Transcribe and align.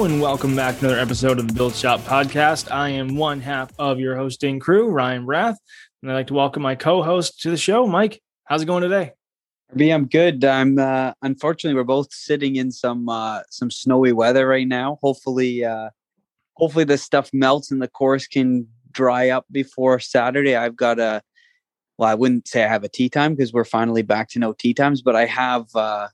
And 0.00 0.18
welcome 0.18 0.56
back 0.56 0.78
to 0.78 0.86
another 0.86 0.98
episode 0.98 1.38
of 1.38 1.46
the 1.46 1.52
Build 1.52 1.74
Shop 1.74 2.00
Podcast. 2.00 2.72
I 2.72 2.88
am 2.88 3.16
one 3.16 3.38
half 3.38 3.70
of 3.78 4.00
your 4.00 4.16
hosting 4.16 4.58
crew, 4.58 4.88
Ryan 4.88 5.26
Barath, 5.26 5.56
and 6.00 6.10
I'd 6.10 6.14
like 6.14 6.26
to 6.28 6.34
welcome 6.34 6.62
my 6.62 6.74
co-host 6.74 7.42
to 7.42 7.50
the 7.50 7.58
show, 7.58 7.86
Mike. 7.86 8.22
How's 8.44 8.62
it 8.62 8.64
going 8.64 8.82
today? 8.82 9.12
I'm 9.78 10.06
good. 10.06 10.42
I'm 10.42 10.78
uh, 10.78 11.12
unfortunately 11.20 11.74
we're 11.74 11.84
both 11.84 12.14
sitting 12.14 12.56
in 12.56 12.72
some 12.72 13.10
uh, 13.10 13.42
some 13.50 13.70
snowy 13.70 14.12
weather 14.12 14.48
right 14.48 14.66
now. 14.66 14.98
Hopefully, 15.02 15.66
uh, 15.66 15.90
hopefully 16.54 16.84
this 16.84 17.02
stuff 17.02 17.28
melts 17.34 17.70
and 17.70 17.82
the 17.82 17.88
course 17.88 18.26
can 18.26 18.68
dry 18.92 19.28
up 19.28 19.44
before 19.52 20.00
Saturday. 20.00 20.56
I've 20.56 20.76
got 20.76 20.98
a 20.98 21.20
well, 21.98 22.08
I 22.08 22.14
wouldn't 22.14 22.48
say 22.48 22.64
I 22.64 22.68
have 22.68 22.84
a 22.84 22.88
tee 22.88 23.10
time 23.10 23.34
because 23.34 23.52
we're 23.52 23.64
finally 23.64 24.02
back 24.02 24.30
to 24.30 24.38
no 24.38 24.54
tee 24.54 24.72
times, 24.72 25.02
but 25.02 25.14
I 25.14 25.26
have 25.26 25.66
uh, 25.74 26.08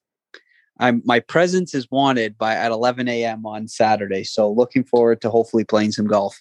I'm 0.79 1.03
my 1.05 1.21
presence 1.21 1.75
is 1.75 1.91
wanted 1.91 2.37
by 2.37 2.55
at 2.55 2.73
11 2.73 3.09
a.m. 3.09 3.47
on 3.47 3.69
Saturday. 3.69 4.25
So 4.25 4.51
looking 4.51 4.85
forward 4.85 5.21
to 5.23 5.31
hopefully 5.31 5.65
playing 5.65 5.93
some 5.93 6.07
golf. 6.07 6.41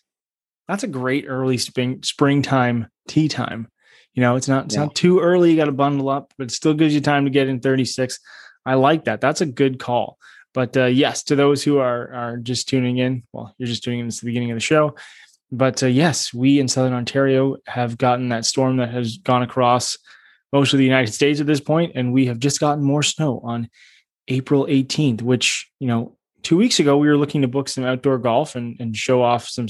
That's 0.68 0.84
a 0.84 0.88
great 0.88 1.26
early 1.28 1.58
spring 1.58 2.02
springtime 2.04 2.88
tee 3.08 3.28
time. 3.28 3.68
You 4.14 4.22
know, 4.22 4.36
it's 4.36 4.48
not 4.48 4.66
it's 4.66 4.76
yeah. 4.76 4.84
not 4.86 4.96
too 4.96 5.20
early. 5.20 5.52
You 5.52 5.58
got 5.58 5.66
to 5.66 5.72
bundle 5.72 6.10
up, 6.10 6.34
but 6.38 6.46
it 6.46 6.52
still 6.52 6.74
gives 6.74 6.94
you 6.94 7.02
time 7.02 7.26
to 7.26 7.32
get 7.32 7.48
in 7.48 7.60
36. 7.60 8.20
I 8.66 8.76
like 8.76 9.06
that. 9.06 9.22
That's 9.22 9.42
a 9.42 9.46
good 9.46 9.80
call. 9.80 10.18
But 10.54 10.76
uh, 10.78 10.86
yes, 10.86 11.24
to 11.24 11.36
those 11.36 11.64
who 11.64 11.80
are 11.80 12.14
are 12.14 12.38
just 12.38 12.68
tuning 12.68 12.98
in, 12.98 13.24
well, 13.34 13.54
you're 13.58 13.68
just 13.68 13.84
tuning 13.84 14.00
in 14.00 14.10
to 14.10 14.20
the 14.20 14.26
beginning 14.26 14.52
of 14.52 14.56
the 14.56 14.62
show. 14.62 14.96
But 15.52 15.84
uh, 15.84 15.88
yes, 15.88 16.34
we 16.34 16.60
in 16.60 16.68
Southern 16.68 16.94
Ontario 16.94 17.58
have 17.68 17.98
gotten 17.98 18.30
that 18.30 18.46
storm 18.46 18.78
that 18.78 18.90
has 18.90 19.18
gone 19.18 19.44
across 19.44 19.98
most 20.52 20.74
of 20.74 20.80
the 20.80 20.86
United 20.86 21.14
States 21.14 21.40
at 21.40 21.46
this 21.46 21.60
point, 21.60 21.92
and 21.96 22.14
we 22.14 22.26
have 22.28 22.40
just 22.40 22.60
gotten 22.60 22.84
more 22.84 23.04
snow 23.04 23.42
on 23.44 23.70
April 24.28 24.66
18th, 24.66 25.22
which, 25.22 25.70
you 25.80 25.88
know, 25.88 26.18
two 26.44 26.58
weeks 26.58 26.80
ago 26.80 26.98
we 26.98 27.08
were 27.08 27.18
looking 27.18 27.42
to 27.42 27.48
book 27.48 27.68
some 27.68 27.84
outdoor 27.84 28.18
golf 28.18 28.56
and, 28.56 28.78
and 28.80 28.96
show 28.96 29.22
off 29.22 29.48
some 29.48 29.68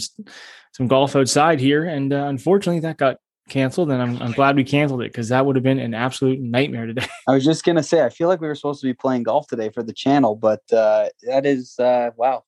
some 0.73 0.87
golf 0.87 1.15
outside 1.15 1.59
here. 1.59 1.85
And 1.85 2.11
uh, 2.11 2.25
unfortunately 2.27 2.81
that 2.81 2.97
got 2.97 3.17
canceled 3.47 3.91
and 3.91 4.01
I'm, 4.01 4.21
I'm 4.21 4.31
glad 4.31 4.55
we 4.55 4.63
canceled 4.63 5.01
it 5.03 5.11
because 5.11 5.29
that 5.29 5.45
would 5.45 5.55
have 5.55 5.63
been 5.63 5.79
an 5.79 5.93
absolute 5.93 6.39
nightmare 6.39 6.85
today. 6.87 7.07
I 7.27 7.33
was 7.33 7.45
just 7.45 7.63
going 7.63 7.77
to 7.77 7.83
say, 7.83 8.03
I 8.03 8.09
feel 8.09 8.27
like 8.27 8.41
we 8.41 8.47
were 8.47 8.55
supposed 8.55 8.81
to 8.81 8.87
be 8.87 8.93
playing 8.93 9.23
golf 9.23 9.47
today 9.47 9.69
for 9.69 9.83
the 9.83 9.93
channel, 9.93 10.35
but 10.35 10.61
uh, 10.73 11.09
that 11.23 11.45
is, 11.45 11.79
uh, 11.79 12.09
wow. 12.17 12.43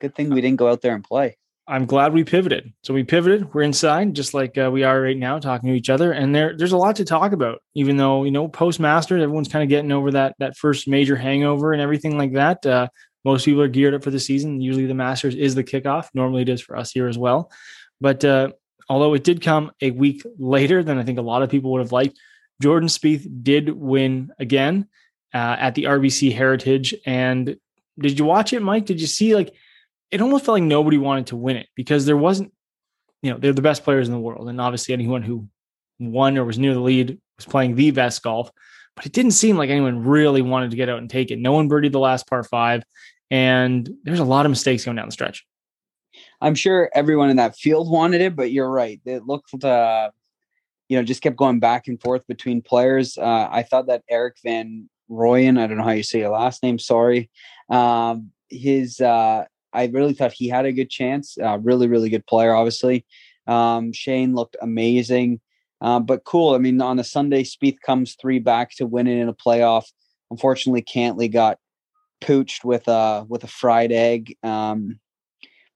Good 0.00 0.14
thing 0.14 0.30
we 0.30 0.40
didn't 0.40 0.58
go 0.58 0.68
out 0.68 0.82
there 0.82 0.94
and 0.94 1.04
play. 1.04 1.36
I'm 1.68 1.86
glad 1.86 2.12
we 2.12 2.24
pivoted. 2.24 2.72
So 2.82 2.92
we 2.92 3.04
pivoted. 3.04 3.54
We're 3.54 3.62
inside, 3.62 4.14
just 4.14 4.34
like 4.34 4.58
uh, 4.58 4.70
we 4.72 4.82
are 4.82 5.00
right 5.00 5.16
now, 5.16 5.38
talking 5.38 5.70
to 5.70 5.76
each 5.76 5.90
other. 5.90 6.12
And 6.12 6.34
there, 6.34 6.56
there's 6.56 6.72
a 6.72 6.76
lot 6.76 6.96
to 6.96 7.04
talk 7.04 7.32
about. 7.32 7.62
Even 7.74 7.96
though 7.96 8.24
you 8.24 8.32
know, 8.32 8.48
post 8.48 8.80
Masters, 8.80 9.22
everyone's 9.22 9.48
kind 9.48 9.62
of 9.62 9.68
getting 9.68 9.92
over 9.92 10.10
that 10.10 10.34
that 10.38 10.56
first 10.56 10.88
major 10.88 11.14
hangover 11.14 11.72
and 11.72 11.80
everything 11.80 12.18
like 12.18 12.32
that. 12.32 12.66
Uh, 12.66 12.88
most 13.24 13.44
people 13.44 13.62
are 13.62 13.68
geared 13.68 13.94
up 13.94 14.02
for 14.02 14.10
the 14.10 14.18
season. 14.18 14.60
Usually, 14.60 14.86
the 14.86 14.94
Masters 14.94 15.36
is 15.36 15.54
the 15.54 15.62
kickoff. 15.62 16.08
Normally, 16.14 16.42
it 16.42 16.48
is 16.48 16.60
for 16.60 16.76
us 16.76 16.90
here 16.90 17.06
as 17.06 17.16
well. 17.16 17.50
But 18.00 18.24
uh, 18.24 18.50
although 18.88 19.14
it 19.14 19.22
did 19.22 19.40
come 19.40 19.70
a 19.80 19.92
week 19.92 20.22
later 20.38 20.82
than 20.82 20.98
I 20.98 21.04
think 21.04 21.18
a 21.18 21.22
lot 21.22 21.42
of 21.42 21.50
people 21.50 21.70
would 21.72 21.82
have 21.82 21.92
liked, 21.92 22.18
Jordan 22.60 22.88
Spieth 22.88 23.44
did 23.44 23.70
win 23.70 24.32
again 24.40 24.88
uh, 25.32 25.56
at 25.58 25.76
the 25.76 25.84
RBC 25.84 26.34
Heritage. 26.34 26.92
And 27.06 27.56
did 28.00 28.18
you 28.18 28.24
watch 28.24 28.52
it, 28.52 28.62
Mike? 28.62 28.86
Did 28.86 29.00
you 29.00 29.06
see 29.06 29.36
like? 29.36 29.54
It 30.12 30.20
almost 30.20 30.44
felt 30.44 30.56
like 30.56 30.62
nobody 30.62 30.98
wanted 30.98 31.28
to 31.28 31.36
win 31.36 31.56
it 31.56 31.68
because 31.74 32.06
there 32.06 32.16
wasn't, 32.16 32.52
you 33.22 33.32
know, 33.32 33.38
they're 33.38 33.52
the 33.52 33.62
best 33.62 33.82
players 33.82 34.06
in 34.06 34.14
the 34.14 34.20
world. 34.20 34.48
And 34.48 34.60
obviously 34.60 34.92
anyone 34.92 35.22
who 35.22 35.48
won 35.98 36.38
or 36.38 36.44
was 36.44 36.58
near 36.58 36.74
the 36.74 36.80
lead 36.80 37.18
was 37.36 37.46
playing 37.46 37.74
the 37.74 37.90
best 37.90 38.22
golf. 38.22 38.50
But 38.94 39.06
it 39.06 39.12
didn't 39.12 39.32
seem 39.32 39.56
like 39.56 39.70
anyone 39.70 40.04
really 40.04 40.42
wanted 40.42 40.70
to 40.70 40.76
get 40.76 40.90
out 40.90 40.98
and 40.98 41.08
take 41.08 41.30
it. 41.30 41.38
No 41.38 41.52
one 41.52 41.68
birdied 41.68 41.92
the 41.92 41.98
last 41.98 42.28
par 42.28 42.44
five. 42.44 42.82
And 43.30 43.88
there's 44.04 44.18
a 44.18 44.24
lot 44.24 44.44
of 44.44 44.50
mistakes 44.50 44.84
going 44.84 44.96
down 44.96 45.06
the 45.06 45.12
stretch. 45.12 45.46
I'm 46.42 46.54
sure 46.54 46.90
everyone 46.94 47.30
in 47.30 47.36
that 47.38 47.56
field 47.56 47.90
wanted 47.90 48.20
it, 48.20 48.36
but 48.36 48.52
you're 48.52 48.70
right. 48.70 49.00
It 49.06 49.26
looked, 49.26 49.64
uh, 49.64 50.10
you 50.90 50.98
know, 50.98 51.02
just 51.02 51.22
kept 51.22 51.36
going 51.36 51.58
back 51.58 51.88
and 51.88 51.98
forth 51.98 52.26
between 52.26 52.60
players. 52.60 53.16
Uh, 53.16 53.48
I 53.50 53.62
thought 53.62 53.86
that 53.86 54.02
Erik 54.10 54.36
van 54.44 54.90
Rooyen, 55.10 55.58
I 55.58 55.66
don't 55.66 55.78
know 55.78 55.84
how 55.84 55.90
you 55.92 56.02
say 56.02 56.18
your 56.18 56.30
last 56.30 56.62
name, 56.62 56.78
sorry. 56.78 57.30
Um, 57.70 58.32
his 58.50 59.00
uh, 59.00 59.44
I 59.72 59.86
really 59.86 60.14
thought 60.14 60.32
he 60.32 60.48
had 60.48 60.66
a 60.66 60.72
good 60.72 60.90
chance. 60.90 61.36
Uh, 61.42 61.58
really, 61.58 61.88
really 61.88 62.10
good 62.10 62.26
player, 62.26 62.54
obviously. 62.54 63.04
Um, 63.46 63.92
Shane 63.92 64.34
looked 64.34 64.56
amazing, 64.60 65.40
uh, 65.80 66.00
but 66.00 66.24
cool. 66.24 66.54
I 66.54 66.58
mean, 66.58 66.80
on 66.80 66.98
a 66.98 67.04
Sunday, 67.04 67.42
Spieth 67.42 67.80
comes 67.84 68.16
three 68.20 68.38
back 68.38 68.70
to 68.76 68.86
win 68.86 69.06
it 69.06 69.18
in 69.18 69.28
a 69.28 69.34
playoff. 69.34 69.86
Unfortunately, 70.30 70.82
Cantlay 70.82 71.30
got 71.32 71.58
pooched 72.22 72.64
with 72.64 72.86
a 72.88 73.26
with 73.28 73.44
a 73.44 73.48
fried 73.48 73.92
egg. 73.92 74.36
Um, 74.42 75.00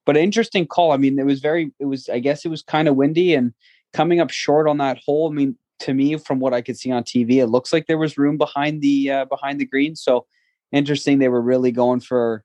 but 0.05 0.17
interesting 0.17 0.67
call. 0.67 0.93
I 0.93 0.97
mean, 0.97 1.19
it 1.19 1.27
was 1.27 1.41
very. 1.41 1.73
It 1.81 1.87
was. 1.87 2.09
I 2.09 2.21
guess 2.21 2.45
it 2.45 2.49
was 2.49 2.63
kind 2.63 2.89
of 2.89 2.97
windy 2.97 3.35
and 3.35 3.53
coming 3.93 4.21
up 4.21 4.31
short 4.31 4.69
on 4.69 4.79
that 4.79 4.99
hole. 5.05 5.29
I 5.29 5.35
mean, 5.35 5.59
to 5.81 5.93
me, 5.93 6.17
from 6.17 6.39
what 6.39 6.55
I 6.55 6.63
could 6.63 6.79
see 6.79 6.93
on 6.93 7.03
TV, 7.03 7.37
it 7.37 7.49
looks 7.49 7.73
like 7.73 7.87
there 7.87 7.99
was 7.99 8.17
room 8.17 8.39
behind 8.39 8.83
the 8.83 9.11
uh, 9.11 9.25
behind 9.25 9.61
the 9.61 9.67
green. 9.67 9.97
So 9.97 10.27
interesting. 10.73 11.19
They 11.19 11.29
were 11.29 11.43
really 11.43 11.73
going 11.73 12.01
for 12.01 12.45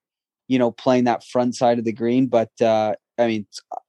you 0.52 0.60
know, 0.60 0.70
playing 0.70 1.06
that 1.06 1.24
front 1.24 1.56
side 1.56 1.80
of 1.80 1.86
the 1.86 1.94
green. 1.94 2.28
But 2.28 2.52
uh, 2.62 2.94
I 3.18 3.28
mean, 3.28 3.48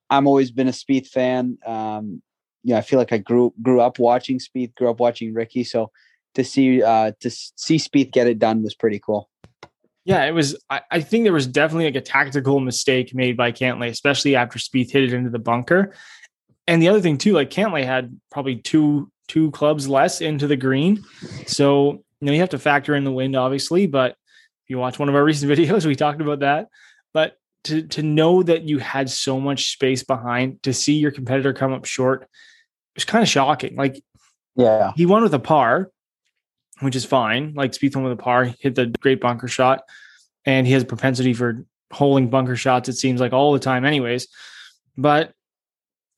I'm 0.08 0.28
always 0.28 0.52
been 0.52 0.68
a 0.68 0.72
Spieth 0.72 1.08
fan. 1.08 1.58
Um, 1.66 2.22
yeah, 2.62 2.78
I 2.78 2.82
feel 2.82 3.00
like 3.00 3.12
I 3.12 3.18
grew 3.18 3.52
grew 3.60 3.80
up 3.80 3.98
watching 3.98 4.38
Spieth, 4.38 4.72
grew 4.76 4.88
up 4.88 5.00
watching 5.00 5.34
Rickie. 5.34 5.64
So 5.64 5.90
to 6.36 6.44
see 6.44 6.80
uh, 6.80 7.10
to 7.18 7.30
see 7.30 7.78
Spieth 7.78 8.12
get 8.12 8.28
it 8.28 8.38
done 8.38 8.62
was 8.62 8.76
pretty 8.76 9.00
cool. 9.00 9.28
Yeah, 10.04 10.24
it 10.24 10.30
was. 10.30 10.56
I, 10.70 10.82
I, 10.92 11.00
think 11.00 11.24
there 11.24 11.32
was 11.32 11.48
definitely 11.48 11.86
like 11.86 11.96
a 11.96 12.00
tactical 12.00 12.60
mistake 12.60 13.12
made 13.12 13.36
by 13.36 13.50
Cantlay, 13.50 13.88
especially 13.88 14.36
after 14.36 14.60
Spieth 14.60 14.92
hit 14.92 15.02
it 15.02 15.12
into 15.12 15.30
the 15.30 15.40
bunker. 15.40 15.94
And 16.68 16.80
the 16.80 16.88
other 16.88 17.00
thing 17.00 17.18
too, 17.18 17.32
like 17.32 17.50
Cantlay 17.50 17.84
had 17.84 18.20
probably 18.30 18.56
two 18.56 19.10
two 19.26 19.50
clubs 19.50 19.88
less 19.88 20.20
into 20.20 20.46
the 20.46 20.56
green, 20.56 21.02
so 21.46 22.04
you 22.20 22.26
know 22.26 22.32
you 22.32 22.38
have 22.38 22.50
to 22.50 22.58
factor 22.60 22.94
in 22.94 23.02
the 23.02 23.10
wind, 23.10 23.34
obviously. 23.34 23.88
But 23.88 24.16
you 24.68 24.78
watch 24.78 24.98
one 24.98 25.08
of 25.08 25.14
our 25.14 25.24
recent 25.32 25.50
videos, 25.50 25.86
we 25.86 25.96
talked 25.96 26.20
about 26.20 26.40
that. 26.40 26.68
But 27.12 27.36
to 27.64 27.82
to 27.88 28.02
know 28.02 28.42
that 28.42 28.62
you 28.64 28.78
had 28.78 29.10
so 29.10 29.38
much 29.38 29.72
space 29.72 30.02
behind, 30.02 30.62
to 30.64 30.72
see 30.72 30.94
your 30.94 31.10
competitor 31.10 31.52
come 31.52 31.72
up 31.72 31.84
short, 31.84 32.28
was 32.94 33.04
kind 33.04 33.22
of 33.22 33.28
shocking. 33.28 33.76
Like, 33.76 34.02
yeah, 34.56 34.92
he 34.96 35.06
won 35.06 35.22
with 35.22 35.34
a 35.34 35.38
par, 35.38 35.90
which 36.80 36.96
is 36.96 37.04
fine. 37.04 37.54
Like 37.54 37.72
Spieth 37.72 37.94
won 37.94 38.04
with 38.04 38.12
a 38.12 38.22
par, 38.22 38.44
hit 38.44 38.74
the 38.74 38.86
great 39.00 39.20
bunker 39.20 39.48
shot, 39.48 39.82
and 40.44 40.66
he 40.66 40.72
has 40.72 40.82
a 40.82 40.86
propensity 40.86 41.34
for 41.34 41.64
holding 41.92 42.30
bunker 42.30 42.56
shots. 42.56 42.88
It 42.88 42.94
seems 42.94 43.20
like 43.20 43.32
all 43.32 43.52
the 43.52 43.58
time, 43.58 43.84
anyways. 43.84 44.28
But 44.96 45.32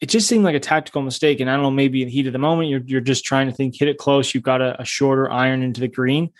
it 0.01 0.07
just 0.07 0.29
seemed 0.29 0.45
like 0.45 0.55
a 0.55 0.61
tactical 0.61 1.03
mistake. 1.03 1.41
And 1.41 1.49
I 1.49 1.55
don't 1.55 1.63
know, 1.63 1.71
maybe 1.71 2.03
in 2.03 2.09
the 2.09 2.15
heat 2.15 2.27
of 2.27 2.33
the 2.33 2.39
moment, 2.39 2.69
you're 2.69 2.83
you're 2.85 3.01
just 3.01 3.25
trying 3.25 3.49
to 3.49 3.55
think, 3.55 3.77
hit 3.77 3.89
it 3.89 3.99
close. 3.99 4.35
You've 4.35 4.43
got 4.43 4.61
a, 4.61 4.81
a 4.81 4.85
shorter 4.85 5.31
iron 5.31 5.63
into 5.63 5.81
the 5.81 5.89
green. 5.89 6.31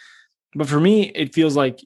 But 0.55 0.69
for 0.69 0.81
me, 0.81 1.05
it 1.05 1.35
feels 1.35 1.57
like 1.57 1.85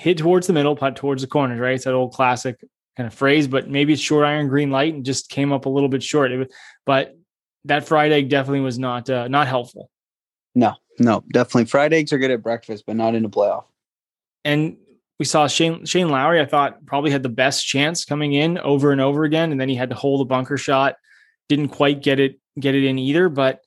hit 0.00 0.16
towards 0.16 0.46
the 0.46 0.52
middle, 0.54 0.74
putt 0.74 0.96
towards 0.96 1.20
the 1.20 1.28
corners, 1.28 1.60
right? 1.60 1.74
It's 1.74 1.84
that 1.84 1.92
old 1.92 2.14
classic 2.14 2.58
kind 2.96 3.06
of 3.06 3.12
phrase, 3.12 3.46
but 3.46 3.68
maybe 3.68 3.92
it's 3.92 4.00
short 4.00 4.24
iron, 4.24 4.48
green 4.48 4.70
light, 4.70 4.94
and 4.94 5.04
just 5.04 5.28
came 5.28 5.52
up 5.52 5.66
a 5.66 5.68
little 5.68 5.90
bit 5.90 6.02
short. 6.02 6.30
Was, 6.32 6.48
but 6.86 7.14
that 7.66 7.86
fried 7.86 8.10
egg 8.10 8.30
definitely 8.30 8.60
was 8.60 8.78
not 8.78 9.10
uh, 9.10 9.28
not 9.28 9.46
helpful. 9.46 9.90
No, 10.54 10.74
no, 10.98 11.22
definitely 11.30 11.66
fried 11.66 11.92
eggs 11.92 12.14
are 12.14 12.18
good 12.18 12.30
at 12.30 12.42
breakfast, 12.42 12.84
but 12.86 12.96
not 12.96 13.14
in 13.14 13.26
a 13.26 13.28
playoff. 13.28 13.64
And 14.42 14.78
we 15.18 15.26
saw 15.26 15.46
Shane 15.46 15.84
Shane 15.84 16.08
Lowry. 16.08 16.40
I 16.40 16.46
thought 16.46 16.86
probably 16.86 17.10
had 17.10 17.22
the 17.22 17.28
best 17.28 17.66
chance 17.66 18.06
coming 18.06 18.32
in 18.32 18.56
over 18.56 18.92
and 18.92 19.02
over 19.02 19.24
again, 19.24 19.52
and 19.52 19.60
then 19.60 19.68
he 19.68 19.74
had 19.74 19.90
to 19.90 19.96
hold 19.96 20.22
a 20.22 20.24
bunker 20.24 20.56
shot. 20.56 20.96
Didn't 21.50 21.68
quite 21.68 22.02
get 22.02 22.18
it 22.18 22.40
get 22.58 22.74
it 22.74 22.84
in 22.84 22.98
either, 22.98 23.28
but 23.28 23.60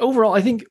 overall, 0.00 0.32
I 0.32 0.40
think 0.40 0.64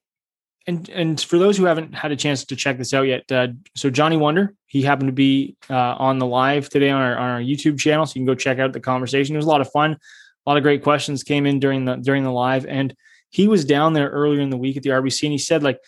and 0.67 0.89
and 0.89 1.19
for 1.19 1.37
those 1.39 1.57
who 1.57 1.65
haven't 1.65 1.95
had 1.95 2.11
a 2.11 2.15
chance 2.15 2.43
to 2.45 2.55
check 2.55 2.77
this 2.77 2.93
out 2.93 3.03
yet, 3.03 3.31
uh, 3.31 3.47
so 3.75 3.89
Johnny 3.89 4.17
Wunder, 4.17 4.53
he 4.67 4.81
happened 4.81 5.07
to 5.07 5.13
be 5.13 5.55
uh, 5.69 5.95
on 5.97 6.19
the 6.19 6.25
live 6.25 6.69
today 6.69 6.89
on 6.89 7.01
our 7.01 7.17
on 7.17 7.29
our 7.29 7.39
YouTube 7.39 7.79
channel, 7.79 8.05
so 8.05 8.11
you 8.15 8.21
can 8.21 8.25
go 8.25 8.35
check 8.35 8.59
out 8.59 8.73
the 8.73 8.79
conversation. 8.81 9.33
It 9.33 9.37
was 9.37 9.45
a 9.45 9.49
lot 9.49 9.61
of 9.61 9.71
fun. 9.71 9.93
A 9.93 10.49
lot 10.49 10.57
of 10.57 10.63
great 10.63 10.83
questions 10.83 11.23
came 11.23 11.45
in 11.45 11.59
during 11.59 11.85
the 11.85 11.95
during 11.95 12.25
the 12.25 12.31
live, 12.31 12.65
and 12.65 12.93
he 13.29 13.47
was 13.47 13.63
down 13.63 13.93
there 13.93 14.09
earlier 14.09 14.41
in 14.41 14.49
the 14.49 14.57
week 14.57 14.75
at 14.75 14.83
the 14.83 14.89
RBC, 14.89 15.23
and 15.23 15.31
he 15.31 15.37
said 15.37 15.63
like 15.63 15.79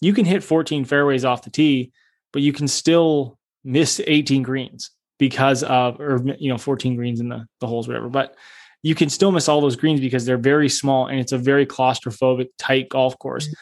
you 0.00 0.12
can 0.12 0.24
hit 0.24 0.44
14 0.44 0.84
fairways 0.84 1.24
off 1.24 1.42
the 1.42 1.50
tee, 1.50 1.90
but 2.32 2.40
you 2.40 2.52
can 2.52 2.68
still 2.68 3.36
miss 3.64 4.00
18 4.06 4.44
greens 4.44 4.92
because 5.18 5.64
of 5.64 6.00
or 6.00 6.22
you 6.38 6.48
know 6.48 6.58
14 6.58 6.94
greens 6.94 7.18
in 7.18 7.28
the 7.28 7.44
the 7.58 7.66
holes, 7.66 7.88
whatever, 7.88 8.08
but 8.08 8.36
you 8.84 8.94
can 8.94 9.10
still 9.10 9.32
miss 9.32 9.48
all 9.48 9.60
those 9.60 9.74
greens 9.74 10.00
because 10.00 10.24
they're 10.24 10.38
very 10.38 10.68
small 10.68 11.08
and 11.08 11.18
it's 11.18 11.32
a 11.32 11.38
very 11.38 11.66
claustrophobic 11.66 12.46
tight 12.56 12.88
golf 12.88 13.18
course. 13.18 13.48
Mm-hmm 13.48 13.54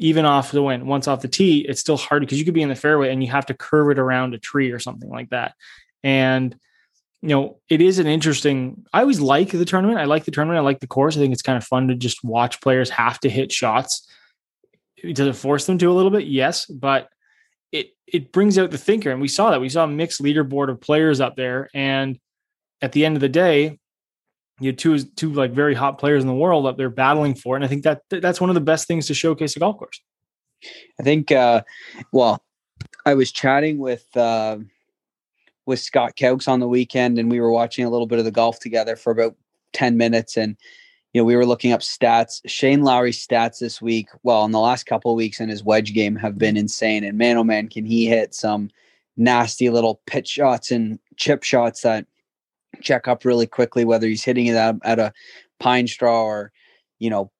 even 0.00 0.24
off 0.24 0.50
the 0.50 0.62
wind, 0.62 0.86
once 0.86 1.06
off 1.06 1.20
the 1.20 1.28
tee, 1.28 1.60
it's 1.68 1.80
still 1.80 1.98
hard 1.98 2.22
because 2.22 2.38
you 2.38 2.44
could 2.44 2.54
be 2.54 2.62
in 2.62 2.70
the 2.70 2.74
fairway 2.74 3.12
and 3.12 3.22
you 3.22 3.30
have 3.30 3.46
to 3.46 3.54
curve 3.54 3.90
it 3.90 3.98
around 3.98 4.34
a 4.34 4.38
tree 4.38 4.72
or 4.72 4.78
something 4.78 5.10
like 5.10 5.28
that. 5.28 5.54
And 6.02 6.56
you 7.22 7.28
know, 7.28 7.58
it 7.68 7.82
is 7.82 7.98
an 7.98 8.06
interesting. 8.06 8.86
I 8.94 9.02
always 9.02 9.20
like 9.20 9.50
the 9.50 9.66
tournament. 9.66 9.98
I 9.98 10.06
like 10.06 10.24
the 10.24 10.30
tournament. 10.30 10.56
I 10.56 10.62
like 10.62 10.80
the 10.80 10.86
course. 10.86 11.16
I 11.16 11.20
think 11.20 11.34
it's 11.34 11.42
kind 11.42 11.58
of 11.58 11.64
fun 11.64 11.88
to 11.88 11.94
just 11.94 12.24
watch 12.24 12.62
players 12.62 12.88
have 12.88 13.20
to 13.20 13.28
hit 13.28 13.52
shots. 13.52 14.08
Does 15.12 15.26
it 15.26 15.36
force 15.36 15.66
them 15.66 15.76
to 15.78 15.90
a 15.90 15.92
little 15.92 16.10
bit? 16.10 16.26
Yes, 16.26 16.64
but 16.64 17.10
it 17.72 17.90
it 18.06 18.32
brings 18.32 18.56
out 18.56 18.70
the 18.70 18.78
thinker, 18.78 19.10
and 19.10 19.20
we 19.20 19.28
saw 19.28 19.50
that. 19.50 19.60
We 19.60 19.68
saw 19.68 19.84
a 19.84 19.88
mixed 19.88 20.22
leaderboard 20.22 20.70
of 20.70 20.80
players 20.80 21.20
up 21.20 21.36
there, 21.36 21.68
and 21.74 22.18
at 22.80 22.92
the 22.92 23.04
end 23.04 23.18
of 23.18 23.20
the 23.20 23.28
day, 23.28 23.78
you 24.60 24.68
had 24.68 24.78
two 24.78 24.98
two 24.98 25.32
like 25.32 25.52
very 25.52 25.74
hot 25.74 25.98
players 25.98 26.22
in 26.22 26.28
the 26.28 26.34
world 26.34 26.66
up 26.66 26.76
there 26.76 26.90
battling 26.90 27.34
for, 27.34 27.56
and 27.56 27.64
I 27.64 27.68
think 27.68 27.82
that 27.84 28.02
that's 28.08 28.40
one 28.40 28.50
of 28.50 28.54
the 28.54 28.60
best 28.60 28.86
things 28.86 29.06
to 29.06 29.14
showcase 29.14 29.56
a 29.56 29.58
golf 29.58 29.78
course. 29.78 30.00
I 31.00 31.02
think, 31.02 31.32
uh, 31.32 31.62
well, 32.12 32.44
I 33.06 33.14
was 33.14 33.32
chatting 33.32 33.78
with 33.78 34.04
uh, 34.16 34.58
with 35.66 35.80
Scott 35.80 36.16
Kelks 36.16 36.46
on 36.46 36.60
the 36.60 36.68
weekend, 36.68 37.18
and 37.18 37.30
we 37.30 37.40
were 37.40 37.50
watching 37.50 37.84
a 37.84 37.90
little 37.90 38.06
bit 38.06 38.18
of 38.18 38.26
the 38.26 38.30
golf 38.30 38.60
together 38.60 38.96
for 38.96 39.10
about 39.10 39.34
ten 39.72 39.96
minutes, 39.96 40.36
and 40.36 40.56
you 41.14 41.20
know 41.20 41.24
we 41.24 41.36
were 41.36 41.46
looking 41.46 41.72
up 41.72 41.80
stats. 41.80 42.40
Shane 42.44 42.82
Lowry's 42.82 43.26
stats 43.26 43.60
this 43.60 43.80
week, 43.80 44.08
well, 44.22 44.44
in 44.44 44.50
the 44.50 44.60
last 44.60 44.84
couple 44.84 45.10
of 45.10 45.16
weeks 45.16 45.40
in 45.40 45.48
his 45.48 45.64
wedge 45.64 45.94
game, 45.94 46.16
have 46.16 46.36
been 46.36 46.58
insane. 46.58 47.02
And 47.02 47.16
man, 47.16 47.38
oh 47.38 47.44
man, 47.44 47.68
can 47.68 47.86
he 47.86 48.06
hit 48.06 48.34
some 48.34 48.68
nasty 49.16 49.70
little 49.70 50.00
pitch 50.06 50.28
shots 50.28 50.70
and 50.70 50.98
chip 51.16 51.42
shots 51.44 51.80
that 51.82 52.06
check 52.80 53.08
up 53.08 53.24
really 53.24 53.46
quickly, 53.46 53.84
whether 53.84 54.06
he's 54.06 54.24
hitting 54.24 54.46
it 54.46 54.56
at, 54.56 54.76
at 54.84 54.98
a 54.98 55.12
pine 55.58 55.86
straw 55.86 56.24
or 56.24 56.52
you 56.98 57.10
know 57.10 57.30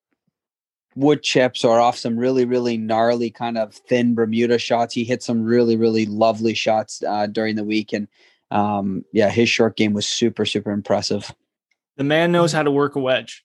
wood 0.97 1.23
chips 1.23 1.65
or 1.65 1.79
off 1.79 1.97
some 1.97 2.17
really 2.17 2.45
really 2.45 2.77
gnarly 2.77 3.31
kind 3.31 3.57
of 3.57 3.75
thin 3.75 4.15
bermuda 4.15 4.59
shots. 4.59 4.95
He 4.95 5.05
hit 5.05 5.23
some 5.23 5.43
really 5.43 5.77
really 5.77 6.07
lovely 6.07 6.55
shots 6.55 7.03
uh, 7.07 7.27
during 7.27 7.57
the 7.57 7.65
week 7.65 7.93
and 7.93 8.09
um, 8.51 9.05
yeah 9.13 9.31
his 9.31 9.49
short 9.49 9.77
game 9.77 9.93
was 9.93 10.07
super 10.07 10.45
super 10.45 10.71
impressive. 10.71 11.33
The 11.97 12.05
man 12.05 12.33
knows 12.33 12.53
how 12.53 12.63
to 12.63 12.71
work 12.71 12.97
a 12.97 13.01
wedge. 13.01 13.45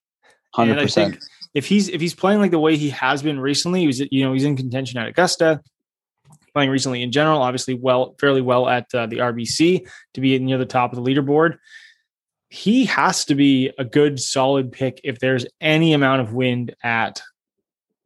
100% 0.55 1.21
if 1.53 1.65
he's 1.65 1.89
if 1.89 1.99
he's 1.99 2.13
playing 2.13 2.39
like 2.39 2.51
the 2.51 2.59
way 2.59 2.77
he 2.77 2.89
has 2.89 3.21
been 3.21 3.39
recently 3.39 3.81
he 3.81 3.87
was 3.87 3.99
you 4.11 4.23
know 4.23 4.33
he's 4.33 4.43
in 4.43 4.55
contention 4.55 4.99
at 4.99 5.07
augusta 5.07 5.61
playing 6.55 6.71
recently 6.71 7.03
in 7.03 7.11
general 7.11 7.41
obviously 7.41 7.75
well 7.75 8.15
fairly 8.19 8.41
well 8.41 8.67
at 8.67 8.85
uh, 8.95 9.05
the 9.05 9.17
rbc 9.17 9.87
to 10.13 10.21
be 10.21 10.39
near 10.39 10.57
the 10.57 10.65
top 10.65 10.91
of 10.91 11.03
the 11.03 11.13
leaderboard 11.13 11.57
he 12.49 12.85
has 12.85 13.25
to 13.25 13.35
be 13.35 13.71
a 13.77 13.83
good 13.83 14.19
solid 14.19 14.71
pick 14.71 15.01
if 15.03 15.19
there's 15.19 15.45
any 15.59 15.93
amount 15.93 16.21
of 16.21 16.33
wind 16.33 16.73
at 16.83 17.21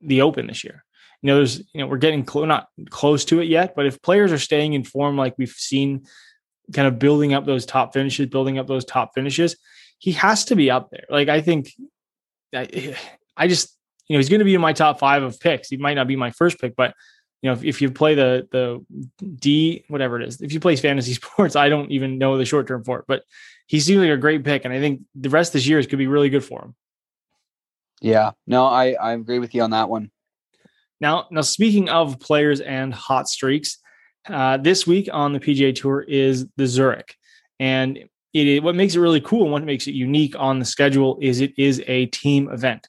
the 0.02 0.22
Open 0.22 0.48
this 0.48 0.64
year. 0.64 0.84
You 1.22 1.28
know, 1.28 1.36
there's 1.36 1.60
you 1.74 1.82
know 1.82 1.88
we're 1.88 1.98
getting 1.98 2.24
close, 2.24 2.48
not 2.48 2.68
close 2.90 3.26
to 3.26 3.42
it 3.42 3.48
yet, 3.48 3.76
but 3.76 3.86
if 3.86 4.02
players 4.02 4.32
are 4.32 4.40
staying 4.40 4.74
in 4.74 4.84
form 4.84 5.18
like 5.18 5.36
we've 5.38 5.50
seen, 5.50 6.06
kind 6.74 6.88
of 6.88 6.98
building 6.98 7.34
up 7.34 7.46
those 7.46 7.66
top 7.66 7.94
finishes, 7.94 8.28
building 8.28 8.58
up 8.58 8.68
those 8.68 8.86
top 8.86 9.12
finishes, 9.14 9.58
he 9.98 10.14
has 10.14 10.46
to 10.46 10.56
be 10.56 10.72
up 10.72 10.90
there. 10.90 11.06
Like 11.10 11.28
I 11.28 11.42
think, 11.42 11.74
I, 12.56 12.96
I 13.36 13.48
just 13.48 13.76
you 14.08 14.16
know 14.16 14.20
he's 14.20 14.30
going 14.30 14.40
to 14.40 14.46
be 14.46 14.56
in 14.56 14.62
my 14.62 14.74
top 14.74 14.98
five 14.98 15.22
of 15.22 15.40
picks. 15.40 15.68
He 15.68 15.78
might 15.78 15.96
not 15.96 16.08
be 16.08 16.16
my 16.16 16.32
first 16.32 16.60
pick, 16.60 16.76
but 16.76 16.94
you 17.42 17.50
know 17.50 17.54
if, 17.54 17.64
if 17.64 17.82
you 17.82 17.92
play 17.92 18.16
the 18.16 18.48
the 18.52 18.86
D 19.36 19.86
whatever 19.88 20.20
it 20.20 20.28
is, 20.28 20.42
if 20.42 20.52
you 20.54 20.60
play 20.60 20.76
fantasy 20.76 21.14
sports, 21.22 21.56
I 21.56 21.70
don't 21.70 21.92
even 21.92 22.18
know 22.18 22.38
the 22.38 22.46
short 22.46 22.68
term 22.68 22.84
for 22.84 23.00
it, 23.00 23.06
but 23.08 23.24
he 23.68 23.80
seems 23.80 24.00
like 24.02 24.10
a 24.10 24.18
great 24.18 24.44
pick, 24.44 24.66
and 24.66 24.74
I 24.74 24.80
think 24.80 25.02
the 25.16 25.30
rest 25.30 25.50
of 25.50 25.54
this 25.54 25.68
year 25.68 25.80
is 25.80 25.88
could 25.88 26.00
be 26.00 26.08
really 26.08 26.30
good 26.30 26.44
for 26.44 26.62
him. 26.64 26.76
Yeah, 28.02 28.32
no, 28.48 28.66
I 28.66 28.94
I 28.94 29.14
agree 29.14 29.40
with 29.40 29.54
you 29.54 29.62
on 29.62 29.72
that 29.72 29.90
one. 29.90 30.12
Now, 31.02 31.28
now 31.32 31.42
speaking 31.42 31.90
of 31.90 32.20
players 32.20 32.60
and 32.60 32.94
hot 32.94 33.30
streaks, 33.30 33.78
uh, 34.28 34.58
this 34.58 34.86
week 34.86 35.10
on 35.12 35.34
the 35.34 35.40
PGA 35.40 35.74
Tour 35.74 36.02
is 36.02 36.46
the 36.58 36.68
Zurich, 36.68 37.16
and 37.60 38.00
it 38.34 38.64
what 38.64 38.76
makes 38.76 38.96
it 38.96 39.00
really 39.00 39.22
cool 39.22 39.44
and 39.44 39.52
what 39.52 39.64
makes 39.64 39.88
it 39.88 39.94
unique 39.94 40.36
on 40.38 40.60
the 40.60 40.66
schedule 40.66 41.18
is 41.22 41.42
it 41.42 41.54
is 41.58 41.82
a 41.88 42.06
team 42.08 42.50
event. 42.52 42.88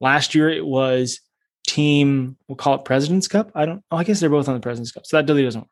Last 0.00 0.34
year 0.34 0.50
it 0.50 0.64
was 0.64 1.20
team 1.66 2.36
we'll 2.48 2.56
call 2.56 2.74
it 2.74 2.84
President's 2.84 3.28
Cup. 3.28 3.50
I 3.54 3.66
don't. 3.66 3.82
Oh, 3.90 3.96
I 3.96 4.04
guess 4.04 4.20
they're 4.20 4.30
both 4.30 4.48
on 4.48 4.54
the 4.54 4.60
President's 4.60 4.92
Cup, 4.92 5.06
so 5.06 5.16
that 5.16 5.28
really 5.28 5.44
doesn't 5.44 5.60
work. 5.60 5.70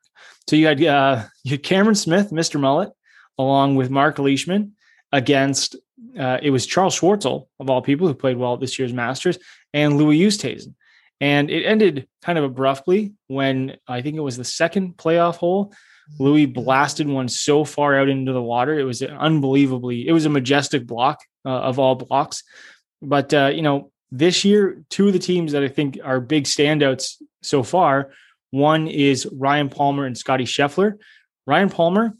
So 0.48 0.56
you 0.56 0.66
had 0.66 0.82
uh, 0.84 1.24
you 1.44 1.52
had 1.52 1.62
Cameron 1.62 1.94
Smith, 1.94 2.30
Mr. 2.30 2.58
Mullet, 2.58 2.90
along 3.38 3.76
with 3.76 3.90
Mark 3.90 4.18
Leishman 4.18 4.72
against 5.12 5.76
uh, 6.18 6.38
it 6.42 6.50
was 6.50 6.66
Charles 6.66 6.98
Schwartzel 6.98 7.46
of 7.60 7.70
all 7.70 7.82
people 7.82 8.06
who 8.06 8.14
played 8.14 8.36
well 8.36 8.54
at 8.54 8.60
this 8.60 8.78
year's 8.78 8.92
Masters 8.92 9.38
and 9.72 9.96
Louis 9.96 10.20
Oosthuizen. 10.20 10.74
And 11.20 11.50
it 11.50 11.64
ended 11.64 12.08
kind 12.22 12.38
of 12.38 12.44
abruptly 12.44 13.14
when 13.28 13.76
I 13.86 14.02
think 14.02 14.16
it 14.16 14.20
was 14.20 14.36
the 14.36 14.44
second 14.44 14.96
playoff 14.96 15.36
hole. 15.36 15.72
Louis 16.18 16.46
blasted 16.46 17.06
one 17.06 17.28
so 17.28 17.64
far 17.64 17.96
out 17.96 18.08
into 18.08 18.32
the 18.32 18.42
water. 18.42 18.78
It 18.78 18.84
was 18.84 19.02
unbelievably, 19.02 20.06
it 20.06 20.12
was 20.12 20.26
a 20.26 20.30
majestic 20.30 20.86
block 20.86 21.20
uh, 21.44 21.50
of 21.50 21.78
all 21.78 21.94
blocks. 21.94 22.42
But, 23.00 23.32
uh, 23.32 23.52
you 23.54 23.62
know, 23.62 23.91
this 24.12 24.44
year, 24.44 24.84
two 24.90 25.06
of 25.06 25.14
the 25.14 25.18
teams 25.18 25.52
that 25.52 25.64
I 25.64 25.68
think 25.68 25.98
are 26.04 26.20
big 26.20 26.44
standouts 26.44 27.16
so 27.42 27.62
far 27.62 28.12
one 28.50 28.86
is 28.86 29.26
Ryan 29.32 29.70
Palmer 29.70 30.04
and 30.04 30.16
Scottie 30.16 30.44
Scheffler. 30.44 30.98
Ryan 31.46 31.70
Palmer 31.70 32.14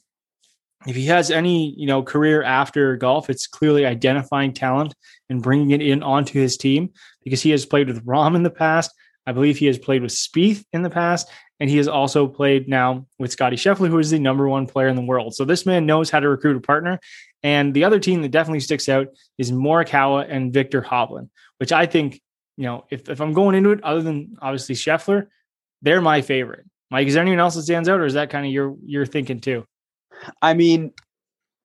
if 0.87 0.97
he 0.97 1.07
has 1.07 1.31
any 1.31 1.75
you 1.77 1.87
know 1.87 2.03
career 2.03 2.43
after 2.43 2.97
golf 2.97 3.31
it's 3.31 3.47
clearly 3.47 3.87
identifying 3.87 4.53
talent 4.53 4.95
and 5.29 5.43
bringing 5.43 5.71
it 5.71 5.81
in 5.81 6.03
onto 6.03 6.41
his 6.41 6.57
team 6.57 6.91
because 7.23 7.41
he 7.43 7.51
has 7.51 7.65
played 7.65 7.87
with 7.87 8.05
Rahm 8.05 8.35
in 8.35 8.43
the 8.43 8.51
past. 8.51 8.91
I 9.27 9.33
believe 9.33 9.59
he 9.59 9.67
has 9.67 9.79
played 9.79 10.03
with 10.03 10.11
Spieth 10.11 10.65
in 10.73 10.83
the 10.83 10.91
past 10.91 11.29
and 11.61 11.71
he 11.71 11.77
has 11.77 11.87
also 11.87 12.27
played 12.27 12.67
now 12.67 13.07
with 13.19 13.31
Scottie 13.31 13.57
Scheffler 13.57 13.89
who 13.89 13.99
is 13.99 14.11
the 14.11 14.19
number 14.19 14.49
one 14.49 14.67
player 14.67 14.89
in 14.89 14.97
the 14.97 15.03
world. 15.03 15.35
So 15.35 15.45
this 15.45 15.67
man 15.67 15.87
knows 15.87 16.11
how 16.11 16.19
to 16.19 16.29
recruit 16.29 16.57
a 16.57 16.61
partner. 16.61 16.99
And 17.45 17.75
the 17.75 17.85
other 17.85 18.01
team 18.01 18.23
that 18.23 18.31
definitely 18.31 18.61
sticks 18.61 18.89
out 18.89 19.09
is 19.37 19.53
Morikawa 19.53 20.27
and 20.29 20.53
Viktor 20.53 20.81
Hovland 20.81 21.29
which 21.63 21.73
i 21.73 21.87
think 21.87 22.21
you 22.57 22.65
know 22.65 22.85
if, 22.91 23.09
if 23.09 23.21
i'm 23.21 23.33
going 23.33 23.55
into 23.55 23.71
it 23.71 23.83
other 23.85 24.03
than 24.03 24.37
obviously 24.43 24.75
Scheffler 24.75 25.29
they're 25.81 26.01
my 26.01 26.21
favorite 26.21 26.67
mike 26.91 27.07
is 27.07 27.15
there 27.15 27.23
anyone 27.23 27.41
else 27.41 27.55
that 27.55 27.63
stands 27.63 27.89
out 27.89 28.01
or 28.01 28.07
is 28.07 28.15
that 28.15 28.31
kind 28.31 28.45
of 28.45 28.53
your 28.53 28.77
your 28.85 29.07
thinking 29.07 29.41
too 29.41 29.65
I 30.41 30.55
mean, 30.55 30.93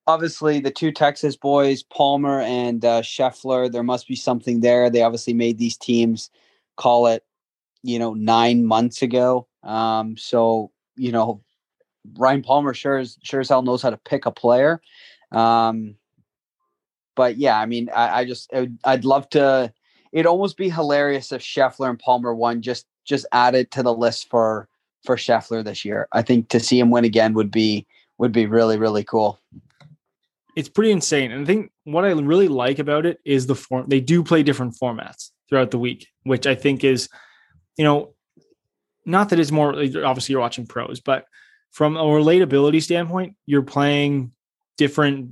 obviously 0.05 0.59
the 0.59 0.71
two 0.71 0.91
Texas 0.91 1.35
boys, 1.35 1.83
Palmer 1.83 2.41
and 2.41 2.83
uh, 2.83 3.01
Scheffler, 3.01 3.71
there 3.71 3.83
must 3.83 4.07
be 4.07 4.15
something 4.15 4.61
there. 4.61 4.89
They 4.89 5.01
obviously 5.01 5.33
made 5.33 5.57
these 5.57 5.77
teams 5.77 6.29
call 6.75 7.07
it, 7.07 7.23
you 7.83 7.99
know, 7.99 8.13
nine 8.13 8.65
months 8.65 9.01
ago. 9.01 9.47
Um, 9.63 10.17
so, 10.17 10.71
you 10.95 11.11
know, 11.11 11.43
Ryan 12.17 12.41
Palmer 12.41 12.73
sure 12.73 12.97
as 12.97 13.17
sure 13.21 13.41
as 13.41 13.49
hell 13.49 13.61
knows 13.61 13.81
how 13.81 13.89
to 13.89 13.97
pick 13.97 14.25
a 14.25 14.31
player. 14.31 14.81
Um, 15.31 15.95
but 17.15 17.37
yeah, 17.37 17.59
I 17.59 17.65
mean, 17.65 17.89
I, 17.93 18.19
I 18.19 18.25
just 18.25 18.51
I'd 18.83 19.05
love 19.05 19.29
to. 19.31 19.73
It'd 20.17 20.25
almost 20.25 20.57
be 20.57 20.67
hilarious 20.67 21.31
if 21.31 21.43
Scheffler 21.43 21.91
and 21.91 21.99
Palmer 21.99 22.33
won. 22.33 22.63
Just 22.63 22.87
just 23.05 23.27
add 23.33 23.53
it 23.53 23.69
to 23.69 23.83
the 23.83 23.93
list 23.93 24.31
for 24.31 24.67
for 25.05 25.15
Scheffler 25.15 25.63
this 25.63 25.85
year. 25.85 26.07
I 26.11 26.23
think 26.23 26.49
to 26.49 26.59
see 26.59 26.79
him 26.79 26.89
win 26.89 27.05
again 27.05 27.35
would 27.35 27.51
be 27.51 27.85
would 28.17 28.31
be 28.31 28.47
really 28.47 28.79
really 28.79 29.03
cool. 29.03 29.39
It's 30.55 30.69
pretty 30.69 30.89
insane, 30.89 31.31
and 31.31 31.43
I 31.43 31.45
think 31.45 31.71
what 31.83 32.03
I 32.03 32.09
really 32.09 32.47
like 32.47 32.79
about 32.79 33.05
it 33.05 33.19
is 33.25 33.45
the 33.45 33.53
form. 33.53 33.85
They 33.89 33.99
do 33.99 34.23
play 34.23 34.41
different 34.41 34.75
formats 34.81 35.29
throughout 35.49 35.69
the 35.69 35.77
week, 35.77 36.07
which 36.23 36.47
I 36.47 36.55
think 36.55 36.83
is, 36.83 37.09
you 37.77 37.83
know, 37.83 38.15
not 39.05 39.29
that 39.29 39.39
it's 39.39 39.51
more 39.51 39.75
obviously 39.75 40.33
you're 40.33 40.41
watching 40.41 40.65
pros, 40.65 40.99
but 40.99 41.25
from 41.69 41.95
a 41.95 42.01
relatability 42.01 42.81
standpoint, 42.81 43.35
you're 43.45 43.61
playing 43.61 44.31
different 44.77 45.29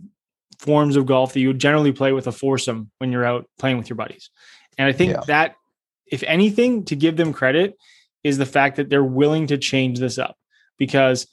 forms 0.60 0.96
of 0.96 1.08
golf 1.08 1.34
that 1.34 1.40
you 1.40 1.48
would 1.48 1.60
generally 1.60 1.92
play 1.92 2.12
with 2.12 2.28
a 2.28 2.32
foursome 2.32 2.92
when 3.00 3.12
you're 3.12 3.26
out 3.26 3.50
playing 3.58 3.80
with 3.80 3.90
your 3.90 3.98
buddies. 3.98 4.30
And 4.78 4.88
I 4.88 4.92
think 4.92 5.14
yeah. 5.14 5.22
that, 5.28 5.56
if 6.08 6.24
anything, 6.24 6.86
to 6.86 6.96
give 6.96 7.18
them 7.18 7.34
credit 7.34 7.78
is 8.24 8.38
the 8.38 8.46
fact 8.46 8.78
that 8.78 8.90
they're 8.90 9.04
willing 9.04 9.48
to 9.48 9.58
change 9.58 10.00
this 10.00 10.18
up 10.18 10.38
because 10.78 11.28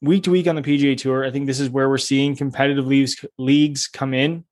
week 0.00 0.24
to 0.24 0.30
week 0.30 0.46
on 0.46 0.56
the 0.56 0.62
PGA 0.62 0.96
Tour, 0.96 1.24
I 1.24 1.30
think 1.30 1.46
this 1.46 1.60
is 1.60 1.70
where 1.70 1.88
we're 1.88 1.98
seeing 1.98 2.36
competitive 2.36 2.86
leagues 2.86 3.24
leagues 3.38 3.86
come 3.86 4.14
in 4.14 4.44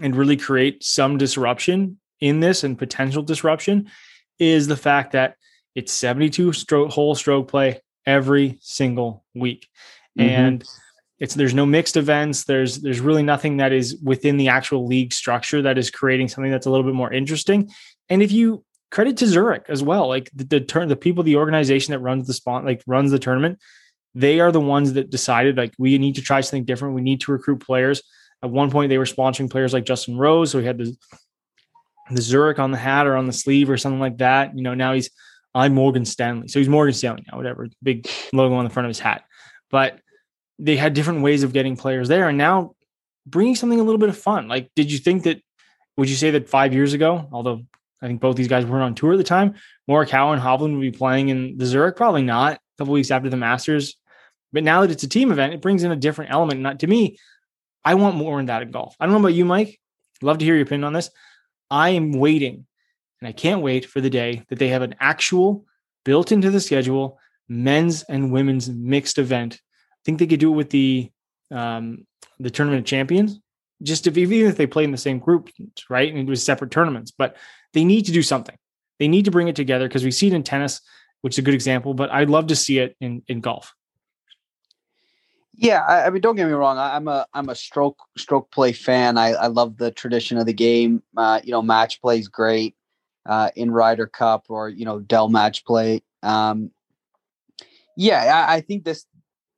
and 0.00 0.16
really 0.16 0.36
create 0.36 0.82
some 0.82 1.18
disruption 1.18 1.98
in 2.20 2.40
this 2.40 2.64
and 2.64 2.78
potential 2.78 3.22
disruption 3.22 3.90
is 4.38 4.66
the 4.66 4.76
fact 4.76 5.12
that 5.12 5.36
it's 5.74 5.92
72 5.92 6.52
stroke 6.52 6.90
hole 6.90 7.14
stroke 7.14 7.48
play 7.48 7.80
every 8.06 8.58
single 8.60 9.24
week. 9.34 9.68
Mm-hmm. 10.18 10.30
And 10.30 10.64
it's 11.24 11.34
there's 11.34 11.54
no 11.54 11.64
mixed 11.64 11.96
events. 11.96 12.44
There's 12.44 12.80
there's 12.80 13.00
really 13.00 13.22
nothing 13.22 13.56
that 13.56 13.72
is 13.72 13.96
within 14.02 14.36
the 14.36 14.48
actual 14.48 14.86
league 14.86 15.14
structure 15.14 15.62
that 15.62 15.78
is 15.78 15.90
creating 15.90 16.28
something 16.28 16.52
that's 16.52 16.66
a 16.66 16.70
little 16.70 16.84
bit 16.84 16.94
more 16.94 17.10
interesting. 17.10 17.70
And 18.10 18.22
if 18.22 18.30
you 18.30 18.62
credit 18.90 19.16
to 19.16 19.26
Zurich 19.26 19.64
as 19.70 19.82
well, 19.82 20.06
like 20.06 20.30
the, 20.34 20.44
the 20.44 20.60
turn 20.60 20.88
the 20.88 20.96
people, 20.96 21.24
the 21.24 21.36
organization 21.36 21.92
that 21.92 22.00
runs 22.00 22.26
the 22.26 22.34
spot, 22.34 22.66
like 22.66 22.82
runs 22.86 23.10
the 23.10 23.18
tournament, 23.18 23.58
they 24.14 24.38
are 24.38 24.52
the 24.52 24.60
ones 24.60 24.92
that 24.92 25.08
decided 25.08 25.56
like 25.56 25.72
we 25.78 25.96
need 25.96 26.16
to 26.16 26.20
try 26.20 26.42
something 26.42 26.66
different. 26.66 26.94
We 26.94 27.00
need 27.00 27.22
to 27.22 27.32
recruit 27.32 27.64
players. 27.64 28.02
At 28.42 28.50
one 28.50 28.70
point, 28.70 28.90
they 28.90 28.98
were 28.98 29.06
sponsoring 29.06 29.50
players 29.50 29.72
like 29.72 29.86
Justin 29.86 30.18
Rose, 30.18 30.50
so 30.50 30.58
he 30.58 30.66
had 30.66 30.76
the 30.76 30.94
the 32.10 32.20
Zurich 32.20 32.58
on 32.58 32.70
the 32.70 32.76
hat 32.76 33.06
or 33.06 33.16
on 33.16 33.24
the 33.24 33.32
sleeve 33.32 33.70
or 33.70 33.78
something 33.78 33.98
like 33.98 34.18
that. 34.18 34.54
You 34.54 34.62
know, 34.62 34.74
now 34.74 34.92
he's 34.92 35.08
I'm 35.54 35.72
Morgan 35.72 36.04
Stanley, 36.04 36.48
so 36.48 36.58
he's 36.58 36.68
Morgan 36.68 36.92
Stanley 36.92 37.24
now, 37.32 37.38
whatever, 37.38 37.66
big 37.82 38.10
logo 38.34 38.56
on 38.56 38.64
the 38.64 38.70
front 38.70 38.84
of 38.84 38.90
his 38.90 38.98
hat. 38.98 39.24
But 39.70 40.00
they 40.58 40.76
had 40.76 40.94
different 40.94 41.22
ways 41.22 41.42
of 41.42 41.52
getting 41.52 41.76
players 41.76 42.08
there, 42.08 42.28
and 42.28 42.38
now 42.38 42.74
bringing 43.26 43.56
something 43.56 43.80
a 43.80 43.82
little 43.82 43.98
bit 43.98 44.08
of 44.08 44.18
fun. 44.18 44.48
Like, 44.48 44.70
did 44.76 44.90
you 44.92 44.98
think 44.98 45.24
that? 45.24 45.40
Would 45.96 46.10
you 46.10 46.16
say 46.16 46.32
that 46.32 46.48
five 46.48 46.74
years 46.74 46.92
ago, 46.92 47.28
although 47.30 47.62
I 48.02 48.08
think 48.08 48.20
both 48.20 48.34
these 48.34 48.48
guys 48.48 48.66
weren't 48.66 48.82
on 48.82 48.94
tour 48.96 49.12
at 49.12 49.16
the 49.16 49.24
time, 49.24 49.54
Morikawa 49.88 50.32
and 50.32 50.42
Hovland 50.42 50.72
would 50.72 50.80
be 50.80 50.90
playing 50.90 51.28
in 51.28 51.56
the 51.56 51.66
Zurich? 51.66 51.96
Probably 51.96 52.22
not. 52.22 52.54
A 52.54 52.58
couple 52.78 52.94
weeks 52.94 53.12
after 53.12 53.30
the 53.30 53.36
Masters. 53.36 53.96
But 54.52 54.64
now 54.64 54.80
that 54.80 54.90
it's 54.90 55.04
a 55.04 55.08
team 55.08 55.30
event, 55.30 55.54
it 55.54 55.60
brings 55.60 55.84
in 55.84 55.92
a 55.92 55.96
different 55.96 56.32
element. 56.32 56.60
Not 56.60 56.80
to 56.80 56.88
me, 56.88 57.16
I 57.84 57.94
want 57.94 58.16
more 58.16 58.40
in 58.40 58.46
that 58.46 58.62
in 58.62 58.72
golf. 58.72 58.96
I 58.98 59.06
don't 59.06 59.12
know 59.12 59.20
about 59.20 59.34
you, 59.34 59.44
Mike. 59.44 59.80
Love 60.20 60.38
to 60.38 60.44
hear 60.44 60.54
your 60.54 60.64
opinion 60.64 60.84
on 60.84 60.92
this. 60.92 61.10
I 61.70 61.90
am 61.90 62.12
waiting, 62.12 62.66
and 63.20 63.28
I 63.28 63.32
can't 63.32 63.62
wait 63.62 63.84
for 63.86 64.00
the 64.00 64.10
day 64.10 64.44
that 64.48 64.58
they 64.58 64.68
have 64.68 64.82
an 64.82 64.96
actual 65.00 65.64
built 66.04 66.32
into 66.32 66.50
the 66.50 66.60
schedule 66.60 67.18
men's 67.48 68.02
and 68.04 68.32
women's 68.32 68.68
mixed 68.68 69.18
event. 69.18 69.60
Think 70.04 70.18
they 70.18 70.26
could 70.26 70.40
do 70.40 70.52
it 70.52 70.56
with 70.56 70.70
the 70.70 71.10
um, 71.50 72.06
the 72.38 72.50
tournament 72.50 72.80
of 72.80 72.86
champions. 72.86 73.40
Just 73.82 74.06
if 74.06 74.16
even 74.16 74.48
if 74.48 74.56
they 74.56 74.66
play 74.66 74.84
in 74.84 74.92
the 74.92 74.98
same 74.98 75.18
group, 75.18 75.50
right, 75.90 76.08
and 76.08 76.18
it 76.18 76.30
was 76.30 76.44
separate 76.44 76.70
tournaments, 76.70 77.10
but 77.10 77.36
they 77.72 77.84
need 77.84 78.06
to 78.06 78.12
do 78.12 78.22
something. 78.22 78.56
They 78.98 79.08
need 79.08 79.24
to 79.24 79.30
bring 79.30 79.48
it 79.48 79.56
together 79.56 79.88
because 79.88 80.04
we 80.04 80.10
see 80.10 80.28
it 80.28 80.32
in 80.32 80.42
tennis, 80.42 80.80
which 81.22 81.34
is 81.34 81.38
a 81.38 81.42
good 81.42 81.54
example. 81.54 81.94
But 81.94 82.10
I'd 82.10 82.30
love 82.30 82.46
to 82.48 82.56
see 82.56 82.78
it 82.78 82.96
in 83.00 83.22
in 83.28 83.40
golf. 83.40 83.74
Yeah, 85.56 85.84
I, 85.86 86.06
I, 86.06 86.10
mean, 86.10 86.20
don't 86.20 86.34
get 86.34 86.46
me 86.46 86.52
wrong. 86.52 86.78
I, 86.78 86.96
am 86.96 87.06
a 87.06 87.26
I'm 87.32 87.48
a 87.48 87.54
stroke 87.54 87.98
stroke 88.16 88.50
play 88.50 88.72
fan. 88.72 89.16
I, 89.16 89.32
I 89.34 89.46
love 89.46 89.76
the 89.76 89.90
tradition 89.90 90.36
of 90.38 90.46
the 90.46 90.52
game. 90.52 91.02
Uh, 91.16 91.40
you 91.44 91.52
know, 91.52 91.62
match 91.62 92.00
play 92.00 92.18
is 92.18 92.28
great 92.28 92.74
uh, 93.26 93.50
in 93.54 93.70
Ryder 93.70 94.06
Cup 94.06 94.46
or 94.48 94.68
you 94.68 94.84
know 94.84 95.00
Dell 95.00 95.28
match 95.28 95.64
play. 95.64 96.02
Um, 96.22 96.70
yeah, 97.96 98.46
I, 98.48 98.54
I 98.54 98.60
think 98.60 98.84
this. 98.84 99.06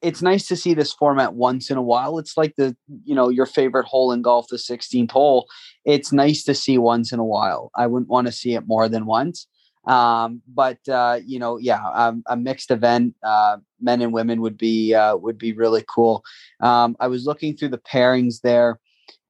It's 0.03 0.23
nice 0.23 0.47
to 0.49 0.57
see 0.57 0.75
this 0.75 0.93
format 0.93 1.35
once 1.35 1.71
in 1.71 1.77
a 1.77 1.83
while. 1.83 2.19
It's 2.19 2.37
like 2.37 2.55
the 2.57 2.77
you 3.05 3.15
know 3.15 3.29
your 3.29 3.47
favorite 3.47 3.87
hole 3.87 4.13
in 4.13 4.23
golf, 4.23 4.47
the 4.49 4.57
16th 4.57 5.11
hole. 5.11 5.49
It's 5.85 6.13
nice 6.13 6.45
to 6.45 6.55
see 6.55 6.79
once 6.79 7.13
in 7.13 7.19
a 7.19 7.25
while. 7.25 7.71
I 7.75 7.87
wouldn't 7.87 8.11
want 8.11 8.27
to 8.27 8.33
see 8.33 8.55
it 8.55 8.67
more 8.67 8.89
than 8.89 9.07
once. 9.07 9.47
Um, 9.87 10.43
but 10.49 10.79
uh, 10.89 11.21
you 11.25 11.39
know, 11.39 11.59
yeah, 11.59 11.83
um, 11.95 12.23
a 12.27 12.37
mixed 12.37 12.71
event, 12.71 13.15
uh, 13.23 13.59
men 13.81 14.03
and 14.03 14.13
women 14.13 14.41
would 14.41 14.59
be 14.59 14.95
uh, 14.95 15.17
would 15.17 15.39
be 15.39 15.53
really 15.53 15.85
cool. 15.89 16.25
Um, 16.61 16.97
I 17.01 17.07
was 17.07 17.25
looking 17.25 17.57
through 17.57 17.69
the 17.69 17.79
pairings 17.79 18.41
there. 18.43 18.81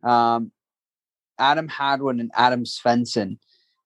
Um, 0.03 0.53
Adam 1.39 1.69
Hadwin 1.69 2.21
and 2.21 2.31
Adam 2.35 2.65
Svensson. 2.65 3.39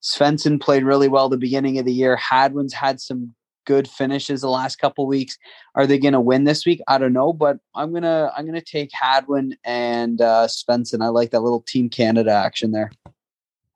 Svensson 0.02 0.60
played 0.60 0.84
really 0.84 1.08
well 1.08 1.28
the 1.28 1.36
beginning 1.36 1.78
of 1.78 1.84
the 1.84 1.92
year. 1.92 2.16
Hadwin's 2.16 2.72
had 2.72 3.00
some 3.00 3.34
good 3.70 3.86
finishes 3.86 4.40
the 4.40 4.50
last 4.50 4.80
couple 4.80 5.06
weeks. 5.06 5.38
Are 5.76 5.86
they 5.86 5.96
going 5.96 6.14
to 6.14 6.20
win 6.20 6.42
this 6.42 6.66
week? 6.66 6.80
I 6.88 6.98
don't 6.98 7.12
know, 7.12 7.32
but 7.32 7.58
I'm 7.76 7.92
gonna 7.92 8.32
I'm 8.36 8.44
gonna 8.44 8.60
take 8.60 8.90
Hadwin 8.92 9.56
and 9.64 10.20
uh, 10.20 10.48
Svensson. 10.48 11.04
I 11.04 11.06
like 11.06 11.30
that 11.30 11.40
little 11.40 11.60
Team 11.60 11.88
Canada 11.88 12.32
action 12.32 12.72
there. 12.72 12.90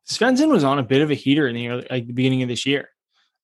Svensson 0.04 0.48
was 0.48 0.64
on 0.64 0.80
a 0.80 0.82
bit 0.82 1.00
of 1.00 1.12
a 1.12 1.14
heater 1.14 1.46
in 1.46 1.54
the 1.54 1.68
early, 1.68 1.86
like 1.88 2.08
the 2.08 2.12
beginning 2.12 2.42
of 2.42 2.48
this 2.48 2.66
year. 2.66 2.88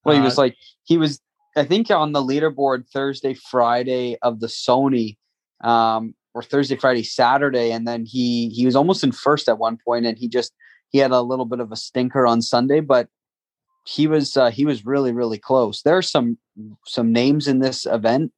Well, 0.05 0.17
he 0.17 0.21
was 0.21 0.39
uh, 0.39 0.43
like 0.43 0.57
he 0.83 0.99
was, 0.99 1.21
I 1.57 1.63
think, 1.63 1.89
on 1.89 2.11
the 2.11 2.21
leaderboard 2.21 2.89
Thursday, 2.89 3.35
Friday 3.35 4.17
of 4.21 4.41
the 4.41 4.49
Sony, 4.49 5.19
um, 5.63 6.17
or 6.35 6.43
Thursday, 6.43 6.75
Friday, 6.75 7.05
Saturday, 7.05 7.71
and 7.71 7.87
then 7.87 8.05
he 8.05 8.49
he 8.49 8.67
was 8.67 8.75
almost 8.75 9.05
in 9.05 9.13
first 9.13 9.49
at 9.49 9.59
one 9.59 9.79
point, 9.87 10.05
and 10.05 10.19
he 10.19 10.27
just 10.27 10.53
he 10.89 10.99
had 10.99 11.13
a 11.13 11.23
little 11.23 11.45
bit 11.45 11.61
of 11.61 11.71
a 11.71 11.77
stinker 11.77 12.27
on 12.27 12.43
Sunday, 12.43 12.81
but 12.81 13.09
he 13.85 14.07
was 14.07 14.37
uh, 14.37 14.51
he 14.51 14.65
was 14.65 14.85
really 14.85 15.13
really 15.13 15.39
close. 15.39 15.83
There 15.83 15.97
are 15.97 16.03
some 16.03 16.39
some 16.87 17.13
names 17.13 17.49
in 17.49 17.59
this 17.61 17.87
event 17.87 18.33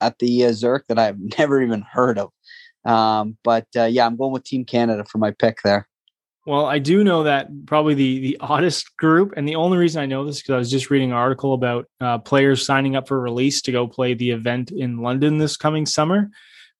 at 0.00 0.18
the 0.18 0.46
uh, 0.46 0.52
Zurich 0.52 0.86
that 0.88 0.98
I've 0.98 1.18
never 1.38 1.62
even 1.62 1.82
heard 1.82 2.18
of, 2.18 2.30
um, 2.84 3.36
but 3.44 3.66
uh, 3.76 3.84
yeah, 3.84 4.06
I'm 4.06 4.16
going 4.16 4.32
with 4.32 4.44
Team 4.44 4.64
Canada 4.64 5.04
for 5.04 5.18
my 5.18 5.30
pick 5.30 5.58
there. 5.64 5.88
Well, 6.46 6.66
I 6.66 6.78
do 6.78 7.02
know 7.02 7.22
that 7.22 7.48
probably 7.66 7.94
the 7.94 8.20
the 8.20 8.36
oddest 8.40 8.96
group, 8.98 9.32
and 9.36 9.48
the 9.48 9.56
only 9.56 9.78
reason 9.78 10.02
I 10.02 10.06
know 10.06 10.24
this 10.24 10.42
because 10.42 10.54
I 10.54 10.58
was 10.58 10.70
just 10.70 10.90
reading 10.90 11.10
an 11.10 11.16
article 11.16 11.54
about 11.54 11.86
uh, 12.00 12.18
players 12.18 12.66
signing 12.66 12.96
up 12.96 13.08
for 13.08 13.18
release 13.18 13.62
to 13.62 13.72
go 13.72 13.86
play 13.86 14.12
the 14.12 14.30
event 14.30 14.70
in 14.70 14.98
London 14.98 15.38
this 15.38 15.56
coming 15.56 15.86
summer 15.86 16.30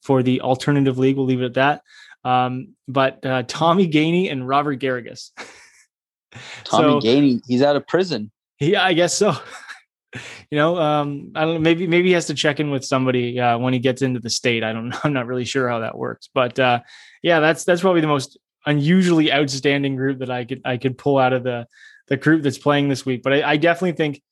for 0.02 0.22
the 0.22 0.42
alternative 0.42 0.98
league. 0.98 1.16
We'll 1.16 1.24
leave 1.24 1.40
it 1.40 1.46
at 1.46 1.54
that. 1.54 1.82
Um, 2.24 2.74
but 2.88 3.24
uh, 3.24 3.44
Tommy 3.48 3.88
Gainey 3.88 4.30
and 4.30 4.46
Robert 4.46 4.80
Garrigus. 4.80 5.30
Tommy 6.64 7.00
so, 7.00 7.06
Gainey, 7.06 7.40
he's 7.46 7.62
out 7.62 7.76
of 7.76 7.86
prison. 7.86 8.30
Yeah, 8.60 8.84
I 8.84 8.92
guess 8.92 9.14
so. 9.14 9.34
you 10.50 10.58
know, 10.58 10.78
um, 10.78 11.32
I 11.34 11.42
don't 11.42 11.54
know. 11.54 11.60
Maybe 11.60 11.86
maybe 11.86 12.08
he 12.08 12.14
has 12.14 12.26
to 12.26 12.34
check 12.34 12.60
in 12.60 12.70
with 12.70 12.84
somebody 12.84 13.38
uh, 13.40 13.58
when 13.58 13.72
he 13.72 13.78
gets 13.78 14.02
into 14.02 14.20
the 14.20 14.30
state. 14.30 14.62
I 14.62 14.72
don't 14.72 14.88
know. 14.88 14.98
I'm 15.04 15.12
not 15.12 15.26
really 15.26 15.44
sure 15.44 15.68
how 15.68 15.80
that 15.80 15.96
works, 15.96 16.28
but 16.32 16.58
uh, 16.58 16.80
yeah, 17.22 17.40
that's 17.40 17.64
that's 17.64 17.80
probably 17.80 18.00
the 18.00 18.06
most 18.06 18.38
unusually 18.66 19.32
outstanding 19.32 19.96
group 19.96 20.20
that 20.20 20.30
I 20.30 20.44
could 20.44 20.62
I 20.64 20.76
could 20.76 20.96
pull 20.96 21.18
out 21.18 21.32
of 21.32 21.42
the 21.42 21.66
the 22.08 22.16
group 22.16 22.42
that's 22.42 22.58
playing 22.58 22.88
this 22.88 23.04
week. 23.04 23.22
But 23.22 23.34
I, 23.34 23.52
I 23.52 23.56
definitely 23.56 23.92
think 23.92 24.22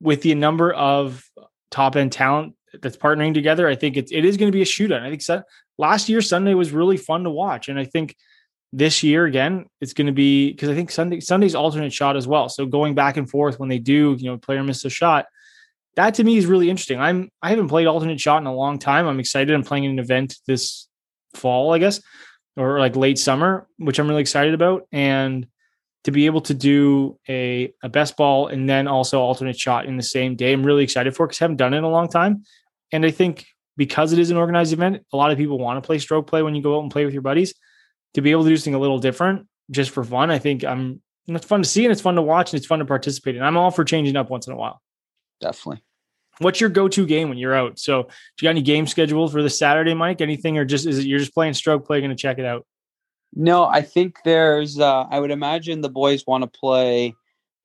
with 0.00 0.22
the 0.22 0.34
number 0.34 0.72
of 0.72 1.24
top 1.70 1.96
end 1.96 2.12
talent 2.12 2.54
that's 2.80 2.96
partnering 2.96 3.34
together, 3.34 3.68
I 3.68 3.74
think 3.74 3.96
it's 3.96 4.12
it 4.12 4.24
is 4.24 4.36
going 4.36 4.50
to 4.50 4.56
be 4.56 4.62
a 4.62 4.66
shootout. 4.66 5.02
I 5.02 5.10
think 5.10 5.22
so, 5.22 5.42
last 5.78 6.08
year 6.08 6.20
Sunday 6.20 6.54
was 6.54 6.72
really 6.72 6.96
fun 6.96 7.24
to 7.24 7.30
watch, 7.30 7.68
and 7.68 7.78
I 7.78 7.84
think 7.84 8.16
this 8.74 9.02
year 9.02 9.26
again 9.26 9.66
it's 9.82 9.92
going 9.92 10.06
to 10.06 10.12
be 10.12 10.50
because 10.50 10.70
I 10.70 10.74
think 10.74 10.90
Sunday 10.90 11.20
Sunday's 11.20 11.54
alternate 11.54 11.92
shot 11.92 12.16
as 12.16 12.26
well. 12.26 12.48
So 12.48 12.66
going 12.66 12.94
back 12.94 13.16
and 13.16 13.28
forth 13.28 13.60
when 13.60 13.68
they 13.68 13.78
do, 13.78 14.16
you 14.18 14.30
know, 14.30 14.38
player 14.38 14.62
misses 14.62 14.86
a 14.86 14.90
shot. 14.90 15.26
That 15.96 16.14
to 16.14 16.24
me 16.24 16.38
is 16.38 16.46
really 16.46 16.70
interesting. 16.70 16.98
I'm 16.98 17.30
I 17.42 17.50
haven't 17.50 17.68
played 17.68 17.86
alternate 17.86 18.20
shot 18.20 18.40
in 18.40 18.46
a 18.46 18.54
long 18.54 18.78
time. 18.78 19.06
I'm 19.06 19.20
excited. 19.20 19.54
I'm 19.54 19.62
playing 19.62 19.86
an 19.86 19.98
event 19.98 20.38
this 20.46 20.88
fall, 21.34 21.74
I 21.74 21.78
guess 21.78 22.00
or 22.56 22.78
like 22.78 22.96
late 22.96 23.18
summer, 23.18 23.66
which 23.78 23.98
I'm 23.98 24.08
really 24.08 24.20
excited 24.20 24.54
about. 24.54 24.86
And 24.92 25.46
to 26.04 26.10
be 26.10 26.26
able 26.26 26.40
to 26.42 26.54
do 26.54 27.18
a, 27.28 27.72
a 27.82 27.88
best 27.88 28.16
ball 28.16 28.48
and 28.48 28.68
then 28.68 28.88
also 28.88 29.20
alternate 29.20 29.58
shot 29.58 29.86
in 29.86 29.96
the 29.96 30.02
same 30.02 30.36
day, 30.36 30.52
I'm 30.52 30.64
really 30.66 30.84
excited 30.84 31.14
for 31.14 31.26
because 31.26 31.40
I 31.40 31.44
haven't 31.44 31.56
done 31.56 31.74
it 31.74 31.78
in 31.78 31.84
a 31.84 31.90
long 31.90 32.08
time. 32.08 32.44
And 32.90 33.06
I 33.06 33.10
think 33.10 33.46
because 33.76 34.12
it 34.12 34.18
is 34.18 34.30
an 34.30 34.36
organized 34.36 34.72
event, 34.72 35.04
a 35.12 35.16
lot 35.16 35.30
of 35.30 35.38
people 35.38 35.58
want 35.58 35.82
to 35.82 35.86
play 35.86 35.98
stroke 35.98 36.26
play 36.26 36.42
when 36.42 36.54
you 36.54 36.62
go 36.62 36.76
out 36.76 36.82
and 36.82 36.90
play 36.90 37.04
with 37.04 37.14
your 37.14 37.22
buddies. 37.22 37.54
To 38.14 38.20
be 38.20 38.30
able 38.30 38.44
to 38.44 38.50
do 38.50 38.56
something 38.56 38.74
a 38.74 38.78
little 38.78 38.98
different 38.98 39.46
just 39.70 39.90
for 39.90 40.04
fun, 40.04 40.30
I 40.30 40.38
think 40.38 40.64
I'm 40.64 41.00
it's 41.28 41.46
fun 41.46 41.62
to 41.62 41.68
see 41.68 41.84
and 41.84 41.92
it's 41.92 42.00
fun 42.00 42.16
to 42.16 42.22
watch 42.22 42.52
and 42.52 42.58
it's 42.58 42.66
fun 42.66 42.80
to 42.80 42.84
participate 42.84 43.36
And 43.36 43.44
I'm 43.44 43.56
all 43.56 43.70
for 43.70 43.84
changing 43.84 44.16
up 44.16 44.28
once 44.28 44.46
in 44.46 44.52
a 44.52 44.56
while. 44.56 44.82
Definitely. 45.40 45.82
What's 46.38 46.60
your 46.60 46.70
go-to 46.70 47.06
game 47.06 47.28
when 47.28 47.38
you're 47.38 47.54
out? 47.54 47.78
So, 47.78 48.04
do 48.04 48.08
you 48.40 48.46
got 48.46 48.50
any 48.50 48.62
game 48.62 48.86
scheduled 48.86 49.32
for 49.32 49.42
this 49.42 49.58
Saturday, 49.58 49.94
Mike? 49.94 50.20
Anything, 50.20 50.56
or 50.56 50.64
just 50.64 50.86
is 50.86 50.98
it 50.98 51.06
you're 51.06 51.18
just 51.18 51.34
playing 51.34 51.54
stroke 51.54 51.86
play, 51.86 52.00
going 52.00 52.10
to 52.10 52.16
check 52.16 52.38
it 52.38 52.46
out? 52.46 52.66
No, 53.34 53.64
I 53.64 53.82
think 53.82 54.18
there's. 54.24 54.78
Uh, 54.78 55.02
I 55.10 55.20
would 55.20 55.30
imagine 55.30 55.80
the 55.80 55.90
boys 55.90 56.24
want 56.26 56.42
to 56.42 56.58
play 56.58 57.14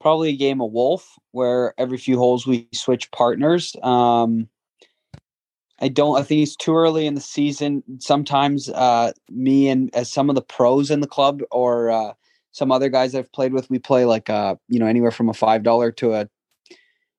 probably 0.01 0.29
a 0.29 0.37
game 0.37 0.61
of 0.61 0.71
Wolf, 0.71 1.09
where 1.31 1.73
every 1.77 1.97
few 1.97 2.17
holes 2.17 2.45
we 2.45 2.67
switch 2.73 3.09
partners. 3.11 3.75
Um, 3.81 4.49
I 5.79 5.89
don't. 5.89 6.17
I 6.17 6.23
think 6.23 6.41
it's 6.41 6.55
too 6.55 6.75
early 6.75 7.05
in 7.05 7.13
the 7.13 7.21
season. 7.21 7.83
Sometimes 7.99 8.69
uh, 8.69 9.11
me 9.29 9.69
and 9.69 9.93
as 9.93 10.11
some 10.11 10.29
of 10.29 10.35
the 10.35 10.41
pros 10.41 10.89
in 10.89 11.01
the 11.01 11.07
club 11.07 11.41
or 11.51 11.91
uh, 11.91 12.13
some 12.51 12.71
other 12.71 12.89
guys 12.89 13.13
I've 13.13 13.31
played 13.31 13.53
with, 13.53 13.69
we 13.69 13.77
play 13.77 14.05
like 14.05 14.29
uh, 14.29 14.55
you 14.67 14.79
know 14.79 14.87
anywhere 14.87 15.11
from 15.11 15.29
a 15.29 15.33
five 15.33 15.61
dollar 15.63 15.91
to 15.93 16.13
a 16.13 16.29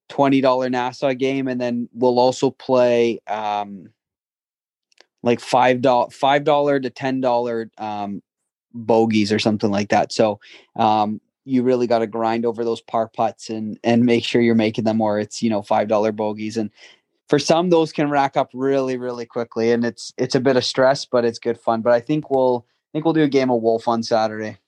twenty 0.08 0.40
dollar 0.40 0.68
Nassau 0.68 1.12
game, 1.14 1.46
and 1.46 1.60
then 1.60 1.88
we'll 1.92 2.18
also 2.18 2.50
play 2.50 3.20
um, 3.28 3.90
like 5.22 5.38
five 5.38 5.80
dollar 5.80 6.10
five 6.10 6.42
dollar 6.42 6.80
to 6.80 6.90
ten 6.90 7.20
dollar 7.20 7.70
um, 7.78 8.22
bogeys 8.74 9.32
or 9.32 9.38
something 9.38 9.70
like 9.70 9.90
that. 9.90 10.12
So 10.12 10.40
um, 10.74 11.20
you 11.44 11.62
really 11.62 11.86
got 11.86 12.00
to 12.00 12.06
grind 12.06 12.44
over 12.44 12.64
those 12.64 12.80
par 12.80 13.08
putts 13.08 13.50
and 13.50 13.78
and 13.84 14.04
make 14.04 14.24
sure 14.24 14.42
you're 14.42 14.54
making 14.56 14.84
them, 14.84 15.00
or 15.00 15.20
it's 15.20 15.42
you 15.42 15.50
know 15.50 15.62
five 15.62 15.86
dollar 15.86 16.10
bogeys. 16.10 16.56
And 16.56 16.70
for 17.28 17.38
some, 17.38 17.70
those 17.70 17.92
can 17.92 18.10
rack 18.10 18.36
up 18.36 18.50
really 18.54 18.96
really 18.96 19.26
quickly, 19.26 19.72
and 19.72 19.84
it's 19.84 20.12
it's 20.16 20.34
a 20.34 20.40
bit 20.40 20.56
of 20.56 20.64
stress, 20.64 21.04
but 21.04 21.24
it's 21.24 21.38
good 21.38 21.58
fun. 21.58 21.82
But 21.82 21.92
I 21.92 22.00
think 22.00 22.30
we'll 22.30 22.66
I 22.68 22.88
think 22.92 23.04
we'll 23.04 23.14
do 23.14 23.22
a 23.22 23.28
game 23.28 23.50
of 23.50 23.62
Wolf 23.62 23.86
on 23.88 24.02
Saturday. 24.02 24.58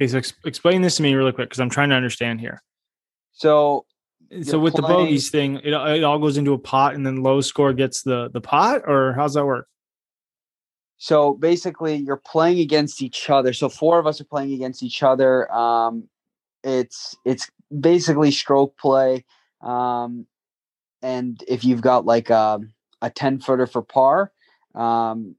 Okay, 0.00 0.08
so 0.08 0.18
ex- 0.18 0.32
explain 0.44 0.82
this 0.82 0.96
to 0.96 1.02
me 1.02 1.14
really 1.14 1.32
quick 1.32 1.48
because 1.48 1.60
I'm 1.60 1.70
trying 1.70 1.90
to 1.90 1.94
understand 1.94 2.40
here. 2.40 2.62
So 3.32 3.86
so 4.42 4.58
with 4.58 4.74
playing, 4.74 4.88
the 4.88 5.04
bogeys 5.04 5.30
thing, 5.30 5.56
it, 5.56 5.72
it 5.72 6.04
all 6.04 6.18
goes 6.18 6.38
into 6.38 6.54
a 6.54 6.58
pot, 6.58 6.94
and 6.94 7.04
then 7.04 7.22
low 7.22 7.40
score 7.40 7.72
gets 7.72 8.02
the 8.02 8.30
the 8.32 8.40
pot, 8.40 8.82
or 8.86 9.12
how's 9.14 9.34
that 9.34 9.44
work? 9.44 9.68
So 10.96 11.34
basically, 11.34 11.96
you're 11.96 12.22
playing 12.24 12.60
against 12.60 13.02
each 13.02 13.28
other. 13.28 13.52
So 13.52 13.68
four 13.68 13.98
of 13.98 14.06
us 14.06 14.20
are 14.20 14.24
playing 14.24 14.52
against 14.52 14.82
each 14.82 15.02
other. 15.02 15.52
Um, 15.52 16.08
it's 16.64 17.16
it's 17.24 17.50
basically 17.80 18.30
stroke 18.30 18.78
play, 18.78 19.24
um, 19.60 20.26
and 21.02 21.42
if 21.48 21.64
you've 21.64 21.82
got 21.82 22.06
like 22.06 22.30
a 22.30 22.60
a 23.00 23.10
ten 23.10 23.40
footer 23.40 23.66
for 23.66 23.82
par, 23.82 24.32
um, 24.74 25.34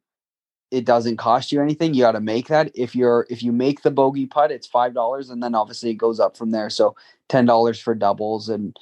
it 0.71 0.85
doesn't 0.85 1.17
cost 1.17 1.51
you 1.51 1.61
anything. 1.61 1.93
You 1.93 2.01
got 2.03 2.13
to 2.13 2.19
make 2.19 2.47
that. 2.47 2.71
If 2.75 2.95
you're 2.95 3.27
if 3.29 3.43
you 3.43 3.51
make 3.51 3.83
the 3.83 3.91
bogey 3.91 4.25
putt, 4.25 4.51
it's 4.51 4.67
five 4.67 4.93
dollars, 4.93 5.29
and 5.29 5.41
then 5.41 5.55
obviously 5.55 5.91
it 5.91 5.95
goes 5.95 6.19
up 6.19 6.35
from 6.35 6.51
there. 6.51 6.69
So 6.69 6.95
ten 7.29 7.45
dollars 7.45 7.79
for 7.79 7.95
doubles 7.95 8.49
and 8.49 8.75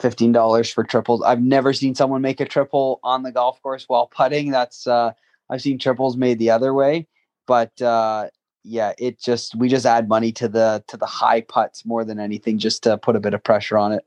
fifteen 0.00 0.32
dollars 0.32 0.70
for 0.70 0.84
triples. 0.84 1.22
I've 1.22 1.42
never 1.42 1.72
seen 1.72 1.94
someone 1.94 2.22
make 2.22 2.40
a 2.40 2.46
triple 2.46 3.00
on 3.02 3.22
the 3.22 3.32
golf 3.32 3.60
course 3.62 3.84
while 3.88 4.06
putting. 4.06 4.50
That's 4.50 4.86
uh, 4.86 5.12
I've 5.50 5.62
seen 5.62 5.78
triples 5.78 6.16
made 6.16 6.38
the 6.38 6.50
other 6.50 6.72
way, 6.72 7.06
but 7.46 7.80
uh, 7.82 8.28
yeah, 8.62 8.92
it 8.98 9.20
just 9.20 9.54
we 9.54 9.68
just 9.68 9.86
add 9.86 10.08
money 10.08 10.32
to 10.32 10.48
the 10.48 10.84
to 10.86 10.96
the 10.96 11.06
high 11.06 11.42
putts 11.42 11.84
more 11.84 12.04
than 12.04 12.18
anything, 12.18 12.58
just 12.58 12.82
to 12.84 12.96
put 12.96 13.16
a 13.16 13.20
bit 13.20 13.34
of 13.34 13.42
pressure 13.42 13.76
on 13.76 13.92
it. 13.92 14.06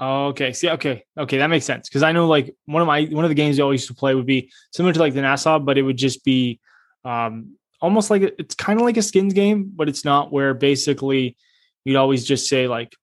Okay. 0.00 0.52
See, 0.52 0.70
okay, 0.70 1.04
okay, 1.16 1.38
that 1.38 1.48
makes 1.48 1.64
sense 1.64 1.88
because 1.88 2.02
I 2.02 2.12
know 2.12 2.26
like 2.26 2.54
one 2.66 2.82
of 2.82 2.86
my 2.86 3.04
one 3.04 3.24
of 3.24 3.30
the 3.30 3.34
games 3.34 3.58
I 3.58 3.62
always 3.62 3.80
used 3.80 3.88
to 3.88 3.94
play 3.94 4.14
would 4.14 4.26
be 4.26 4.50
similar 4.72 4.92
to 4.92 5.00
like 5.00 5.14
the 5.14 5.22
Nassau, 5.22 5.58
but 5.58 5.78
it 5.78 5.82
would 5.82 5.96
just 5.96 6.24
be 6.24 6.60
um 7.04 7.56
almost 7.80 8.10
like 8.10 8.22
it's 8.38 8.54
kind 8.54 8.78
of 8.78 8.84
like 8.84 8.96
a 8.96 9.02
skins 9.02 9.34
game, 9.34 9.70
but 9.74 9.88
it's 9.88 10.04
not 10.04 10.32
where 10.32 10.54
basically 10.54 11.36
you'd 11.84 11.96
always 11.96 12.24
just 12.24 12.48
say 12.48 12.68
like 12.68 12.94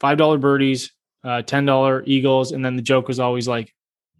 five 0.00 0.18
dollar 0.18 0.38
birdies, 0.38 0.92
uh, 1.24 1.42
ten 1.42 1.64
dollar 1.64 2.02
eagles, 2.06 2.52
and 2.52 2.64
then 2.64 2.76
the 2.76 2.82
joke 2.82 3.08
was 3.08 3.20
always 3.20 3.46
like 3.46 3.72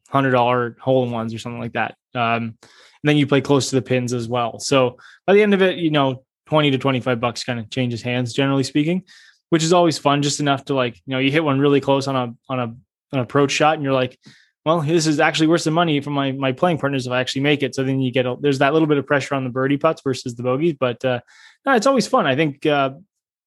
hundred 0.09 0.33
dollar 0.33 0.77
hole 0.81 1.05
in 1.05 1.11
ones 1.11 1.33
or 1.33 1.39
something 1.39 1.61
like 1.61 1.73
that. 1.73 1.97
Um, 2.15 2.57
and 3.03 3.09
then 3.09 3.17
you 3.17 3.27
play 3.27 3.41
close 3.41 3.71
to 3.71 3.77
the 3.77 3.83
pins 3.83 4.13
as 4.13 4.29
well. 4.29 4.59
So 4.59 4.99
by 5.27 5.33
the 5.33 5.43
end 5.43 5.55
of 5.55 5.63
it, 5.63 5.79
you 5.79 5.91
know, 5.91 6.25
twenty 6.47 6.71
to 6.71 6.79
twenty 6.79 7.01
five 7.01 7.21
bucks 7.21 7.45
kind 7.45 7.59
of 7.59 7.71
changes 7.71 8.03
hands, 8.03 8.33
generally 8.33 8.65
speaking, 8.65 9.05
which 9.51 9.63
is 9.63 9.73
always 9.73 9.99
fun, 9.99 10.23
just 10.23 10.41
enough 10.41 10.65
to 10.65 10.75
like 10.75 10.97
you 11.07 11.13
know 11.13 11.19
you 11.19 11.31
hit 11.31 11.45
one 11.45 11.61
really 11.61 11.81
close 11.81 12.09
on 12.09 12.17
a 12.17 12.35
on 12.49 12.59
a 12.59 12.75
an 13.13 13.21
approach 13.21 13.51
shot, 13.51 13.75
and 13.75 13.85
you're 13.85 13.93
like, 13.93 14.19
well, 14.65 14.81
this 14.81 15.07
is 15.07 15.21
actually 15.21 15.49
worth 15.49 15.63
some 15.63 15.75
money 15.75 16.01
for 16.01 16.11
my 16.11 16.33
my 16.33 16.53
playing 16.53 16.79
partners 16.79 17.07
if 17.07 17.13
I 17.13 17.21
actually 17.21 17.43
make 17.43 17.63
it. 17.63 17.75
So 17.75 17.85
then 17.85 18.01
you 18.01 18.13
get 18.13 18.27
a, 18.27 18.37
there's 18.41 18.59
that 18.59 18.73
little 18.73 18.89
bit 18.89 18.99
of 18.99 19.07
pressure 19.07 19.35
on 19.35 19.45
the 19.45 19.51
birdie 19.51 19.77
putts 19.77 20.03
versus 20.03 20.35
the 20.35 20.43
bogeys, 20.43 20.75
but 20.79 21.05
uh, 21.05 21.21
no, 21.67 21.75
it's 21.75 21.87
always 21.87 22.07
fun. 22.07 22.27
I 22.27 22.37
think 22.37 22.65
uh, 22.65 22.91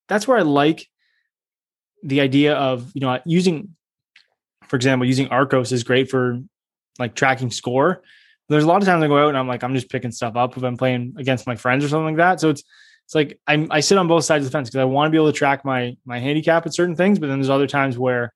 that's 0.08 0.28
where 0.28 0.38
I 0.38 0.42
like 0.42 0.88
the 2.04 2.22
idea 2.22 2.56
of 2.56 2.92
you 2.94 3.02
know 3.02 3.20
using, 3.26 3.76
for 4.68 4.76
example, 4.76 5.08
using 5.08 5.28
Arccos 5.30 5.72
is 5.72 5.84
great 5.84 6.10
for 6.10 6.40
like 7.00 7.16
tracking 7.16 7.52
score. 7.52 8.04
There's 8.50 8.66
a 8.66 8.68
lot 8.68 8.82
of 8.82 8.88
times 8.88 9.04
I 9.04 9.08
go 9.08 9.18
out 9.18 9.30
and 9.30 9.38
I'm 9.38 9.48
like 9.48 9.64
I'm 9.64 9.74
just 9.74 9.90
picking 9.90 10.12
stuff 10.12 10.36
up 10.36 10.58
if 10.58 10.64
I'm 10.64 10.78
playing 10.78 11.16
against 11.18 11.48
my 11.48 11.56
friends 11.56 11.86
or 11.86 11.88
something 11.88 12.08
like 12.08 12.18
that. 12.18 12.42
So 12.42 12.50
it's 12.50 12.64
it's 13.06 13.16
like 13.16 13.40
I'm 13.48 13.68
I 13.72 13.80
sit 13.80 13.98
on 13.98 14.08
both 14.08 14.26
sides 14.26 14.46
of 14.46 14.52
the 14.52 14.56
fence 14.56 14.70
because 14.70 14.82
I 14.82 14.86
want 14.86 15.08
to 15.08 15.12
be 15.12 15.18
able 15.18 15.32
to 15.32 15.38
track 15.38 15.66
my 15.66 15.96
my 16.06 16.20
handicap 16.20 16.66
at 16.66 16.74
certain 16.74 16.96
things, 16.96 17.20
but 17.20 17.28
then 17.28 17.40
there's 17.40 17.50
other 17.50 17.68
times 17.68 17.98
where 17.98 18.34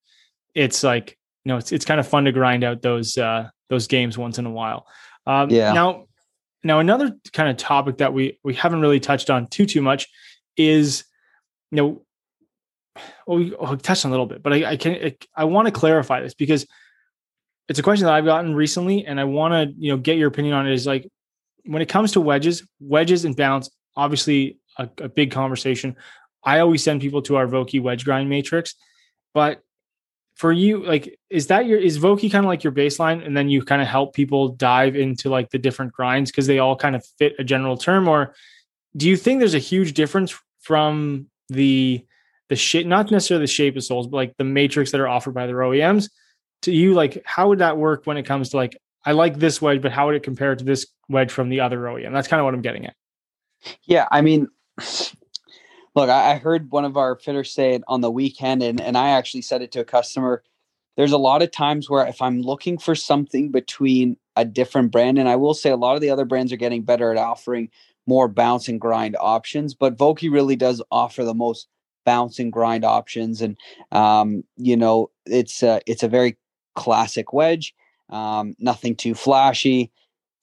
it's 0.54 0.84
like 0.84 1.18
you 1.46 1.50
know 1.50 1.58
it's 1.58 1.72
it's 1.72 1.86
kind 1.86 2.00
of 2.00 2.08
fun 2.08 2.26
to 2.26 2.32
grind 2.32 2.64
out 2.64 2.82
those 2.82 3.18
uh 3.18 3.50
those 3.70 3.88
games 3.88 4.18
once 4.18 4.38
in 4.38 4.46
a 4.46 4.52
while. 4.52 4.86
Um, 5.26 5.50
yeah. 5.50 5.74
Now 5.74 6.08
now 6.64 6.80
another 6.80 7.16
kind 7.34 7.50
of 7.50 7.58
topic 7.58 7.98
that 7.98 8.14
we 8.14 8.40
we 8.44 8.54
haven't 8.54 8.82
really 8.82 9.00
touched 9.00 9.30
on 9.30 9.48
too 9.48 9.66
too 9.66 9.82
much 9.82 10.08
is 10.58 11.06
you 11.72 11.78
know 11.78 12.02
well, 13.26 13.38
we, 13.38 13.52
touched 13.78 14.06
on 14.06 14.10
a 14.10 14.14
little 14.14 14.26
bit, 14.26 14.42
but 14.42 14.54
I, 14.54 14.72
I 14.72 14.78
can 14.78 14.94
I, 14.94 15.16
I 15.36 15.44
want 15.46 15.68
to 15.68 15.72
clarify 15.72 16.22
this 16.22 16.34
because 16.34 16.66
it's 17.70 17.80
a 17.80 17.84
question 17.84 18.06
that 18.06 18.14
I've 18.14 18.26
gotten 18.26 18.56
recently, 18.56 19.06
and 19.06 19.20
I 19.20 19.26
want 19.26 19.54
to 19.54 19.76
you 19.78 19.92
know 19.92 19.98
get 19.98 20.18
your 20.18 20.28
opinion 20.28 20.54
on 20.54 20.68
it. 20.68 20.74
Is 20.74 20.88
like 20.88 21.08
when 21.66 21.82
it 21.82 21.90
comes 21.90 22.14
to 22.14 22.22
wedges, 22.22 22.68
wedges 22.80 23.26
and 23.26 23.36
bounce, 23.36 23.70
obviously 23.98 24.60
a, 24.78 24.88
a 25.00 25.10
big 25.10 25.32
conversation. 25.32 25.98
I 26.44 26.60
always 26.60 26.84
send 26.84 27.02
people 27.02 27.22
to 27.24 27.36
our 27.36 27.48
Vokey 27.48 27.82
wedge 27.82 28.06
grind 28.06 28.30
matrix, 28.30 28.76
but 29.34 29.62
for 30.36 30.52
you, 30.52 30.86
like, 30.86 31.20
is 31.30 31.48
that 31.48 31.66
your 31.66 31.80
is 31.80 31.98
Vokey 31.98 32.32
kind 32.32 32.46
of 32.46 32.48
like 32.48 32.64
your 32.64 32.72
baseline, 32.72 33.26
and 33.26 33.36
then 33.36 33.50
you 33.50 33.64
kind 33.64 33.82
of 33.82 33.88
help 33.90 34.14
people 34.14 34.50
dive 34.50 34.96
into 34.96 35.30
like 35.30 35.50
the 35.50 35.58
different 35.58 35.92
grinds 35.92 36.32
because 36.32 36.48
they 36.48 36.60
all 36.60 36.76
kind 36.76 36.96
of 36.96 37.06
fit 37.18 37.36
a 37.40 37.44
general 37.44 37.76
term, 37.76 38.08
or 38.08 38.34
do 38.96 39.10
you 39.10 39.18
think 39.18 39.40
there's 39.40 39.56
a 39.56 39.60
huge 39.60 39.94
difference 39.94 40.34
from 40.62 41.28
the 41.50 42.06
the 42.50 42.56
shape, 42.56 42.88
not 42.88 43.12
necessarily 43.12 43.44
the 43.44 43.52
shape 43.52 43.76
of 43.76 43.84
soles, 43.84 44.08
but 44.08 44.18
like 44.18 44.38
the 44.38 44.44
matrix 44.44 44.92
that 44.92 45.02
are 45.02 45.08
offered 45.08 45.34
by 45.34 45.48
their 45.48 45.58
OEMs. 45.58 46.10
To 46.64 46.72
you, 46.72 46.94
like, 46.94 47.22
how 47.26 47.50
would 47.50 47.60
that 47.60 47.78
work 47.78 48.04
when 48.06 48.18
it 48.18 48.24
comes 48.24 48.50
to 48.50 48.58
like, 48.58 48.78
I 49.06 49.12
like 49.12 49.38
this 49.38 49.62
wedge, 49.62 49.82
but 49.82 49.92
how 49.92 50.08
would 50.08 50.16
it 50.16 50.24
compare 50.24 50.56
to 50.56 50.64
this 50.64 50.88
wedge 51.10 51.32
from 51.32 51.50
the 51.50 51.60
other 51.60 51.80
OEM? 51.80 52.12
That's 52.12 52.28
kind 52.28 52.40
of 52.40 52.46
what 52.46 52.54
I'm 52.54 52.62
getting 52.62 52.86
at. 52.86 52.96
Yeah, 53.84 54.08
I 54.12 54.22
mean, 54.22 54.48
look, 55.96 56.10
I 56.10 56.36
heard 56.36 56.72
one 56.72 56.86
of 56.86 56.98
our 56.98 57.18
fitters 57.18 57.54
say 57.54 57.74
it 57.74 57.84
on 57.88 58.02
the 58.02 58.12
weekend, 58.12 58.64
and 58.64 58.80
and 58.82 58.98
I 58.98 59.10
actually 59.10 59.42
said 59.42 59.62
it 59.62 59.72
to 59.74 59.82
a 59.82 59.86
customer. 59.86 60.44
There's 60.96 61.12
a 61.12 61.18
lot 61.18 61.42
of 61.42 61.52
times 61.52 61.90
where 61.90 62.08
if 62.08 62.22
I'm 62.22 62.42
looking 62.42 62.78
for 62.78 62.96
something 62.96 63.52
between 63.52 64.18
a 64.36 64.46
different 64.46 64.92
brand, 64.92 65.20
and 65.20 65.30
I 65.30 65.36
will 65.36 65.54
say 65.54 65.70
a 65.70 65.78
lot 65.78 65.96
of 65.96 66.02
the 66.02 66.10
other 66.10 66.26
brands 66.26 66.52
are 66.52 66.58
getting 66.58 66.84
better 66.84 67.12
at 67.12 67.18
offering 67.18 67.70
more 68.08 68.28
bounce 68.28 68.68
and 68.68 68.80
grind 68.82 69.16
options, 69.20 69.74
but 69.74 69.98
Vokey 69.98 70.32
really 70.32 70.56
does 70.56 70.82
offer 70.92 71.24
the 71.24 71.34
most 71.34 71.68
bounce 72.06 72.40
and 72.40 72.54
grind 72.54 72.86
options. 72.86 73.42
And 73.42 73.58
um, 73.92 74.44
you 74.56 74.78
know, 74.78 75.12
it's 75.26 75.62
a, 75.62 75.82
it's 75.86 76.04
a 76.04 76.08
very 76.08 76.38
classic 76.76 77.34
wedge. 77.34 77.76
Um, 78.10 78.56
nothing 78.60 78.96
too 78.96 79.14
flashy. 79.14 79.92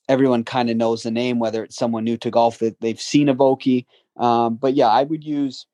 Everyone 0.08 0.44
kind 0.44 0.70
of 0.70 0.76
knows 0.76 1.02
the 1.02 1.10
name, 1.10 1.38
whether 1.38 1.64
it's 1.64 1.76
someone 1.76 2.04
new 2.04 2.16
to 2.18 2.30
golf 2.30 2.58
that 2.58 2.80
they've 2.80 3.00
seen 3.00 3.28
a 3.28 3.34
Vokey. 3.34 3.86
Um, 4.16 4.56
but 4.56 4.74
yeah, 4.74 4.88
I 4.88 5.04
would 5.04 5.24
use 5.24 5.66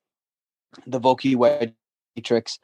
the 0.87 0.99
Vokey 0.99 1.35
wedge 1.35 1.73
matrix 2.15 2.59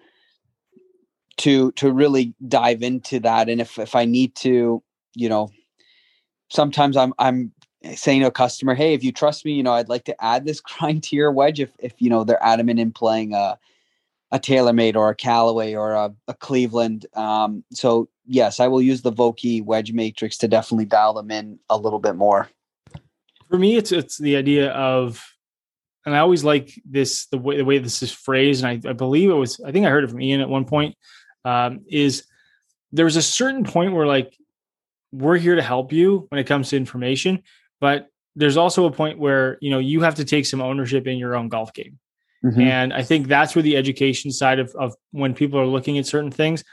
to 1.38 1.71
to 1.73 1.91
really 1.91 2.34
dive 2.47 2.82
into 2.82 3.19
that. 3.19 3.49
And 3.49 3.62
if 3.62 3.77
if 3.77 3.95
I 3.95 4.06
need 4.06 4.36
to, 4.38 4.82
you 5.15 5.30
know, 5.30 5.49
sometimes 6.49 6.97
I'm 6.97 7.13
I'm 7.19 7.51
saying 7.95 8.21
to 8.21 8.27
a 8.27 8.32
customer, 8.32 8.75
hey, 8.75 8.93
if 8.93 9.03
you 9.03 9.12
trust 9.12 9.45
me, 9.45 9.53
you 9.53 9.63
know, 9.63 9.73
I'd 9.73 9.89
like 9.89 10.06
to 10.06 10.23
add 10.23 10.45
this 10.45 10.62
grind 10.62 11.03
to 11.03 11.15
your 11.15 11.32
wedge 11.32 11.60
if, 11.60 11.71
if 11.80 11.93
you 11.99 12.10
know, 12.10 12.23
they're 12.23 12.43
adamant 12.43 12.80
in 12.80 12.91
playing 12.91 13.34
a, 13.34 13.58
a 14.32 14.39
TaylorMade 14.39 14.95
or 14.95 15.10
a 15.10 15.15
Callaway 15.15 15.73
or 15.73 15.93
a, 15.93 16.13
a 16.27 16.34
Cleveland. 16.34 17.06
Um, 17.13 17.63
so 17.71 18.10
yes, 18.28 18.60
I 18.60 18.68
will 18.68 18.82
use 18.82 19.02
the 19.02 19.12
Vokey 19.12 19.63
wedge 19.63 19.94
matrix 19.94 20.38
to 20.38 20.48
definitely 20.48 20.86
dial 20.86 21.13
them 21.13 21.32
in 21.32 21.60
a 21.70 21.78
little 21.78 22.00
bit 22.00 22.16
more. 22.16 22.50
For 23.50 23.58
me, 23.58 23.78
it's 23.78 23.92
it's 23.92 24.18
the 24.18 24.36
idea 24.36 24.72
of, 24.72 25.24
and 26.06 26.16
I 26.16 26.20
always 26.20 26.44
like 26.44 26.80
this 26.86 27.28
the 27.28 27.38
way 27.38 27.58
the 27.58 27.66
way 27.66 27.78
this 27.78 28.04
is 28.04 28.12
phrased, 28.12 28.63
and 28.63 28.86
I, 28.86 28.90
I 28.90 28.94
believe 28.94 29.30
it 29.30 29.34
was 29.34 29.60
I 29.66 29.72
think 29.72 29.86
I 29.86 29.90
heard 29.90 30.04
it 30.04 30.10
from 30.10 30.22
Ian 30.22 30.42
at 30.42 30.50
one 30.50 30.66
point. 30.66 30.96
Um, 31.46 31.82
is 31.88 32.26
there's 32.92 33.16
a 33.16 33.22
certain 33.22 33.63
point 33.63 33.94
where 33.94 34.06
like 34.06 34.36
we're 35.12 35.38
here 35.38 35.56
to 35.56 35.62
help 35.62 35.94
you 35.94 36.28
when 36.30 36.40
it 36.40 36.44
comes 36.46 36.70
to 36.70 36.78
information, 36.78 37.44
but 37.80 38.10
there's 38.38 38.56
also 38.56 38.86
a 38.86 38.92
point 38.92 39.18
where 39.18 39.58
you 39.62 39.70
know 39.70 39.80
you 39.80 40.02
have 40.02 40.16
to 40.16 40.24
take 40.24 40.46
some 40.46 40.62
ownership 40.62 41.08
in 41.08 41.18
your 41.18 41.36
own 41.36 41.50
golf 41.50 41.74
game 41.74 41.98
mm-hmm. 42.46 42.62
and 42.62 42.94
i 42.94 43.04
think 43.04 43.28
that's 43.28 43.56
where 43.56 43.63
the 43.63 43.76
education 43.76 44.32
side 44.32 44.60
of, 44.60 44.74
of 44.80 44.96
when 45.12 45.34
people 45.34 45.60
are 45.60 45.66
looking 45.66 45.98
at 45.98 46.06
certain 46.06 46.32
things 46.32 46.63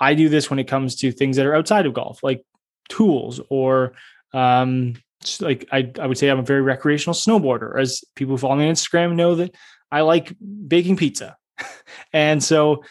i 0.00 0.14
do 0.14 0.28
this 0.28 0.50
when 0.50 0.58
it 0.58 0.68
comes 0.68 0.96
to 0.96 1.12
things 1.12 1.36
that 1.36 1.46
are 1.46 1.54
outside 1.54 1.86
of 1.86 1.94
golf 1.94 2.22
like 2.22 2.44
tools 2.88 3.40
or 3.50 3.92
um 4.32 4.94
like 5.40 5.66
I, 5.72 5.90
I 6.00 6.06
would 6.06 6.18
say 6.18 6.28
i'm 6.28 6.38
a 6.38 6.42
very 6.42 6.62
recreational 6.62 7.14
snowboarder 7.14 7.78
as 7.80 8.04
people 8.14 8.34
who 8.34 8.38
follow 8.38 8.56
me 8.56 8.68
on 8.68 8.74
instagram 8.74 9.14
know 9.14 9.34
that 9.36 9.54
i 9.90 10.02
like 10.02 10.34
baking 10.66 10.96
pizza 10.96 11.36
and 12.12 12.42
so 12.42 12.84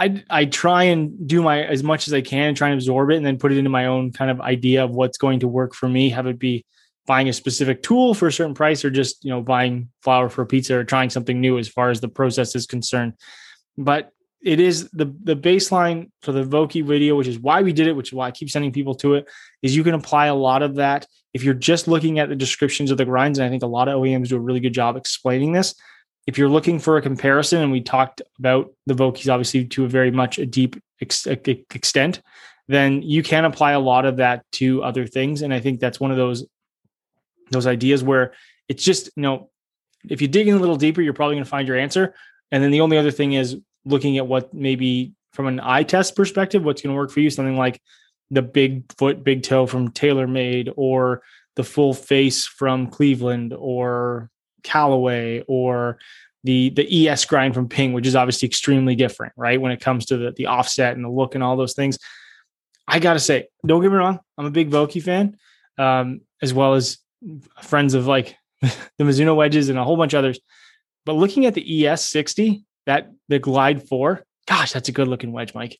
I 0.00 0.22
I 0.30 0.44
try 0.44 0.84
and 0.84 1.26
do 1.26 1.42
my 1.42 1.64
as 1.64 1.82
much 1.82 2.06
as 2.06 2.14
I 2.14 2.20
can, 2.20 2.54
try 2.54 2.68
and 2.68 2.78
absorb 2.78 3.10
it, 3.10 3.16
and 3.16 3.26
then 3.26 3.36
put 3.36 3.50
it 3.50 3.58
into 3.58 3.68
my 3.68 3.86
own 3.86 4.12
kind 4.12 4.30
of 4.30 4.40
idea 4.40 4.84
of 4.84 4.92
what's 4.92 5.18
going 5.18 5.40
to 5.40 5.48
work 5.48 5.74
for 5.74 5.88
me. 5.88 6.10
Have 6.10 6.28
it 6.28 6.38
be 6.38 6.64
buying 7.08 7.28
a 7.28 7.32
specific 7.32 7.82
tool 7.82 8.12
for 8.12 8.28
a 8.28 8.32
certain 8.32 8.54
price 8.54 8.84
or 8.84 8.90
just 8.90 9.24
you 9.24 9.30
know 9.30 9.40
buying 9.40 9.88
flour 10.02 10.28
for 10.28 10.44
pizza 10.44 10.76
or 10.76 10.84
trying 10.84 11.10
something 11.10 11.40
new 11.40 11.58
as 11.58 11.66
far 11.66 11.90
as 11.90 12.00
the 12.00 12.08
process 12.08 12.54
is 12.54 12.66
concerned 12.66 13.14
but 13.76 14.12
it 14.42 14.60
is 14.60 14.88
the 14.90 15.12
the 15.24 15.36
baseline 15.36 16.10
for 16.22 16.32
the 16.32 16.44
Vokey 16.44 16.84
video, 16.84 17.16
which 17.16 17.26
is 17.26 17.38
why 17.38 17.62
we 17.62 17.72
did 17.72 17.86
it, 17.86 17.96
which 17.96 18.10
is 18.10 18.12
why 18.12 18.28
I 18.28 18.30
keep 18.30 18.50
sending 18.50 18.72
people 18.72 18.94
to 18.96 19.14
it, 19.14 19.28
is 19.62 19.74
you 19.74 19.84
can 19.84 19.94
apply 19.94 20.26
a 20.26 20.34
lot 20.34 20.62
of 20.62 20.76
that 20.76 21.06
if 21.34 21.42
you're 21.42 21.54
just 21.54 21.88
looking 21.88 22.18
at 22.18 22.28
the 22.28 22.36
descriptions 22.36 22.90
of 22.90 22.98
the 22.98 23.04
grinds. 23.04 23.38
And 23.38 23.46
I 23.46 23.50
think 23.50 23.62
a 23.62 23.66
lot 23.66 23.88
of 23.88 24.00
OEMs 24.00 24.28
do 24.28 24.36
a 24.36 24.40
really 24.40 24.60
good 24.60 24.74
job 24.74 24.96
explaining 24.96 25.52
this. 25.52 25.74
If 26.26 26.38
you're 26.38 26.48
looking 26.48 26.78
for 26.78 26.96
a 26.96 27.02
comparison, 27.02 27.62
and 27.62 27.72
we 27.72 27.80
talked 27.80 28.22
about 28.38 28.72
the 28.86 28.94
Vokeys 28.94 29.32
obviously 29.32 29.64
to 29.64 29.84
a 29.84 29.88
very 29.88 30.10
much 30.10 30.38
a 30.38 30.46
deep 30.46 30.80
ex- 31.00 31.26
extent, 31.26 32.22
then 32.68 33.02
you 33.02 33.22
can 33.22 33.44
apply 33.44 33.72
a 33.72 33.80
lot 33.80 34.04
of 34.04 34.18
that 34.18 34.44
to 34.52 34.82
other 34.82 35.06
things. 35.06 35.42
And 35.42 35.52
I 35.52 35.60
think 35.60 35.80
that's 35.80 35.98
one 35.98 36.10
of 36.10 36.16
those 36.16 36.46
those 37.50 37.66
ideas 37.66 38.04
where 38.04 38.32
it's 38.68 38.84
just 38.84 39.10
you 39.16 39.22
know 39.22 39.50
if 40.08 40.20
you 40.20 40.28
dig 40.28 40.48
in 40.48 40.54
a 40.54 40.58
little 40.58 40.76
deeper 40.76 41.00
you're 41.00 41.14
probably 41.14 41.34
going 41.34 41.44
to 41.44 41.48
find 41.48 41.66
your 41.66 41.78
answer 41.78 42.14
and 42.52 42.62
then 42.62 42.70
the 42.70 42.80
only 42.80 42.98
other 42.98 43.10
thing 43.10 43.32
is 43.32 43.56
looking 43.88 44.18
at 44.18 44.26
what 44.26 44.52
maybe 44.52 45.12
from 45.32 45.46
an 45.46 45.60
eye 45.60 45.82
test 45.82 46.16
perspective 46.16 46.64
what's 46.64 46.82
going 46.82 46.92
to 46.92 46.96
work 46.96 47.10
for 47.10 47.20
you 47.20 47.30
something 47.30 47.56
like 47.56 47.80
the 48.30 48.42
big 48.42 48.84
foot 48.96 49.24
big 49.24 49.42
toe 49.42 49.66
from 49.66 49.90
TaylorMade 49.90 50.72
or 50.76 51.22
the 51.56 51.64
full 51.64 51.92
face 51.92 52.46
from 52.46 52.86
Cleveland 52.86 53.52
or 53.56 54.30
Callaway 54.62 55.42
or 55.48 55.98
the 56.44 56.70
the 56.70 57.08
ES 57.08 57.24
grind 57.24 57.54
from 57.54 57.68
Ping, 57.68 57.92
which 57.92 58.06
is 58.06 58.14
obviously 58.14 58.46
extremely 58.46 58.94
different, 58.94 59.32
right? 59.36 59.60
When 59.60 59.72
it 59.72 59.80
comes 59.80 60.06
to 60.06 60.16
the, 60.16 60.32
the 60.32 60.46
offset 60.46 60.94
and 60.94 61.04
the 61.04 61.08
look 61.08 61.34
and 61.34 61.42
all 61.42 61.56
those 61.56 61.74
things. 61.74 61.98
I 62.86 63.00
gotta 63.00 63.18
say, 63.18 63.48
don't 63.66 63.82
get 63.82 63.90
me 63.90 63.98
wrong, 63.98 64.20
I'm 64.38 64.46
a 64.46 64.50
big 64.50 64.70
Vokey 64.70 65.02
fan, 65.02 65.36
um, 65.76 66.20
as 66.40 66.54
well 66.54 66.74
as 66.74 66.98
friends 67.62 67.94
of 67.94 68.06
like 68.06 68.36
the 68.62 69.04
Mizuno 69.04 69.36
wedges 69.36 69.68
and 69.68 69.78
a 69.78 69.84
whole 69.84 69.96
bunch 69.96 70.14
of 70.14 70.18
others. 70.18 70.38
But 71.04 71.14
looking 71.14 71.44
at 71.44 71.54
the 71.54 71.64
ES60, 71.64 72.62
that 72.88 73.12
the 73.28 73.38
Glide 73.38 73.86
4, 73.86 74.24
gosh, 74.46 74.72
that's 74.72 74.88
a 74.88 74.92
good 74.92 75.08
looking 75.08 75.30
wedge, 75.30 75.54
Mike. 75.54 75.78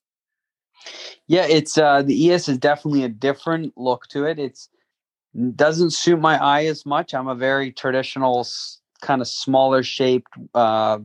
Yeah, 1.27 1.47
it's 1.47 1.77
uh 1.77 2.03
the 2.03 2.31
ES 2.31 2.49
is 2.49 2.59
definitely 2.59 3.03
a 3.03 3.09
different 3.09 3.73
look 3.77 4.07
to 4.09 4.25
it. 4.25 4.39
It's 4.39 4.69
doesn't 5.57 5.91
suit 5.91 6.21
my 6.21 6.43
eye 6.43 6.67
as 6.67 6.85
much. 6.85 7.15
I'm 7.15 7.29
a 7.29 7.35
very 7.35 7.73
traditional 7.73 8.47
kind 9.01 9.21
of 9.21 9.27
smaller 9.27 9.83
shaped 9.83 10.31
uh 10.55 10.99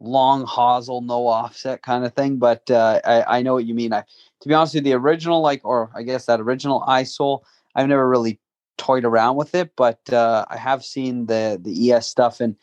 long 0.00 0.44
hosel, 0.44 1.00
no 1.02 1.26
offset 1.26 1.82
kind 1.82 2.04
of 2.04 2.12
thing. 2.14 2.38
But 2.38 2.68
uh, 2.70 3.00
I, 3.04 3.38
I 3.38 3.42
know 3.42 3.54
what 3.54 3.66
you 3.66 3.74
mean. 3.74 3.92
I, 3.92 4.00
to 4.40 4.48
be 4.48 4.54
honest 4.54 4.74
with 4.74 4.86
you, 4.86 4.92
the 4.92 4.98
original, 4.98 5.42
like, 5.42 5.60
or 5.62 5.90
I 5.94 6.02
guess 6.02 6.26
that 6.26 6.40
original 6.40 6.82
iSole, 6.88 7.42
I've 7.74 7.86
never 7.86 8.08
really 8.08 8.40
toyed 8.78 9.04
around 9.04 9.36
with 9.36 9.54
it, 9.54 9.72
but 9.76 10.00
uh, 10.12 10.46
I 10.48 10.56
have 10.56 10.82
seen 10.84 11.26
the 11.26 11.60
the 11.62 11.92
ES 11.92 12.06
stuff 12.06 12.40
and 12.40 12.56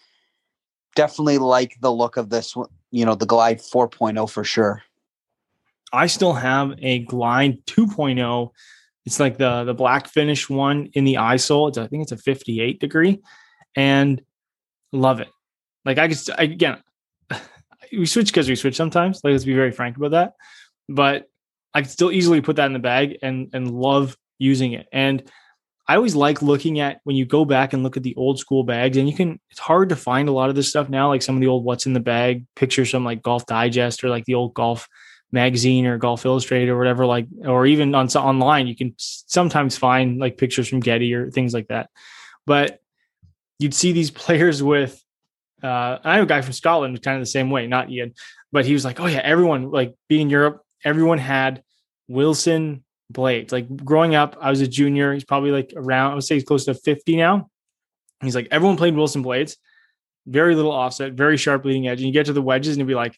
definitely 0.98 1.38
like 1.38 1.78
the 1.80 1.92
look 1.92 2.18
of 2.18 2.30
this. 2.30 2.56
One, 2.56 2.68
you 2.92 3.06
know, 3.06 3.16
the 3.16 3.26
Glide 3.26 3.60
4.0 3.60 4.30
for 4.30 4.44
sure. 4.44 4.84
I 5.94 6.08
still 6.08 6.34
have 6.34 6.74
a 6.80 7.00
Glide 7.00 7.66
2.0. 7.68 8.50
It's 9.06 9.22
like 9.22 9.38
the 9.38 9.64
the 9.64 9.74
black 9.74 10.08
finish 10.10 10.50
one 10.50 10.90
in 10.94 11.06
the 11.06 11.14
iSole. 11.14 11.70
It's 11.70 11.78
I 11.78 11.88
think 11.88 12.04
it's 12.04 12.12
a 12.12 12.18
58 12.18 12.82
degree, 12.82 13.22
and 13.78 14.22
love 14.92 15.22
it. 15.22 15.30
Like 15.86 15.98
I 15.98 16.10
could 16.10 16.20
again, 16.38 16.84
we 17.94 18.06
switch 18.06 18.28
because 18.28 18.50
we 18.50 18.56
switch 18.56 18.76
sometimes. 18.76 19.22
Like 19.24 19.32
let's 19.32 19.46
be 19.46 19.54
very 19.54 19.72
frank 19.72 19.96
about 19.96 20.12
that. 20.12 20.34
But 20.90 21.30
I 21.74 21.82
could 21.82 21.92
still 21.92 22.12
easily 22.12 22.42
put 22.42 22.58
that 22.58 22.66
in 22.66 22.74
the 22.74 22.80
bag 22.80 23.20
and 23.22 23.50
and 23.54 23.72
love 23.72 24.18
using 24.40 24.74
it. 24.74 24.88
And 24.92 25.24
I 25.88 25.96
always 25.96 26.16
like 26.16 26.42
looking 26.42 26.80
at 26.80 27.00
when 27.06 27.16
you 27.16 27.26
go 27.26 27.46
back 27.46 27.72
and 27.72 27.82
look 27.82 27.96
at 27.96 28.04
the 28.04 28.16
old 28.16 28.40
school 28.40 28.64
bags, 28.64 28.98
and 28.98 29.08
you 29.08 29.16
can. 29.16 29.40
It's 29.50 29.60
hard 29.60 29.90
to 29.90 29.96
find 29.96 30.28
a 30.28 30.34
lot 30.34 30.50
of 30.50 30.56
this 30.56 30.70
stuff 30.70 30.90
now, 30.90 31.08
like 31.08 31.22
some 31.22 31.36
of 31.36 31.42
the 31.42 31.48
old 31.48 31.64
"What's 31.64 31.86
in 31.86 31.94
the 31.94 32.02
Bag" 32.02 32.46
pictures 32.56 32.92
from 32.92 33.06
like 33.06 33.24
Golf 33.24 33.46
Digest 33.46 34.04
or 34.04 34.10
like 34.10 34.26
the 34.26 34.36
old 34.36 34.54
Golf 34.54 34.90
magazine 35.32 35.86
or 35.86 35.98
Golf 35.98 36.26
Illustrated 36.26 36.70
or 36.70 36.78
whatever. 36.78 37.06
Like, 37.06 37.28
or 37.46 37.66
even 37.66 37.96
on 37.96 38.08
online, 38.10 38.68
you 38.68 38.76
can 38.76 38.94
sometimes 38.98 39.78
find 39.78 40.20
like 40.20 40.38
pictures 40.38 40.68
from 40.68 40.82
Getty 40.82 41.14
or 41.14 41.32
things 41.32 41.54
like 41.54 41.68
that. 41.70 41.90
But 42.46 42.80
you'd 43.60 43.74
see 43.74 43.94
these 43.94 44.12
players 44.24 44.62
with. 44.62 45.02
Uh, 45.64 45.98
I 46.04 46.18
know 46.18 46.24
a 46.24 46.28
guy 46.28 46.42
from 46.42 46.54
Scotland, 46.54 47.02
kind 47.02 47.18
of 47.18 47.22
the 47.22 47.26
same 47.26 47.50
way, 47.50 47.66
not 47.66 47.90
Ian, 47.90 48.14
but 48.52 48.66
he 48.66 48.74
was 48.74 48.84
like, 48.84 49.00
"Oh 49.00 49.08
yeah, 49.08 49.22
everyone 49.24 49.72
like 49.72 49.96
being 50.10 50.24
in 50.24 50.30
Europe, 50.30 50.62
everyone 50.84 51.18
had 51.18 51.64
Wilson 52.10 52.84
blades. 53.10 53.52
Like 53.52 53.74
growing 53.78 54.16
up, 54.16 54.38
I 54.42 54.50
was 54.50 54.62
a 54.62 54.68
junior. 54.68 55.14
He's 55.14 55.24
probably 55.24 55.52
like 55.52 55.74
around, 55.76 56.12
I 56.12 56.16
would 56.16 56.24
say 56.24 56.36
he's 56.36 56.44
close 56.44 56.66
to 56.66 56.74
50 56.74 57.16
now. 57.16 57.50
He's 58.22 58.36
like, 58.36 58.48
everyone 58.52 58.78
played 58.78 58.96
Wilson 58.96 59.22
blades, 59.22 59.58
very 60.26 60.56
little 60.56 60.72
offset, 60.72 61.14
very 61.14 61.38
sharp 61.38 61.66
leading 61.66 61.88
edge. 61.88 62.00
And 62.00 62.08
you 62.08 62.14
get 62.14 62.26
to 62.26 62.34
the 62.34 62.42
wedges 62.42 62.76
and 62.76 62.80
you'd 62.80 62.88
be 62.88 62.96
like, 62.96 63.18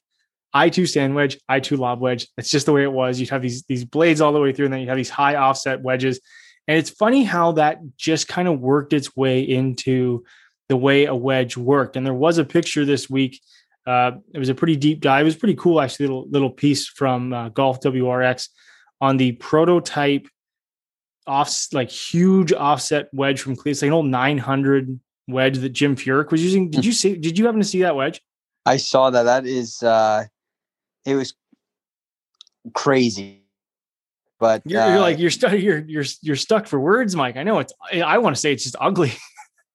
I2 0.53 0.87
stand 0.87 1.15
wedge, 1.15 1.37
I2 1.49 1.77
lob 1.77 2.01
wedge. 2.01 2.27
That's 2.35 2.49
just 2.49 2.65
the 2.65 2.73
way 2.73 2.83
it 2.83 2.91
was. 2.91 3.19
You'd 3.19 3.29
have 3.29 3.41
these, 3.41 3.63
these 3.63 3.85
blades 3.85 4.19
all 4.19 4.33
the 4.33 4.39
way 4.39 4.51
through, 4.51 4.65
and 4.65 4.73
then 4.73 4.81
you 4.81 4.87
have 4.87 4.97
these 4.97 5.09
high 5.09 5.35
offset 5.35 5.81
wedges. 5.81 6.19
And 6.67 6.77
it's 6.77 6.89
funny 6.89 7.23
how 7.23 7.53
that 7.53 7.79
just 7.97 8.27
kind 8.27 8.47
of 8.47 8.59
worked 8.59 8.93
its 8.93 9.15
way 9.15 9.41
into 9.41 10.23
the 10.67 10.77
way 10.77 11.05
a 11.05 11.15
wedge 11.15 11.55
worked. 11.55 11.95
And 11.95 12.05
there 12.05 12.13
was 12.13 12.37
a 12.37 12.45
picture 12.45 12.85
this 12.85 13.09
week. 13.09 13.41
Uh, 13.85 14.11
it 14.33 14.39
was 14.39 14.49
a 14.49 14.55
pretty 14.55 14.75
deep 14.75 15.01
dive. 15.01 15.21
It 15.21 15.25
was 15.25 15.35
pretty 15.35 15.55
cool, 15.55 15.81
actually, 15.81 16.07
little 16.07 16.27
little 16.29 16.51
piece 16.51 16.87
from 16.87 17.33
uh, 17.33 17.49
Golf 17.49 17.79
WRX 17.81 18.49
on 19.01 19.17
the 19.17 19.33
prototype 19.33 20.27
off 21.27 21.67
like 21.73 21.89
huge 21.89 22.51
offset 22.53 23.07
wedge 23.13 23.41
from 23.41 23.55
Cleveland, 23.55 23.81
like 23.81 23.87
an 23.87 23.93
old 23.93 24.05
900 24.07 24.99
wedge 25.27 25.57
that 25.59 25.69
Jim 25.69 25.95
Furyk 25.95 26.31
was 26.31 26.43
using. 26.43 26.69
Did 26.69 26.85
you 26.85 26.91
see? 26.91 27.15
Did 27.15 27.37
you 27.37 27.45
happen 27.45 27.61
to 27.61 27.67
see 27.67 27.81
that 27.81 27.95
wedge? 27.95 28.21
I 28.65 28.77
saw 28.77 29.09
that. 29.09 29.23
That 29.23 29.45
is, 29.45 29.81
uh 29.83 30.25
it 31.05 31.15
was 31.15 31.33
crazy. 32.73 33.43
But 34.39 34.61
you're, 34.65 34.81
uh, 34.81 34.89
you're 34.89 34.99
like 34.99 35.19
you're 35.19 35.29
stuck. 35.29 35.53
You're 35.53 35.79
you're 35.79 36.05
you're 36.21 36.35
stuck 36.37 36.65
for 36.65 36.79
words, 36.79 37.15
Mike. 37.15 37.35
I 37.35 37.43
know 37.43 37.59
it's. 37.59 37.73
I 37.91 38.17
want 38.19 38.35
to 38.35 38.39
say 38.39 38.53
it's 38.53 38.63
just 38.63 38.77
ugly. 38.79 39.11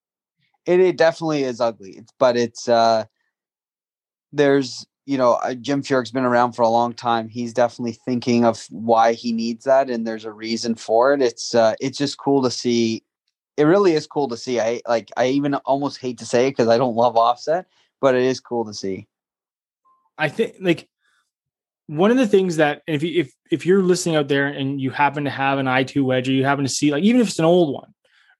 it, 0.65 0.79
it 0.79 0.97
definitely 0.97 1.43
is 1.43 1.61
ugly. 1.61 1.91
It's, 1.91 2.11
but 2.17 2.35
it's. 2.35 2.67
uh 2.67 3.05
There's 4.33 4.85
you 5.05 5.17
know, 5.17 5.33
uh, 5.33 5.53
Jim 5.53 5.83
Furyk's 5.83 6.11
been 6.11 6.25
around 6.25 6.53
for 6.53 6.63
a 6.63 6.69
long 6.69 6.93
time. 6.93 7.29
He's 7.29 7.53
definitely 7.53 7.93
thinking 7.93 8.43
of 8.43 8.65
why 8.69 9.13
he 9.13 9.31
needs 9.31 9.65
that, 9.65 9.89
and 9.89 10.05
there's 10.05 10.25
a 10.25 10.31
reason 10.31 10.75
for 10.75 11.13
it. 11.13 11.21
It's 11.21 11.53
uh, 11.53 11.75
it's 11.79 11.97
just 11.97 12.17
cool 12.17 12.41
to 12.43 12.51
see. 12.51 13.03
It 13.57 13.63
really 13.63 13.93
is 13.93 14.07
cool 14.07 14.27
to 14.29 14.37
see. 14.37 14.59
I 14.59 14.81
like. 14.87 15.11
I 15.15 15.27
even 15.27 15.55
almost 15.55 15.99
hate 15.99 16.17
to 16.19 16.25
say 16.25 16.47
it 16.47 16.51
because 16.51 16.67
I 16.67 16.77
don't 16.77 16.95
love 16.95 17.15
offset, 17.17 17.67
but 18.01 18.15
it 18.15 18.23
is 18.23 18.39
cool 18.39 18.65
to 18.65 18.73
see. 18.73 19.07
I 20.17 20.29
think 20.29 20.55
like 20.59 20.87
one 21.87 22.09
of 22.09 22.17
the 22.17 22.27
things 22.27 22.55
that 22.57 22.81
if 22.87 23.03
you, 23.03 23.21
if 23.21 23.33
if 23.51 23.65
you're 23.65 23.83
listening 23.83 24.15
out 24.15 24.27
there 24.27 24.47
and 24.47 24.81
you 24.81 24.89
happen 24.89 25.23
to 25.25 25.29
have 25.29 25.59
an 25.59 25.67
i2 25.67 26.03
wedge 26.03 26.27
or 26.27 26.31
you 26.31 26.43
happen 26.43 26.65
to 26.65 26.69
see 26.69 26.91
like 26.91 27.03
even 27.03 27.21
if 27.21 27.27
it's 27.27 27.39
an 27.39 27.45
old 27.45 27.73
one, 27.73 27.93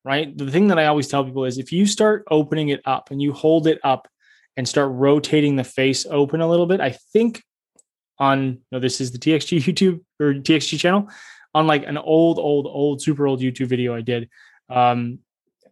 right? 0.04 0.36
The 0.36 0.49
thing 0.49 0.67
that 0.69 0.80
I 0.80 0.88
always 0.88 1.08
tell 1.08 1.23
people 1.23 1.45
is 1.45 1.60
if 1.60 1.71
you 1.71 1.86
start 1.86 2.25
opening 2.32 2.69
it 2.69 2.82
up 2.86 3.12
and 3.12 3.21
you 3.21 3.34
hold 3.34 3.67
it 3.67 3.80
up 3.84 4.08
and 4.57 4.67
start 4.67 4.91
rotating 4.91 5.55
the 5.55 5.63
face 5.63 6.05
open 6.05 6.41
a 6.41 6.47
little 6.47 6.65
bit. 6.65 6.81
I 6.81 6.91
think 7.13 7.43
on 8.17 8.59
no, 8.71 8.79
this 8.79 9.01
is 9.01 9.11
the 9.11 9.17
TXG 9.17 9.59
YouTube 9.61 10.01
or 10.19 10.33
TXG 10.33 10.79
channel. 10.79 11.09
On 11.53 11.67
like 11.67 11.85
an 11.85 11.97
old, 11.97 12.37
old, 12.37 12.67
old, 12.67 13.01
super 13.01 13.27
old 13.27 13.39
YouTube 13.39 13.67
video 13.67 13.95
I 13.95 14.01
did, 14.01 14.29
um, 14.69 15.19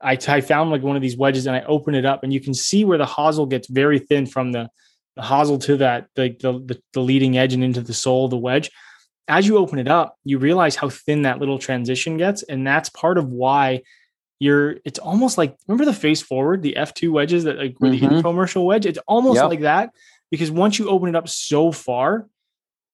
I, 0.02 0.17
I 0.28 0.41
found 0.41 0.69
like 0.69 0.82
one 0.82 0.96
of 0.96 1.02
these 1.02 1.17
wedges 1.17 1.46
and 1.46 1.56
I 1.56 1.62
open 1.63 1.96
it 1.96 2.06
up 2.06 2.24
and 2.24 2.32
you 2.32 2.39
can 2.39 2.54
see 2.54 2.86
where 2.86 2.98
the 2.98 3.06
hosel 3.06 3.50
gets 3.50 3.67
very 3.69 4.00
thin 4.00 4.26
from 4.26 4.52
the, 4.52 4.69
the 5.15 5.22
hosel 5.22 5.62
to 5.63 5.78
that 5.78 6.08
the, 6.15 6.36
the 6.39 6.82
the 6.93 7.00
leading 7.00 7.38
edge 7.38 7.54
and 7.54 7.63
into 7.63 7.82
the 7.82 7.93
sole 7.93 8.26
of 8.26 8.32
the 8.32 8.38
wedge. 8.38 8.72
As 9.28 9.48
you 9.48 9.58
open 9.58 9.80
it 9.80 9.88
up, 9.88 10.17
you 10.26 10.38
realize 10.38 10.76
how 10.76 10.89
thin 10.89 11.22
that 11.22 11.39
little 11.39 11.58
transition 11.58 12.17
gets, 12.17 12.43
and 12.43 12.67
that's 12.67 12.89
part 12.89 13.17
of 13.17 13.30
why 13.30 13.84
you're 14.44 14.76
it's 14.84 15.00
almost 15.00 15.38
like 15.38 15.56
remember 15.68 15.86
the 15.86 15.98
face 15.98 16.22
forward, 16.22 16.62
the 16.62 16.76
F2 16.78 17.10
wedges 17.12 17.46
that 17.46 17.58
like 17.58 17.80
were 17.80 17.88
mm-hmm. 17.88 18.16
the 18.16 18.22
infomercial 18.22 18.66
wedge. 18.66 18.86
It's 18.86 19.00
almost 19.08 19.38
yep. 19.38 19.50
like 19.50 19.62
that 19.62 19.92
because 20.32 20.52
once 20.52 20.78
you 20.78 20.90
open 20.90 21.08
it 21.08 21.16
up 21.16 21.30
so 21.30 21.72
far, 21.72 22.28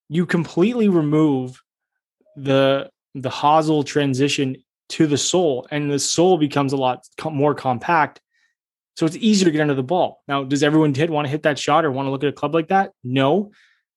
you 0.10 0.28
completely 0.28 0.90
remove 0.90 1.60
the 2.36 2.92
the 3.16 3.32
hosel 3.32 3.84
transition 3.84 4.58
to 4.90 5.08
the 5.08 5.18
sole, 5.18 5.68
and 5.72 5.92
the 5.92 5.98
sole 5.98 6.38
becomes 6.38 6.72
a 6.72 6.78
lot 6.78 7.04
more 7.26 7.56
compact. 7.56 8.22
So 8.96 9.08
it's 9.08 9.16
easier 9.16 9.46
to 9.46 9.52
get 9.52 9.62
under 9.62 9.74
the 9.74 9.82
ball. 9.82 10.22
Now, 10.28 10.44
does 10.44 10.62
everyone 10.62 10.94
hit 10.94 11.10
want 11.10 11.26
to 11.26 11.32
hit 11.32 11.44
that 11.44 11.58
shot 11.58 11.84
or 11.84 11.92
want 11.92 12.06
to 12.06 12.12
look 12.12 12.24
at 12.24 12.30
a 12.30 12.34
club 12.34 12.54
like 12.54 12.68
that? 12.68 12.92
No, 13.04 13.52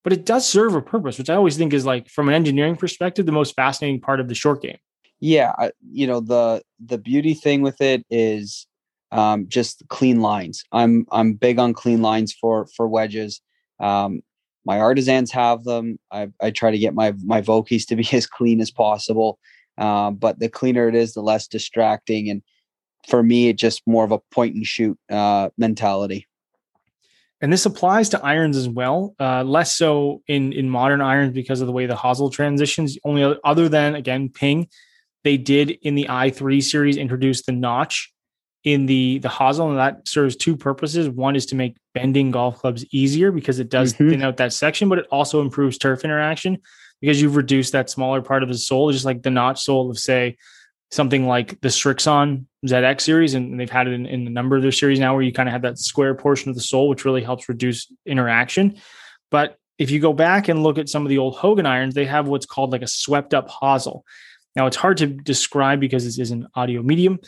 but 0.05 0.15
it 0.15 0.25
does 0.25 0.47
serve 0.47 0.75
a 0.75 0.81
purpose, 0.81 1.19
which 1.19 1.29
I 1.29 1.35
always 1.35 1.59
think 1.59 1.75
is 1.75 1.85
like 1.85 2.09
from 2.09 2.29
an 2.29 2.35
engineering 2.35 2.77
perspective, 2.77 3.27
the 3.27 3.33
most 3.33 3.55
fascinating 3.55 4.01
part 4.01 4.21
of 4.21 4.29
the 4.29 4.35
short 4.35 4.63
game 4.63 4.79
yeah 5.23 5.71
you 5.89 6.07
know 6.07 6.19
the 6.21 6.61
the 6.85 6.99
beauty 6.99 7.33
thing 7.33 7.63
with 7.63 7.81
it 7.81 8.05
is 8.11 8.67
um, 9.13 9.47
just 9.47 9.83
clean 9.89 10.21
lines. 10.21 10.65
I'm 10.73 11.07
i'm 11.13 11.35
big 11.35 11.59
on 11.59 11.75
clean 11.75 12.03
lines 12.03 12.33
for 12.33 12.67
for 12.75 12.89
wedges. 12.89 13.41
Um, 13.79 14.23
my 14.65 14.79
artisans 14.79 15.31
have 15.33 15.65
them. 15.65 15.99
I, 16.11 16.29
I 16.41 16.51
try 16.51 16.71
to 16.71 16.79
get 16.79 16.95
my 16.95 17.13
my 17.25 17.41
vokeys 17.41 17.87
to 17.89 17.97
be 17.97 18.09
as 18.13 18.27
clean 18.27 18.61
as 18.61 18.71
possible. 18.71 19.39
Uh, 19.79 20.11
but 20.11 20.39
the 20.39 20.49
cleaner 20.49 20.89
it 20.89 20.95
is 20.95 21.15
the 21.15 21.23
less 21.23 21.47
distracting 21.47 22.29
and 22.29 22.43
for 23.09 23.23
me 23.23 23.49
it's 23.49 23.61
just 23.61 23.83
more 23.87 24.05
of 24.05 24.13
a 24.13 24.19
point 24.31 24.55
and 24.55 24.67
shoot 24.67 24.99
uh, 25.11 25.51
mentality. 25.57 26.27
And 27.41 27.53
this 27.53 27.67
applies 27.67 28.09
to 28.11 28.25
irons 28.25 28.57
as 28.57 28.69
well 28.69 29.15
uh, 29.21 29.43
less 29.43 29.77
so 29.77 30.23
in 30.27 30.53
in 30.53 30.71
modern 30.71 31.03
irons 31.03 31.35
because 31.35 31.61
of 31.61 31.67
the 31.67 31.73
way 31.73 31.87
the 31.87 31.97
hosel 31.97 32.33
transitions. 32.33 32.97
Only 33.05 33.37
other 33.45 33.69
than 33.69 33.95
again 33.95 34.31
ping 34.31 34.69
they 35.25 35.37
did 35.37 35.71
in 35.83 35.95
the 35.95 36.07
i3 36.09 36.63
series 36.63 36.97
introduce 36.97 37.43
the 37.43 37.53
notch 37.53 38.13
in 38.65 38.87
the 38.87 39.19
the 39.19 39.29
hosel, 39.29 39.71
and 39.71 39.79
that 39.79 40.07
serves 40.07 40.37
two 40.37 40.57
purposes. 40.57 41.09
One 41.09 41.35
is 41.35 41.47
to 41.47 41.57
make 41.57 41.77
bending 41.95 42.31
golf 42.31 42.59
clubs 42.59 42.85
easier 42.93 43.33
because 43.33 43.59
it 43.59 43.69
does 43.69 43.95
mm-hmm. 43.95 44.11
thin 44.11 44.23
out 44.23 44.37
that 44.37 44.53
section, 44.53 44.89
but 44.89 44.99
it 44.99 45.07
also 45.11 45.41
improves 45.41 45.79
turf 45.79 46.05
interaction 46.05 46.59
because 47.01 47.21
you've 47.21 47.37
reduced 47.37 47.73
that 47.73 47.91
smaller 47.91 48.23
part 48.23 48.43
of 48.43 48.49
the 48.49 48.57
sole, 48.57 48.93
just 48.93 49.05
like 49.05 49.23
the 49.23 49.31
notch 49.31 49.61
sole 49.61 49.91
of 49.91 49.99
say 49.99 50.37
something 50.93 51.27
like 51.27 51.61
the 51.63 51.69
Srixon 51.69 52.47
ZX 52.67 53.01
series, 53.01 53.35
and 53.35 53.59
they've 53.59 53.71
had 53.71 53.89
it 53.89 53.95
in, 53.95 54.07
in 54.07 54.27
a 54.27 54.31
number 54.31 54.57
of 54.57 54.63
their 54.63 54.71
series 54.71 55.01
now, 55.01 55.15
where 55.15 55.23
you 55.23 55.33
kind 55.33 55.49
of 55.49 55.53
have 55.53 55.63
that 55.63 55.79
square 55.79 56.15
portion 56.15 56.51
of 56.51 56.55
the 56.55 56.61
sole, 56.61 56.89
which 56.89 57.05
really 57.05 57.23
helps 57.23 57.49
reduce 57.49 57.91
interaction. 58.07 58.77
But 59.31 59.57
if 59.79 59.91
you 59.91 59.99
go 59.99 60.13
back 60.13 60.49
and 60.49 60.63
look 60.63 60.79
at 60.79 60.89
some 60.89 61.03
of 61.03 61.09
the 61.09 61.19
old 61.19 61.35
Hogan 61.35 61.67
irons, 61.67 61.95
they 61.95 62.05
have 62.05 62.29
what's 62.29 62.47
called 62.47 62.71
like 62.71 62.83
a 62.83 62.87
swept 62.87 63.35
up 63.35 63.49
hosel. 63.49 64.03
Now, 64.55 64.67
it's 64.67 64.77
hard 64.77 64.99
to 64.99 65.07
describe 65.07 65.81
because 65.81 66.05
this 66.05 66.19
is 66.19 66.31
an 66.31 66.47
audio 66.55 66.83
medium, 66.83 67.19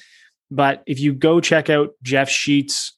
but 0.51 0.83
if 0.87 1.01
you 1.01 1.15
go 1.15 1.41
check 1.41 1.71
out 1.71 1.91
Jeff 2.03 2.29
Sheets, 2.29 2.97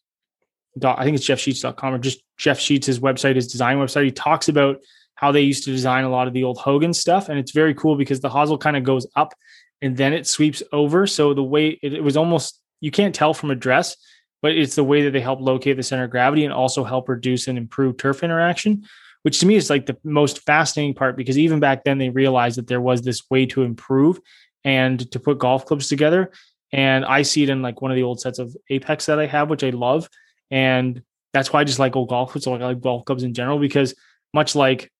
I 0.82 1.04
think 1.04 1.16
it's 1.16 1.26
jeffsheets.com 1.26 1.94
or 1.94 1.98
just 1.98 2.22
Jeff 2.36 2.60
Sheets' 2.60 2.98
website, 2.98 3.36
his 3.36 3.48
design 3.48 3.78
website, 3.78 4.04
he 4.04 4.10
talks 4.10 4.48
about 4.48 4.78
how 5.14 5.32
they 5.32 5.40
used 5.40 5.64
to 5.64 5.70
design 5.70 6.04
a 6.04 6.10
lot 6.10 6.28
of 6.28 6.34
the 6.34 6.44
old 6.44 6.58
Hogan 6.58 6.92
stuff. 6.92 7.28
And 7.28 7.38
it's 7.38 7.52
very 7.52 7.74
cool 7.74 7.96
because 7.96 8.20
the 8.20 8.28
hosel 8.28 8.58
kind 8.60 8.76
of 8.76 8.84
goes 8.84 9.06
up 9.16 9.32
and 9.80 9.96
then 9.96 10.12
it 10.12 10.26
sweeps 10.26 10.62
over. 10.72 11.06
So 11.06 11.32
the 11.32 11.42
way 11.42 11.78
it, 11.82 11.94
it 11.94 12.02
was 12.02 12.16
almost, 12.16 12.60
you 12.80 12.90
can't 12.90 13.14
tell 13.14 13.32
from 13.32 13.50
a 13.50 13.54
dress, 13.54 13.96
but 14.42 14.52
it's 14.52 14.74
the 14.74 14.84
way 14.84 15.02
that 15.02 15.12
they 15.12 15.20
help 15.20 15.40
locate 15.40 15.78
the 15.78 15.82
center 15.82 16.04
of 16.04 16.10
gravity 16.10 16.44
and 16.44 16.52
also 16.52 16.84
help 16.84 17.08
reduce 17.08 17.48
and 17.48 17.56
improve 17.56 17.96
turf 17.96 18.22
interaction 18.22 18.84
which 19.26 19.40
to 19.40 19.46
me 19.46 19.56
is 19.56 19.68
like 19.68 19.86
the 19.86 19.96
most 20.04 20.38
fascinating 20.46 20.94
part 20.94 21.16
because 21.16 21.36
even 21.36 21.58
back 21.58 21.82
then 21.82 21.98
they 21.98 22.10
realized 22.10 22.56
that 22.56 22.68
there 22.68 22.80
was 22.80 23.02
this 23.02 23.28
way 23.28 23.44
to 23.44 23.64
improve 23.64 24.20
and 24.62 25.10
to 25.10 25.18
put 25.18 25.40
golf 25.40 25.66
clubs 25.66 25.88
together. 25.88 26.30
And 26.70 27.04
I 27.04 27.22
see 27.22 27.42
it 27.42 27.48
in 27.48 27.60
like 27.60 27.82
one 27.82 27.90
of 27.90 27.96
the 27.96 28.04
old 28.04 28.20
sets 28.20 28.38
of 28.38 28.56
Apex 28.70 29.06
that 29.06 29.18
I 29.18 29.26
have, 29.26 29.50
which 29.50 29.64
I 29.64 29.70
love. 29.70 30.08
And 30.52 31.02
that's 31.32 31.52
why 31.52 31.58
I 31.58 31.64
just 31.64 31.80
like 31.80 31.96
old 31.96 32.08
golf 32.08 32.30
clubs. 32.30 32.44
So 32.44 32.54
I 32.54 32.58
like 32.58 32.80
golf 32.80 33.04
clubs 33.04 33.24
in 33.24 33.34
general 33.34 33.58
because 33.58 33.96
much 34.32 34.54
like 34.54 34.92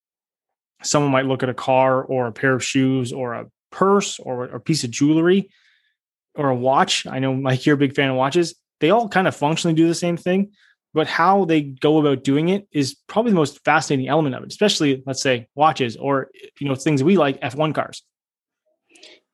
someone 0.82 1.12
might 1.12 1.26
look 1.26 1.44
at 1.44 1.48
a 1.48 1.54
car 1.54 2.02
or 2.02 2.26
a 2.26 2.32
pair 2.32 2.54
of 2.54 2.64
shoes 2.64 3.12
or 3.12 3.34
a 3.34 3.46
purse 3.70 4.18
or 4.18 4.46
a 4.46 4.58
piece 4.58 4.82
of 4.82 4.90
jewelry 4.90 5.50
or 6.34 6.48
a 6.48 6.56
watch. 6.56 7.06
I 7.06 7.20
know 7.20 7.32
Mike, 7.32 7.64
you're 7.64 7.76
a 7.76 7.78
big 7.78 7.94
fan 7.94 8.10
of 8.10 8.16
watches. 8.16 8.56
They 8.80 8.90
all 8.90 9.08
kind 9.08 9.28
of 9.28 9.36
functionally 9.36 9.76
do 9.76 9.86
the 9.86 9.94
same 9.94 10.16
thing, 10.16 10.50
but 10.96 11.06
how 11.06 11.44
they 11.44 11.60
go 11.60 11.98
about 11.98 12.24
doing 12.24 12.48
it 12.48 12.66
is 12.72 12.96
probably 13.06 13.30
the 13.30 13.36
most 13.36 13.62
fascinating 13.66 14.08
element 14.08 14.34
of 14.34 14.42
it, 14.42 14.50
especially 14.50 15.02
let's 15.04 15.20
say 15.20 15.46
watches 15.54 15.94
or 15.96 16.30
you 16.58 16.66
know 16.66 16.74
things 16.74 17.04
we 17.04 17.18
like 17.18 17.38
F1 17.42 17.74
cars. 17.74 18.02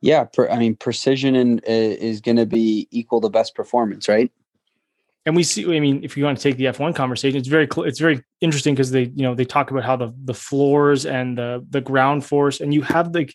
Yeah, 0.01 0.25
per, 0.25 0.49
I 0.49 0.59
mean 0.59 0.75
precision 0.75 1.37
and 1.37 1.61
uh, 1.61 1.71
is 2.09 2.21
going 2.21 2.39
to 2.39 2.47
be 2.47 2.89
equal 2.91 3.21
to 3.21 3.29
best 3.29 3.55
performance, 3.55 4.09
right? 4.09 4.33
and 5.25 5.37
we 5.37 5.45
see 5.45 5.65
i 5.77 5.79
mean 5.79 6.03
if 6.03 6.17
you 6.17 6.25
want 6.25 6.37
to 6.37 6.43
take 6.43 6.57
the 6.57 6.65
f1 6.65 6.97
conversation 6.97 7.39
it's 7.39 7.47
very 7.47 7.69
it's 7.77 8.01
very 8.01 8.21
interesting 8.41 8.75
because 8.75 8.91
they 8.91 9.05
you 9.15 9.23
know 9.23 9.37
they 9.37 9.45
talk 9.45 9.71
about 9.71 9.85
how 9.85 9.95
the 9.95 10.13
the 10.25 10.35
floors 10.35 11.07
and 11.07 11.39
the 11.39 11.65
the 11.71 11.81
ground 11.81 12.25
force 12.25 12.61
and 12.61 12.75
you 12.75 12.83
have 12.83 13.15
like 13.15 13.33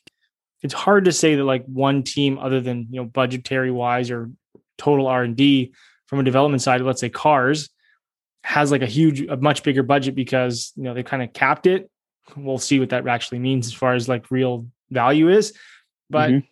it's 0.63 0.73
hard 0.73 1.05
to 1.05 1.13
say 1.13 1.35
that 1.35 1.45
like 1.45 1.63
one 1.65 2.03
team 2.03 2.37
other 2.39 2.59
than 2.59 2.87
you 2.89 2.99
know 2.99 3.05
budgetary 3.05 3.71
wise 3.71 4.11
or 4.11 4.29
total 4.77 5.07
r&d 5.07 5.73
from 6.07 6.19
a 6.19 6.23
development 6.23 6.61
side 6.61 6.81
let's 6.81 6.99
say 6.99 7.09
cars 7.09 7.69
has 8.43 8.71
like 8.71 8.82
a 8.82 8.88
huge 8.88 9.21
a 9.21 9.38
much 9.38 9.63
bigger 9.63 9.84
budget 9.84 10.15
because 10.15 10.71
you 10.76 10.84
know 10.84 10.93
they 10.93 11.04
kind 11.04 11.23
of 11.23 11.34
capped 11.34 11.67
it 11.67 11.89
we'll 12.36 12.58
see 12.58 12.80
what 12.80 12.89
that 12.89 13.08
actually 13.08 13.39
means 13.39 13.67
as 13.67 13.73
far 13.73 13.93
as 13.93 14.08
like 14.08 14.30
real 14.32 14.67
value 14.89 15.30
is 15.30 15.54
but 16.10 16.30
mm-hmm 16.30 16.47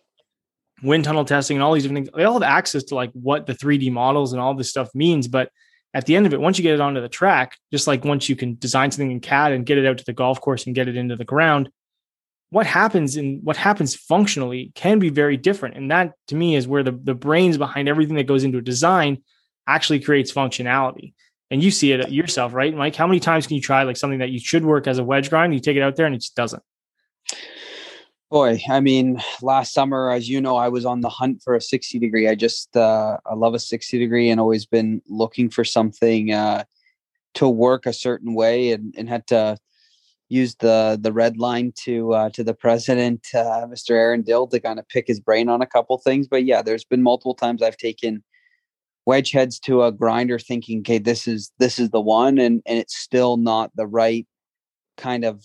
wind 0.82 1.04
tunnel 1.04 1.24
testing 1.24 1.56
and 1.56 1.64
all 1.64 1.72
these 1.72 1.84
different 1.84 2.06
things. 2.06 2.16
They 2.16 2.24
all 2.24 2.34
have 2.34 2.42
access 2.42 2.84
to 2.84 2.94
like 2.94 3.10
what 3.12 3.46
the 3.46 3.54
3D 3.54 3.90
models 3.92 4.32
and 4.32 4.40
all 4.40 4.54
this 4.54 4.70
stuff 4.70 4.94
means. 4.94 5.28
But 5.28 5.50
at 5.94 6.06
the 6.06 6.16
end 6.16 6.26
of 6.26 6.34
it, 6.34 6.40
once 6.40 6.58
you 6.58 6.62
get 6.62 6.74
it 6.74 6.80
onto 6.80 7.00
the 7.00 7.08
track, 7.08 7.56
just 7.72 7.86
like 7.86 8.04
once 8.04 8.28
you 8.28 8.36
can 8.36 8.56
design 8.58 8.90
something 8.90 9.10
in 9.10 9.20
CAD 9.20 9.52
and 9.52 9.66
get 9.66 9.78
it 9.78 9.86
out 9.86 9.98
to 9.98 10.04
the 10.04 10.12
golf 10.12 10.40
course 10.40 10.66
and 10.66 10.74
get 10.74 10.88
it 10.88 10.96
into 10.96 11.16
the 11.16 11.24
ground, 11.24 11.70
what 12.50 12.66
happens 12.66 13.16
and 13.16 13.42
what 13.42 13.56
happens 13.56 13.94
functionally 13.94 14.72
can 14.74 14.98
be 14.98 15.08
very 15.08 15.36
different. 15.36 15.76
And 15.76 15.90
that 15.90 16.12
to 16.28 16.36
me 16.36 16.54
is 16.54 16.68
where 16.68 16.82
the, 16.82 16.92
the 16.92 17.14
brains 17.14 17.58
behind 17.58 17.88
everything 17.88 18.16
that 18.16 18.26
goes 18.26 18.44
into 18.44 18.58
a 18.58 18.62
design 18.62 19.22
actually 19.66 20.00
creates 20.00 20.32
functionality. 20.32 21.14
And 21.50 21.62
you 21.62 21.70
see 21.70 21.92
it 21.92 22.10
yourself, 22.10 22.54
right? 22.54 22.74
Mike, 22.74 22.96
how 22.96 23.06
many 23.06 23.20
times 23.20 23.46
can 23.46 23.56
you 23.56 23.62
try 23.62 23.84
like 23.84 23.96
something 23.96 24.18
that 24.18 24.30
you 24.30 24.40
should 24.40 24.64
work 24.64 24.86
as 24.86 24.98
a 24.98 25.04
wedge 25.04 25.30
grind? 25.30 25.54
You 25.54 25.60
take 25.60 25.76
it 25.76 25.82
out 25.82 25.96
there 25.96 26.06
and 26.06 26.14
it 26.14 26.18
just 26.18 26.34
doesn't. 26.34 26.62
Boy, 28.30 28.60
I 28.68 28.80
mean, 28.80 29.22
last 29.40 29.72
summer, 29.72 30.10
as 30.10 30.28
you 30.28 30.40
know, 30.40 30.56
I 30.56 30.68
was 30.68 30.84
on 30.84 31.00
the 31.00 31.08
hunt 31.08 31.42
for 31.44 31.54
a 31.54 31.60
60 31.60 32.00
degree. 32.00 32.28
I 32.28 32.34
just, 32.34 32.76
uh, 32.76 33.18
I 33.24 33.34
love 33.34 33.54
a 33.54 33.60
60 33.60 33.98
degree 33.98 34.30
and 34.30 34.40
always 34.40 34.66
been 34.66 35.00
looking 35.08 35.48
for 35.48 35.62
something 35.62 36.32
uh, 36.32 36.64
to 37.34 37.48
work 37.48 37.86
a 37.86 37.92
certain 37.92 38.34
way 38.34 38.72
and, 38.72 38.92
and 38.98 39.08
had 39.08 39.28
to 39.28 39.56
use 40.28 40.56
the 40.56 40.98
the 41.00 41.12
red 41.12 41.36
line 41.38 41.72
to 41.84 42.12
uh, 42.12 42.30
to 42.30 42.42
the 42.42 42.54
president, 42.54 43.26
uh, 43.34 43.66
Mr. 43.66 43.90
Aaron 43.90 44.22
Dill, 44.22 44.46
to 44.48 44.58
kind 44.58 44.78
of 44.78 44.88
pick 44.88 45.06
his 45.06 45.20
brain 45.20 45.48
on 45.48 45.62
a 45.62 45.66
couple 45.66 45.96
things. 45.98 46.26
But 46.26 46.44
yeah, 46.44 46.62
there's 46.62 46.84
been 46.84 47.02
multiple 47.02 47.34
times 47.34 47.62
I've 47.62 47.76
taken 47.76 48.24
wedge 49.06 49.30
heads 49.30 49.58
to 49.60 49.84
a 49.84 49.92
grinder 49.92 50.38
thinking, 50.38 50.80
okay, 50.80 50.98
this 50.98 51.26
is 51.26 51.52
this 51.58 51.78
is 51.78 51.90
the 51.90 52.00
one, 52.00 52.38
and 52.38 52.62
and 52.66 52.78
it's 52.78 52.96
still 52.96 53.36
not 53.36 53.70
the 53.76 53.86
right 53.86 54.26
kind 54.96 55.24
of 55.24 55.44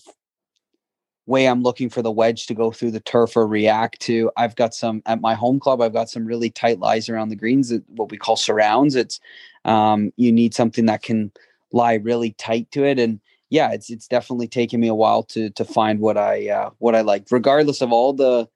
way 1.26 1.46
I'm 1.46 1.62
looking 1.62 1.88
for 1.88 2.02
the 2.02 2.10
wedge 2.10 2.46
to 2.46 2.54
go 2.54 2.72
through 2.72 2.90
the 2.90 3.00
turf 3.00 3.36
or 3.36 3.46
react 3.46 4.00
to. 4.02 4.30
I've 4.36 4.56
got 4.56 4.74
some 4.74 5.02
at 5.06 5.20
my 5.20 5.34
home 5.34 5.60
club. 5.60 5.80
I've 5.80 5.92
got 5.92 6.10
some 6.10 6.26
really 6.26 6.50
tight 6.50 6.80
lies 6.80 7.08
around 7.08 7.28
the 7.28 7.36
greens, 7.36 7.72
what 7.88 8.10
we 8.10 8.18
call 8.18 8.36
surrounds. 8.36 8.96
It's 8.96 9.20
um, 9.64 10.12
you 10.16 10.32
need 10.32 10.54
something 10.54 10.86
that 10.86 11.02
can 11.02 11.30
lie 11.72 11.94
really 11.94 12.32
tight 12.32 12.70
to 12.72 12.84
it, 12.84 12.98
and 12.98 13.20
yeah, 13.50 13.72
it's 13.72 13.90
it's 13.90 14.08
definitely 14.08 14.48
taken 14.48 14.80
me 14.80 14.88
a 14.88 14.94
while 14.94 15.22
to 15.24 15.50
to 15.50 15.64
find 15.64 16.00
what 16.00 16.18
I 16.18 16.48
uh, 16.48 16.70
what 16.78 16.94
I 16.94 17.02
like, 17.02 17.26
regardless 17.30 17.80
of 17.80 17.92
all 17.92 18.12
the 18.12 18.48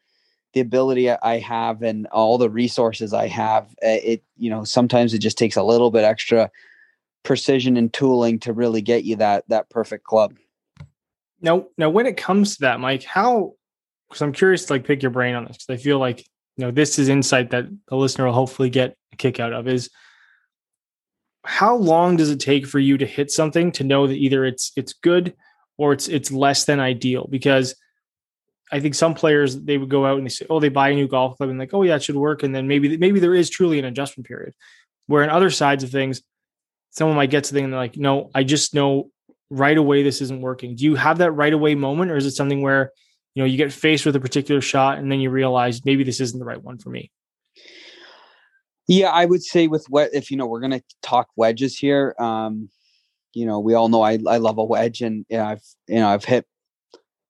the 0.57 0.61
ability 0.63 1.11
I 1.11 1.39
have 1.41 1.83
and 1.83 2.07
all 2.07 2.39
the 2.39 2.49
resources 2.49 3.13
I 3.13 3.27
have. 3.27 3.67
Uh, 3.85 4.01
it 4.03 4.25
you 4.39 4.49
know 4.49 4.65
sometimes 4.65 5.13
it 5.13 5.19
just 5.19 5.37
takes 5.37 5.57
a 5.57 5.63
little 5.63 5.91
bit 5.91 6.03
extra 6.03 6.51
precision 7.25 7.77
and 7.77 7.93
tooling 7.93 8.39
to 8.39 8.55
really 8.55 8.81
get 8.81 9.05
you 9.05 9.17
that 9.17 9.45
that 9.49 9.69
perfect 9.69 10.05
club. 10.05 10.35
Now, 11.43 11.67
now 11.77 11.91
when 11.91 12.07
it 12.07 12.17
comes 12.17 12.55
to 12.55 12.61
that, 12.63 12.81
Mike, 12.81 13.03
how? 13.03 13.53
Because 14.09 14.23
I'm 14.23 14.33
curious 14.33 14.65
to 14.65 14.73
like 14.73 14.87
pick 14.87 15.03
your 15.03 15.11
brain 15.11 15.35
on 15.35 15.45
this 15.45 15.59
because 15.59 15.79
I 15.79 15.83
feel 15.83 15.99
like 15.99 16.21
you 16.57 16.65
know 16.65 16.71
this 16.71 16.99
is 16.99 17.11
insight 17.11 17.51
that 17.51 17.67
the 17.89 17.97
listener 17.97 18.25
will 18.25 18.33
hopefully 18.33 18.71
get 18.71 18.97
a 19.13 19.17
kick 19.17 19.39
out 19.39 19.53
of. 19.53 19.69
Is 19.69 19.91
how 21.45 21.77
long 21.77 22.17
does 22.17 22.31
it 22.31 22.41
take 22.41 22.67
for 22.67 22.79
you 22.79 22.97
to 22.97 23.05
hit 23.05 23.31
something 23.31 23.73
to 23.73 23.85
know 23.85 24.07
that 24.07 24.15
either 24.15 24.47
it's 24.47 24.73
it's 24.75 24.95
good 24.95 25.35
or 25.77 25.93
it's 25.93 26.09
it's 26.09 26.33
less 26.33 26.65
than 26.65 26.81
ideal? 26.81 27.29
Because 27.31 27.75
I 28.73 28.81
think 28.81 28.95
some 28.95 29.15
players 29.15 29.57
they 29.57 29.79
would 29.79 29.89
go 29.89 30.07
out 30.07 30.19
and 30.19 30.27
they 30.27 30.31
say, 30.31 30.47
oh, 30.51 30.59
they 30.59 30.69
buy 30.69 30.91
a 30.91 30.95
new 30.95 31.07
golf 31.07 31.37
club 31.37 31.51
and 31.51 31.59
like, 31.59 31.73
oh 31.73 31.83
yeah, 31.83 31.97
it 31.97 32.03
should 32.03 32.17
work, 32.17 32.43
and 32.43 32.55
then 32.55 32.67
maybe 32.67 32.97
maybe 32.97 33.21
there 33.21 33.35
is 33.35 33.49
truly 33.51 33.79
an 33.79 33.85
adjustment 33.85 34.27
period. 34.27 34.55
Where 35.07 35.23
in 35.23 35.31
other 35.31 35.51
sides 35.51 35.85
of 35.85 35.91
things, 35.91 36.23
someone 36.91 37.17
might 37.17 37.31
get 37.31 37.45
to 37.45 37.55
thing 37.55 37.65
and 37.65 37.73
they're 37.73 37.81
like, 37.81 37.97
no, 37.97 38.31
I 38.35 38.43
just 38.43 38.75
know 38.75 39.11
right 39.51 39.77
away 39.77 40.03
this 40.03 40.21
isn't 40.21 40.41
working? 40.41 40.75
Do 40.75 40.85
you 40.85 40.97
have 40.97 41.19
that 41.19 41.31
right 41.33 41.53
away 41.53 41.75
moment, 41.75 42.11
or 42.11 42.17
is 42.17 42.27
it 42.27 42.33
something 42.33 42.63
where 42.63 42.91
you 43.35 43.43
know 43.43 43.47
you 43.47 43.57
get 43.57 43.73
faced 43.73 44.07
with 44.07 44.17
a 44.17 44.21
particular 44.21 44.61
shot 44.61 44.99
and 44.99 45.11
then 45.11 45.21
you 45.21 45.31
realize 45.31 45.85
maybe 45.85 46.05
this 46.05 46.21
isn't 46.21 46.39
the 46.39 46.45
right 46.45 46.63
one 46.63 46.79
for 46.79 46.91
me? 46.91 47.11
Yeah, 48.89 49.11
I 49.11 49.25
would 49.25 49.43
say 49.43 49.67
with 49.67 49.87
what 49.89 50.11
if 50.15 50.31
you 50.31 50.37
know 50.37 50.47
we're 50.47 50.61
gonna 50.61 50.83
talk 51.03 51.29
wedges 51.37 51.79
here. 51.79 52.15
Um, 52.19 52.69
you 53.33 53.45
know, 53.45 53.61
we 53.61 53.75
all 53.75 53.89
know 53.89 54.03
I 54.03 54.19
I 54.27 54.39
love 54.39 54.59
a 54.59 54.65
wedge, 54.65 55.03
and 55.03 55.27
you 55.29 55.37
know, 55.37 55.45
I've 55.45 55.63
you 55.87 55.97
know 55.97 56.09
I've 56.09 56.25
hit 56.25 56.47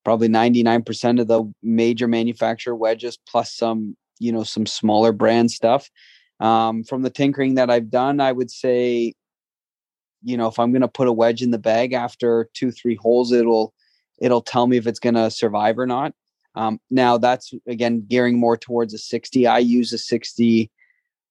probably 0.06 0.28
ninety 0.28 0.62
nine 0.62 0.84
percent 0.84 1.18
of 1.18 1.26
the 1.26 1.42
major 1.64 2.06
manufacturer 2.06 2.76
wedges 2.76 3.18
plus 3.28 3.52
some 3.52 3.96
you 4.20 4.30
know 4.30 4.44
some 4.44 4.64
smaller 4.64 5.10
brand 5.10 5.50
stuff. 5.50 5.90
Um, 6.38 6.84
from 6.84 7.02
the 7.02 7.10
tinkering 7.10 7.56
that 7.56 7.70
I've 7.70 7.90
done, 7.90 8.20
I 8.20 8.30
would 8.30 8.52
say 8.52 9.14
you 10.22 10.36
know 10.36 10.48
if 10.48 10.58
i'm 10.58 10.72
going 10.72 10.82
to 10.82 10.88
put 10.88 11.08
a 11.08 11.12
wedge 11.12 11.42
in 11.42 11.50
the 11.50 11.58
bag 11.58 11.92
after 11.92 12.48
two 12.54 12.70
three 12.70 12.94
holes 12.96 13.32
it'll 13.32 13.74
it'll 14.18 14.40
tell 14.40 14.66
me 14.66 14.76
if 14.76 14.86
it's 14.86 14.98
going 14.98 15.14
to 15.14 15.30
survive 15.30 15.78
or 15.78 15.86
not 15.86 16.12
um, 16.54 16.80
now 16.90 17.18
that's 17.18 17.52
again 17.68 18.04
gearing 18.08 18.38
more 18.38 18.56
towards 18.56 18.94
a 18.94 18.98
60 18.98 19.46
i 19.46 19.58
use 19.58 19.92
a 19.92 19.98
60 19.98 20.70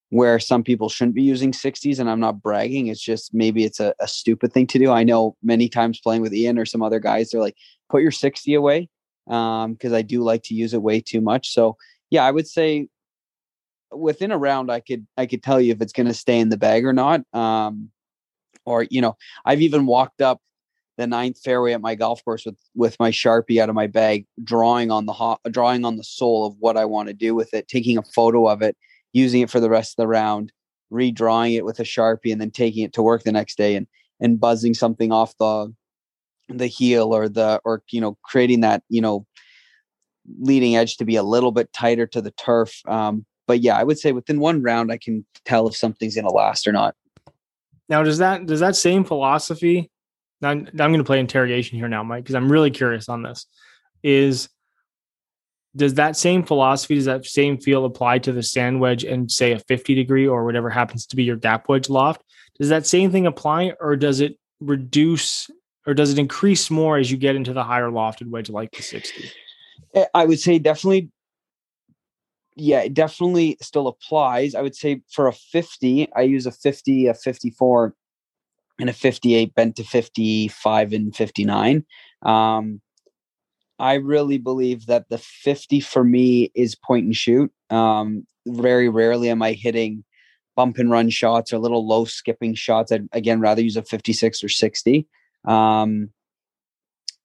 where 0.09 0.39
some 0.39 0.63
people 0.63 0.87
shouldn't 0.87 1.15
be 1.15 1.23
using 1.23 1.51
60s 1.51 1.99
and 1.99 2.09
i'm 2.09 2.19
not 2.19 2.41
bragging 2.41 2.87
it's 2.87 3.01
just 3.01 3.33
maybe 3.33 3.63
it's 3.63 3.79
a, 3.79 3.93
a 3.99 4.07
stupid 4.07 4.53
thing 4.53 4.67
to 4.67 4.79
do. 4.79 4.91
I 4.91 5.03
know 5.03 5.35
many 5.41 5.67
times 5.67 5.99
playing 5.99 6.21
with 6.21 6.33
ian 6.33 6.59
or 6.59 6.65
some 6.65 6.81
other 6.81 6.99
guys 6.99 7.29
they're 7.29 7.41
like 7.41 7.57
put 7.89 8.01
your 8.01 8.11
60 8.11 8.53
away 8.53 8.89
because 9.25 9.65
um, 9.65 9.93
i 9.93 10.01
do 10.01 10.21
like 10.21 10.43
to 10.43 10.53
use 10.53 10.73
it 10.73 10.81
way 10.81 11.01
too 11.01 11.21
much. 11.21 11.51
So 11.51 11.77
yeah 12.09 12.23
i 12.23 12.31
would 12.31 12.47
say 12.47 12.87
within 13.91 14.31
a 14.31 14.37
round 14.37 14.71
i 14.71 14.79
could 14.79 15.05
i 15.17 15.25
could 15.25 15.43
tell 15.43 15.59
you 15.59 15.71
if 15.71 15.81
it's 15.81 15.93
going 15.93 16.07
to 16.07 16.13
stay 16.13 16.39
in 16.39 16.49
the 16.49 16.57
bag 16.57 16.85
or 16.85 16.93
not 16.93 17.21
um, 17.33 17.89
or 18.65 18.83
you 18.83 19.01
know 19.01 19.15
i've 19.45 19.61
even 19.61 19.85
walked 19.85 20.21
up 20.21 20.41
the 20.97 21.07
ninth 21.07 21.39
fairway 21.43 21.73
at 21.73 21.81
my 21.81 21.95
golf 21.95 22.23
course 22.23 22.45
with 22.45 22.57
with 22.73 22.97
my 22.99 23.11
sharpie 23.11 23.61
out 23.61 23.69
of 23.69 23.75
my 23.75 23.87
bag 23.87 24.25
drawing 24.43 24.91
on 24.91 25.05
the 25.05 25.13
ho- 25.13 25.39
drawing 25.51 25.85
on 25.85 25.97
the 25.97 26.03
sole 26.03 26.45
of 26.45 26.55
what 26.59 26.77
i 26.77 26.85
want 26.85 27.07
to 27.07 27.13
do 27.13 27.35
with 27.35 27.53
it 27.53 27.67
taking 27.67 27.97
a 27.97 28.03
photo 28.03 28.47
of 28.47 28.61
it 28.61 28.77
using 29.15 29.41
it 29.41 29.49
for 29.49 29.59
the 29.59 29.69
rest 29.69 29.93
of 29.93 30.03
the 30.03 30.07
round 30.07 30.51
redrawing 30.91 31.55
it 31.55 31.65
with 31.65 31.79
a 31.79 31.83
sharpie 31.83 32.31
and 32.31 32.39
then 32.39 32.51
taking 32.51 32.83
it 32.83 32.93
to 32.93 33.01
work 33.01 33.23
the 33.23 33.31
next 33.31 33.57
day 33.57 33.75
and 33.75 33.87
and 34.19 34.39
buzzing 34.39 34.73
something 34.73 35.11
off 35.11 35.35
the 35.39 35.73
the 36.49 36.67
heel 36.67 37.15
or 37.15 37.27
the 37.27 37.59
or 37.65 37.81
you 37.89 37.99
know 37.99 38.17
creating 38.23 38.61
that 38.61 38.83
you 38.89 39.01
know 39.01 39.25
leading 40.39 40.75
edge 40.75 40.97
to 40.97 41.05
be 41.05 41.15
a 41.15 41.23
little 41.23 41.51
bit 41.51 41.73
tighter 41.73 42.05
to 42.05 42.21
the 42.21 42.31
turf 42.31 42.81
um 42.87 43.25
but 43.47 43.61
yeah 43.61 43.75
i 43.75 43.83
would 43.83 43.97
say 43.97 44.11
within 44.11 44.39
one 44.39 44.61
round 44.61 44.91
i 44.91 44.97
can 44.97 45.25
tell 45.43 45.67
if 45.67 45.75
something's 45.75 46.15
going 46.15 46.25
to 46.25 46.31
last 46.31 46.67
or 46.67 46.71
not 46.71 46.95
now, 47.89 48.03
does 48.03 48.17
that 48.17 48.45
does 48.45 48.59
that 48.59 48.75
same 48.75 49.03
philosophy? 49.03 49.91
Now, 50.41 50.49
I'm, 50.49 50.67
I'm 50.67 50.91
going 50.91 50.97
to 50.97 51.03
play 51.03 51.19
interrogation 51.19 51.77
here 51.77 51.87
now, 51.87 52.03
Mike, 52.03 52.23
because 52.23 52.35
I'm 52.35 52.51
really 52.51 52.71
curious 52.71 53.09
on 53.09 53.23
this. 53.23 53.45
Is 54.03 54.49
does 55.75 55.95
that 55.95 56.15
same 56.15 56.43
philosophy, 56.43 56.95
does 56.95 57.05
that 57.05 57.25
same 57.25 57.57
feel 57.57 57.85
apply 57.85 58.19
to 58.19 58.31
the 58.31 58.43
sand 58.43 58.79
wedge 58.79 59.03
and 59.03 59.31
say 59.31 59.51
a 59.51 59.59
50 59.59 59.95
degree 59.95 60.27
or 60.27 60.45
whatever 60.45 60.69
happens 60.69 61.05
to 61.07 61.15
be 61.15 61.23
your 61.23 61.35
gap 61.35 61.67
wedge 61.67 61.89
loft? 61.89 62.23
Does 62.59 62.69
that 62.69 62.85
same 62.85 63.11
thing 63.11 63.25
apply, 63.25 63.73
or 63.81 63.95
does 63.95 64.21
it 64.21 64.37
reduce 64.61 65.49
or 65.87 65.93
does 65.93 66.11
it 66.11 66.17
increase 66.17 66.71
more 66.71 66.97
as 66.97 67.11
you 67.11 67.17
get 67.17 67.35
into 67.35 67.53
the 67.53 67.63
higher 67.63 67.89
lofted 67.89 68.29
wedge 68.29 68.49
like 68.49 68.71
the 68.71 68.81
60? 68.81 69.29
Eh, 69.93 70.05
I 70.13 70.25
would 70.25 70.39
say 70.39 70.57
definitely 70.57 71.11
yeah, 72.55 72.79
it 72.79 72.93
definitely 72.93 73.57
still 73.61 73.87
applies. 73.87 74.55
I 74.55 74.61
would 74.61 74.75
say 74.75 75.01
for 75.11 75.27
a 75.27 75.33
50, 75.33 76.07
I 76.15 76.21
use 76.21 76.45
a 76.45 76.51
50, 76.51 77.07
a 77.07 77.13
54, 77.13 77.93
and 78.79 78.89
a 78.89 78.93
58 78.93 79.53
bent 79.55 79.75
to 79.75 79.83
55 79.83 80.93
and 80.93 81.13
59. 81.13 81.85
Um, 82.21 82.81
I 83.79 83.95
really 83.95 84.37
believe 84.37 84.85
that 84.85 85.09
the 85.09 85.17
50 85.17 85.79
for 85.81 86.03
me 86.03 86.51
is 86.55 86.75
point 86.75 87.05
and 87.05 87.15
shoot. 87.15 87.51
Um, 87.69 88.25
very 88.47 88.89
rarely 88.89 89.29
am 89.29 89.41
I 89.41 89.53
hitting 89.53 90.03
bump 90.55 90.77
and 90.77 90.89
run 90.89 91.09
shots 91.09 91.51
or 91.53 91.59
little 91.59 91.85
low 91.85 92.05
skipping 92.05 92.55
shots. 92.55 92.91
I'd 92.91 93.07
again 93.11 93.39
rather 93.39 93.61
use 93.61 93.77
a 93.77 93.83
56 93.83 94.43
or 94.43 94.49
60. 94.49 95.07
Um, 95.45 96.09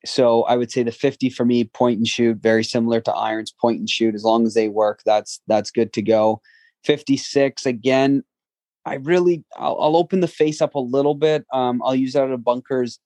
so 0.05 0.43
I 0.45 0.57
would 0.57 0.71
say 0.71 0.83
the 0.83 0.93
50 0.93 1.31
for 1.31 1.45
me, 1.45 1.65
point 1.65 1.99
and 1.99 2.07
shoot, 2.07 2.39
very 2.39 2.65
similar 2.65 3.01
to 3.03 3.13
irons, 3.13 3.53
point 3.53 3.79
and 3.79 3.89
shoot. 3.89 4.15
As 4.15 4.25
long 4.25 4.47
as 4.47 4.55
they 4.55 4.69
work, 4.69 5.03
that's 5.05 5.41
that's 5.47 5.71
good 5.71 5.93
to 5.95 6.03
go. 6.03 6.41
56 6.85 7.67
again. 7.67 8.25
I 8.87 8.95
really 8.95 9.45
I'll, 9.57 9.79
I'll 9.81 9.97
open 9.97 10.21
the 10.21 10.29
face 10.29 10.63
up 10.63 10.75
a 10.75 10.81
little 10.81 11.15
bit. 11.15 11.45
Um, 11.53 11.83
I'll 11.85 11.95
use 11.95 12.15
that 12.15 12.25
out 12.25 12.31
of 12.31 12.43
bunkers, 12.43 12.99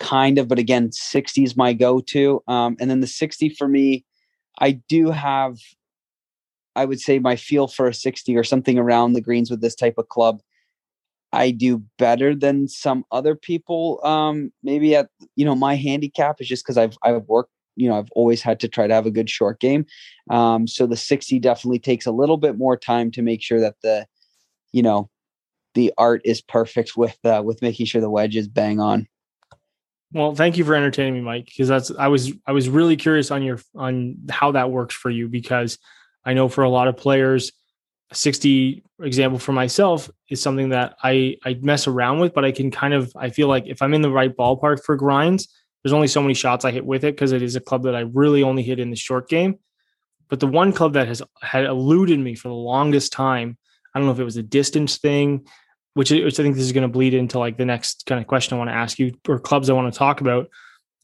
kind 0.00 0.38
of, 0.38 0.48
but 0.48 0.58
again, 0.58 0.92
60 0.92 1.44
is 1.44 1.56
my 1.56 1.72
go-to. 1.72 2.42
Um, 2.48 2.76
and 2.80 2.90
then 2.90 3.00
the 3.00 3.06
60 3.06 3.50
for 3.50 3.68
me, 3.68 4.04
I 4.60 4.72
do 4.88 5.10
have, 5.10 5.58
I 6.76 6.84
would 6.84 7.00
say 7.00 7.18
my 7.18 7.36
feel 7.36 7.68
for 7.68 7.88
a 7.88 7.94
60 7.94 8.36
or 8.36 8.44
something 8.44 8.78
around 8.78 9.12
the 9.12 9.20
greens 9.20 9.50
with 9.50 9.60
this 9.60 9.74
type 9.74 9.94
of 9.98 10.08
club 10.08 10.40
I 11.34 11.50
do 11.50 11.82
better 11.98 12.34
than 12.34 12.68
some 12.68 13.04
other 13.10 13.34
people. 13.34 14.00
Um, 14.04 14.52
maybe 14.62 14.94
at 14.94 15.08
you 15.36 15.44
know 15.44 15.54
my 15.54 15.74
handicap 15.74 16.40
is 16.40 16.48
just 16.48 16.64
because 16.64 16.78
I've 16.78 16.96
I've 17.02 17.24
worked. 17.26 17.50
You 17.76 17.88
know, 17.88 17.98
I've 17.98 18.10
always 18.12 18.40
had 18.40 18.60
to 18.60 18.68
try 18.68 18.86
to 18.86 18.94
have 18.94 19.04
a 19.04 19.10
good 19.10 19.28
short 19.28 19.58
game. 19.58 19.84
Um, 20.30 20.68
so 20.68 20.86
the 20.86 20.96
sixty 20.96 21.40
definitely 21.40 21.80
takes 21.80 22.06
a 22.06 22.12
little 22.12 22.36
bit 22.36 22.56
more 22.56 22.76
time 22.76 23.10
to 23.10 23.22
make 23.22 23.42
sure 23.42 23.58
that 23.60 23.74
the, 23.82 24.06
you 24.70 24.80
know, 24.80 25.10
the 25.74 25.92
art 25.98 26.22
is 26.24 26.40
perfect 26.40 26.96
with 26.96 27.18
uh, 27.24 27.42
with 27.44 27.62
making 27.62 27.86
sure 27.86 28.00
the 28.00 28.10
wedge 28.10 28.36
is 28.36 28.46
bang 28.46 28.78
on. 28.78 29.08
Well, 30.14 30.32
thank 30.36 30.56
you 30.56 30.64
for 30.64 30.76
entertaining 30.76 31.14
me, 31.14 31.20
Mike, 31.22 31.46
because 31.46 31.66
that's 31.66 31.90
I 31.90 32.06
was 32.06 32.32
I 32.46 32.52
was 32.52 32.68
really 32.68 32.96
curious 32.96 33.32
on 33.32 33.42
your 33.42 33.58
on 33.74 34.16
how 34.30 34.52
that 34.52 34.70
works 34.70 34.94
for 34.94 35.10
you 35.10 35.28
because 35.28 35.76
I 36.24 36.34
know 36.34 36.48
for 36.48 36.62
a 36.62 36.70
lot 36.70 36.86
of 36.86 36.96
players 36.96 37.50
60 38.12 38.84
example 39.02 39.40
for 39.40 39.52
myself 39.52 40.08
is 40.30 40.40
something 40.40 40.68
that 40.68 40.94
I 41.02 41.36
I 41.44 41.54
mess 41.60 41.88
around 41.88 42.20
with, 42.20 42.32
but 42.32 42.44
I 42.44 42.52
can 42.52 42.70
kind 42.70 42.94
of 42.94 43.12
I 43.16 43.30
feel 43.30 43.48
like 43.48 43.66
if 43.66 43.82
I'm 43.82 43.92
in 43.92 44.02
the 44.02 44.10
right 44.10 44.34
ballpark 44.34 44.84
for 44.84 44.94
grinds, 44.94 45.48
there's 45.82 45.92
only 45.92 46.06
so 46.06 46.22
many 46.22 46.34
shots 46.34 46.64
I 46.64 46.70
hit 46.70 46.86
with 46.86 47.02
it 47.02 47.16
because 47.16 47.32
it 47.32 47.42
is 47.42 47.56
a 47.56 47.60
club 47.60 47.82
that 47.82 47.96
I 47.96 48.00
really 48.00 48.44
only 48.44 48.62
hit 48.62 48.78
in 48.78 48.90
the 48.90 48.96
short 48.96 49.28
game. 49.28 49.58
But 50.28 50.38
the 50.38 50.46
one 50.46 50.72
club 50.72 50.92
that 50.92 51.08
has 51.08 51.22
had 51.42 51.64
eluded 51.64 52.20
me 52.20 52.36
for 52.36 52.48
the 52.48 52.54
longest 52.54 53.12
time, 53.12 53.58
I 53.92 53.98
don't 53.98 54.06
know 54.06 54.12
if 54.12 54.20
it 54.20 54.24
was 54.24 54.36
a 54.36 54.44
distance 54.44 54.96
thing, 54.98 55.48
which, 55.94 56.10
which 56.10 56.38
I 56.38 56.42
think 56.42 56.56
this 56.56 56.64
is 56.64 56.72
going 56.72 56.82
to 56.82 56.88
bleed 56.88 57.14
into 57.14 57.38
like 57.38 57.56
the 57.56 57.64
next 57.64 58.06
kind 58.06 58.20
of 58.20 58.26
question 58.26 58.54
I 58.54 58.58
want 58.58 58.70
to 58.70 58.74
ask 58.74 58.98
you 58.98 59.14
or 59.28 59.38
clubs 59.38 59.70
I 59.70 59.72
want 59.72 59.92
to 59.92 59.98
talk 59.98 60.20
about. 60.20 60.48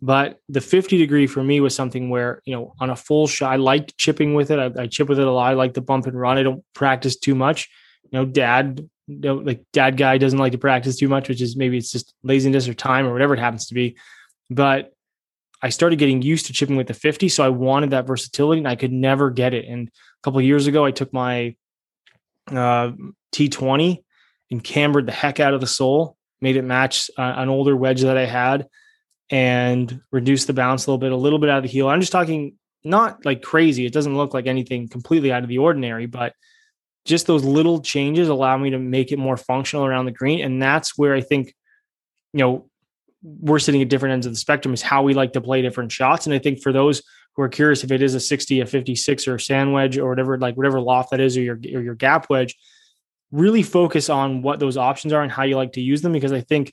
But 0.02 0.38
the 0.48 0.60
50 0.60 0.96
degree 0.98 1.26
for 1.26 1.44
me 1.44 1.60
was 1.60 1.74
something 1.74 2.08
where, 2.08 2.40
you 2.44 2.54
know, 2.54 2.74
on 2.80 2.90
a 2.90 2.96
full 2.96 3.26
shot, 3.26 3.52
I 3.52 3.56
like 3.56 3.94
chipping 3.98 4.34
with 4.34 4.50
it. 4.50 4.58
I, 4.58 4.82
I 4.82 4.86
chip 4.86 5.08
with 5.08 5.18
it 5.18 5.26
a 5.26 5.30
lot. 5.30 5.50
I 5.50 5.54
like 5.54 5.74
the 5.74 5.82
bump 5.82 6.06
and 6.06 6.18
run. 6.18 6.38
I 6.38 6.42
don't 6.42 6.64
practice 6.74 7.16
too 7.16 7.34
much. 7.34 7.68
You 8.10 8.18
know, 8.18 8.24
dad, 8.24 8.88
you 9.06 9.20
know, 9.20 9.34
like 9.34 9.62
dad 9.72 9.96
guy 9.96 10.16
doesn't 10.16 10.38
like 10.38 10.52
to 10.52 10.58
practice 10.58 10.96
too 10.96 11.08
much, 11.08 11.28
which 11.28 11.42
is 11.42 11.54
maybe 11.54 11.76
it's 11.76 11.92
just 11.92 12.14
laziness 12.22 12.66
or 12.66 12.74
time 12.74 13.06
or 13.06 13.12
whatever 13.12 13.34
it 13.34 13.40
happens 13.40 13.66
to 13.66 13.74
be. 13.74 13.96
But 14.48 14.92
I 15.62 15.68
started 15.68 15.98
getting 15.98 16.22
used 16.22 16.46
to 16.46 16.54
chipping 16.54 16.76
with 16.76 16.86
the 16.86 16.94
50. 16.94 17.28
So 17.28 17.44
I 17.44 17.50
wanted 17.50 17.90
that 17.90 18.06
versatility 18.06 18.60
and 18.60 18.68
I 18.68 18.76
could 18.76 18.92
never 18.92 19.30
get 19.30 19.52
it. 19.52 19.66
And 19.66 19.88
a 19.88 20.22
couple 20.22 20.40
years 20.40 20.66
ago, 20.66 20.84
I 20.84 20.90
took 20.90 21.12
my 21.12 21.56
uh, 22.50 22.92
T20 23.32 24.02
and 24.50 24.62
cambered 24.62 25.06
the 25.06 25.12
heck 25.12 25.40
out 25.40 25.54
of 25.54 25.60
the 25.60 25.66
sole, 25.66 26.16
made 26.40 26.56
it 26.56 26.62
match 26.62 27.10
uh, 27.16 27.34
an 27.36 27.48
older 27.48 27.76
wedge 27.76 28.02
that 28.02 28.16
I 28.16 28.26
had 28.26 28.66
and 29.30 30.00
reduced 30.10 30.46
the 30.46 30.52
bounce 30.52 30.86
a 30.86 30.90
little 30.90 30.98
bit, 30.98 31.12
a 31.12 31.16
little 31.16 31.38
bit 31.38 31.50
out 31.50 31.58
of 31.58 31.62
the 31.62 31.68
heel. 31.68 31.88
I'm 31.88 32.00
just 32.00 32.12
talking 32.12 32.56
not 32.82 33.24
like 33.24 33.42
crazy. 33.42 33.86
It 33.86 33.92
doesn't 33.92 34.16
look 34.16 34.34
like 34.34 34.46
anything 34.46 34.88
completely 34.88 35.32
out 35.32 35.42
of 35.42 35.48
the 35.48 35.58
ordinary, 35.58 36.06
but 36.06 36.34
just 37.04 37.26
those 37.26 37.44
little 37.44 37.80
changes 37.80 38.28
allow 38.28 38.56
me 38.56 38.70
to 38.70 38.78
make 38.78 39.12
it 39.12 39.18
more 39.18 39.36
functional 39.36 39.86
around 39.86 40.06
the 40.06 40.12
green. 40.12 40.40
And 40.40 40.60
that's 40.60 40.98
where 40.98 41.14
I 41.14 41.20
think, 41.20 41.54
you 42.32 42.40
know, 42.40 42.70
we're 43.22 43.58
sitting 43.58 43.82
at 43.82 43.88
different 43.88 44.14
ends 44.14 44.26
of 44.26 44.32
the 44.32 44.38
spectrum 44.38 44.74
is 44.74 44.82
how 44.82 45.02
we 45.02 45.14
like 45.14 45.34
to 45.34 45.40
play 45.40 45.62
different 45.62 45.92
shots. 45.92 46.26
And 46.26 46.34
I 46.34 46.38
think 46.38 46.62
for 46.62 46.72
those 46.72 47.02
who 47.34 47.42
are 47.42 47.48
curious 47.48 47.84
if 47.84 47.92
it 47.92 48.02
is 48.02 48.14
a 48.14 48.20
60, 48.20 48.60
a 48.60 48.66
56 48.66 49.28
or 49.28 49.34
a 49.36 49.40
sand 49.40 49.72
wedge 49.72 49.98
or 49.98 50.08
whatever, 50.08 50.38
like 50.38 50.56
whatever 50.56 50.80
loft 50.80 51.10
that 51.10 51.20
is, 51.20 51.36
or 51.36 51.42
your, 51.42 51.56
or 51.56 51.82
your 51.82 51.94
gap 51.94 52.28
wedge, 52.30 52.56
really 53.32 53.62
focus 53.62 54.08
on 54.08 54.42
what 54.42 54.58
those 54.58 54.76
options 54.76 55.12
are 55.12 55.22
and 55.22 55.30
how 55.30 55.44
you 55.44 55.56
like 55.56 55.72
to 55.72 55.80
use 55.80 56.02
them. 56.02 56.12
Because 56.12 56.32
I 56.32 56.40
think 56.40 56.72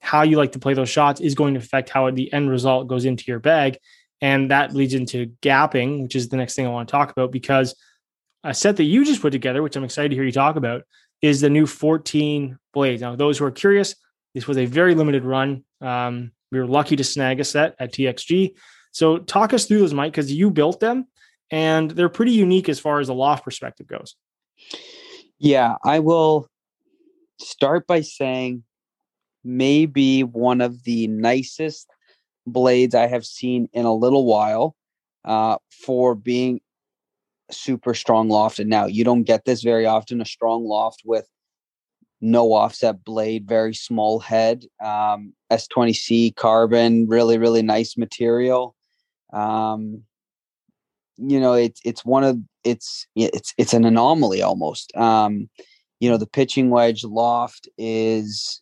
how 0.00 0.22
you 0.22 0.36
like 0.36 0.52
to 0.52 0.58
play 0.58 0.74
those 0.74 0.88
shots 0.88 1.20
is 1.20 1.34
going 1.34 1.54
to 1.54 1.60
affect 1.60 1.88
how 1.88 2.10
the 2.10 2.32
end 2.32 2.50
result 2.50 2.88
goes 2.88 3.04
into 3.04 3.24
your 3.28 3.38
bag. 3.38 3.78
And 4.20 4.50
that 4.50 4.74
leads 4.74 4.94
into 4.94 5.32
gapping, 5.42 6.02
which 6.02 6.16
is 6.16 6.28
the 6.28 6.36
next 6.36 6.54
thing 6.54 6.66
I 6.66 6.70
want 6.70 6.88
to 6.88 6.92
talk 6.92 7.10
about 7.10 7.32
because 7.32 7.74
a 8.44 8.54
set 8.54 8.76
that 8.76 8.84
you 8.84 9.04
just 9.04 9.22
put 9.22 9.30
together, 9.30 9.62
which 9.62 9.76
I'm 9.76 9.84
excited 9.84 10.10
to 10.10 10.14
hear 10.14 10.24
you 10.24 10.32
talk 10.32 10.56
about, 10.56 10.82
is 11.22 11.40
the 11.40 11.50
new 11.50 11.66
14 11.66 12.58
blades. 12.72 13.02
Now, 13.02 13.16
those 13.16 13.38
who 13.38 13.44
are 13.44 13.50
curious, 13.50 13.94
this 14.34 14.46
was 14.46 14.58
a 14.58 14.66
very 14.66 14.94
limited 14.94 15.24
run. 15.24 15.64
Um, 15.80 16.32
we 16.50 16.58
were 16.58 16.66
lucky 16.66 16.96
to 16.96 17.04
snag 17.04 17.40
a 17.40 17.44
set 17.44 17.76
at 17.78 17.92
TXG. 17.92 18.54
So, 18.90 19.18
talk 19.18 19.54
us 19.54 19.66
through 19.66 19.78
those, 19.78 19.94
Mike, 19.94 20.12
because 20.12 20.32
you 20.32 20.50
built 20.50 20.80
them 20.80 21.06
and 21.50 21.90
they're 21.90 22.08
pretty 22.08 22.32
unique 22.32 22.68
as 22.68 22.80
far 22.80 22.98
as 22.98 23.06
the 23.06 23.14
loft 23.14 23.44
perspective 23.44 23.86
goes. 23.86 24.16
Yeah, 25.42 25.74
I 25.84 25.98
will 25.98 26.46
start 27.38 27.86
by 27.86 28.02
saying 28.02 28.64
maybe 29.44 30.22
one 30.24 30.60
of 30.60 30.84
the 30.84 31.08
nicest 31.08 31.88
blades 32.46 32.94
I 32.94 33.08
have 33.08 33.26
seen 33.26 33.68
in 33.72 33.86
a 33.86 33.94
little 33.94 34.26
while 34.26 34.76
uh, 35.24 35.58
for 35.70 36.14
being 36.14 36.60
super 37.50 37.94
strong 37.94 38.28
lofted. 38.28 38.66
Now, 38.66 38.86
you 38.86 39.04
don't 39.04 39.24
get 39.24 39.44
this 39.44 39.62
very 39.62 39.86
often 39.86 40.20
a 40.20 40.26
strong 40.26 40.64
loft 40.66 41.02
with 41.04 41.28
no 42.20 42.54
offset 42.54 43.04
blade, 43.04 43.48
very 43.48 43.74
small 43.74 44.20
head, 44.20 44.64
um, 44.84 45.34
S20C 45.50 46.32
carbon, 46.36 47.06
really, 47.08 47.38
really 47.38 47.62
nice 47.62 47.96
material. 47.98 48.76
Um, 49.32 50.04
you 51.16 51.40
know, 51.40 51.52
it's 51.54 51.80
it's 51.84 52.04
one 52.04 52.24
of 52.24 52.38
it's 52.64 53.06
it's 53.16 53.54
it's 53.58 53.74
an 53.74 53.84
anomaly 53.84 54.42
almost. 54.42 54.94
Um, 54.96 55.48
you 56.00 56.10
know, 56.10 56.16
the 56.16 56.26
pitching 56.26 56.70
wedge 56.70 57.04
loft 57.04 57.68
is 57.78 58.60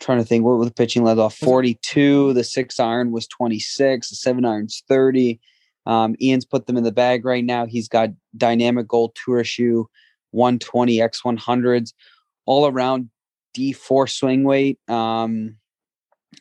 trying 0.00 0.18
to 0.18 0.24
think 0.24 0.44
what 0.44 0.58
was 0.58 0.68
the 0.68 0.74
pitching 0.74 1.04
wedge 1.04 1.18
off 1.18 1.36
42 1.36 2.32
the 2.32 2.42
six 2.42 2.80
iron 2.80 3.12
was 3.12 3.28
26 3.28 4.10
the 4.10 4.16
seven 4.16 4.44
irons 4.44 4.82
30 4.88 5.38
um, 5.86 6.16
ian's 6.20 6.44
put 6.44 6.66
them 6.66 6.76
in 6.76 6.82
the 6.82 6.90
bag 6.90 7.24
right 7.24 7.44
now 7.44 7.66
he's 7.66 7.86
got 7.86 8.08
dynamic 8.36 8.88
gold 8.88 9.14
tour 9.14 9.38
issue 9.38 9.84
120 10.32 10.98
x100s 10.98 11.92
all 12.46 12.66
around 12.66 13.10
d4 13.56 14.10
swing 14.10 14.42
weight 14.42 14.80
um, 14.88 15.54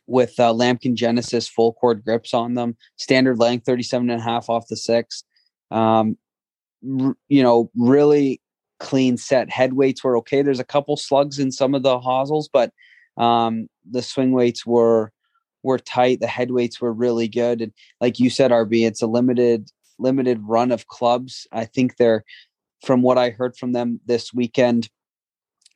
with 0.07 0.39
uh, 0.39 0.53
Lamkin 0.53 0.95
Genesis 0.95 1.47
full 1.47 1.73
cord 1.73 2.03
grips 2.03 2.33
on 2.33 2.55
them, 2.55 2.75
standard 2.97 3.39
length 3.39 3.65
37 3.65 4.09
and 4.09 4.19
a 4.19 4.23
half 4.23 4.49
off 4.49 4.67
the 4.67 4.77
six. 4.77 5.23
Um, 5.71 6.17
r- 6.99 7.17
you 7.27 7.43
know, 7.43 7.71
really 7.75 8.41
clean 8.79 9.17
set. 9.17 9.49
Head 9.49 9.73
weights 9.73 10.03
were 10.03 10.17
okay. 10.17 10.41
There's 10.41 10.59
a 10.59 10.65
couple 10.65 10.97
slugs 10.97 11.39
in 11.39 11.51
some 11.51 11.75
of 11.75 11.83
the 11.83 11.99
hosels, 11.99 12.49
but 12.51 12.71
um, 13.17 13.67
the 13.89 14.01
swing 14.01 14.31
weights 14.31 14.65
were 14.65 15.11
were 15.63 15.77
tight. 15.79 16.19
The 16.19 16.27
head 16.27 16.51
weights 16.51 16.81
were 16.81 16.91
really 16.91 17.27
good, 17.27 17.61
and 17.61 17.71
like 18.01 18.19
you 18.19 18.29
said, 18.29 18.51
RB, 18.51 18.85
it's 18.85 19.01
a 19.01 19.07
limited 19.07 19.71
limited 19.99 20.39
run 20.43 20.71
of 20.71 20.87
clubs. 20.87 21.47
I 21.51 21.65
think 21.65 21.97
they're, 21.97 22.23
from 22.83 23.03
what 23.03 23.19
I 23.19 23.29
heard 23.29 23.55
from 23.55 23.73
them 23.73 23.99
this 24.07 24.33
weekend, 24.33 24.89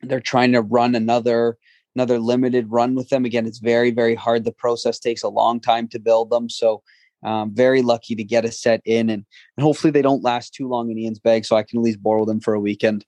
they're 0.02 0.20
trying 0.20 0.52
to 0.52 0.62
run 0.62 0.94
another 0.94 1.56
another 1.94 2.18
limited 2.18 2.70
run 2.70 2.94
with 2.94 3.08
them. 3.08 3.24
Again, 3.24 3.46
it's 3.46 3.58
very 3.58 3.90
very 3.90 4.14
hard. 4.14 4.44
The 4.44 4.52
process 4.52 4.98
takes 4.98 5.22
a 5.22 5.28
long 5.28 5.60
time 5.60 5.88
to 5.88 5.98
build 5.98 6.30
them, 6.30 6.48
so. 6.50 6.82
Um, 7.24 7.54
very 7.54 7.82
lucky 7.82 8.14
to 8.14 8.24
get 8.24 8.44
a 8.44 8.52
set 8.52 8.80
in, 8.84 9.10
and, 9.10 9.24
and 9.56 9.64
hopefully 9.64 9.90
they 9.90 10.02
don't 10.02 10.22
last 10.22 10.54
too 10.54 10.68
long 10.68 10.90
in 10.90 10.98
Ian's 10.98 11.18
bag, 11.18 11.44
so 11.44 11.56
I 11.56 11.62
can 11.62 11.78
at 11.78 11.82
least 11.82 12.02
borrow 12.02 12.24
them 12.24 12.40
for 12.40 12.54
a 12.54 12.60
weekend. 12.60 13.04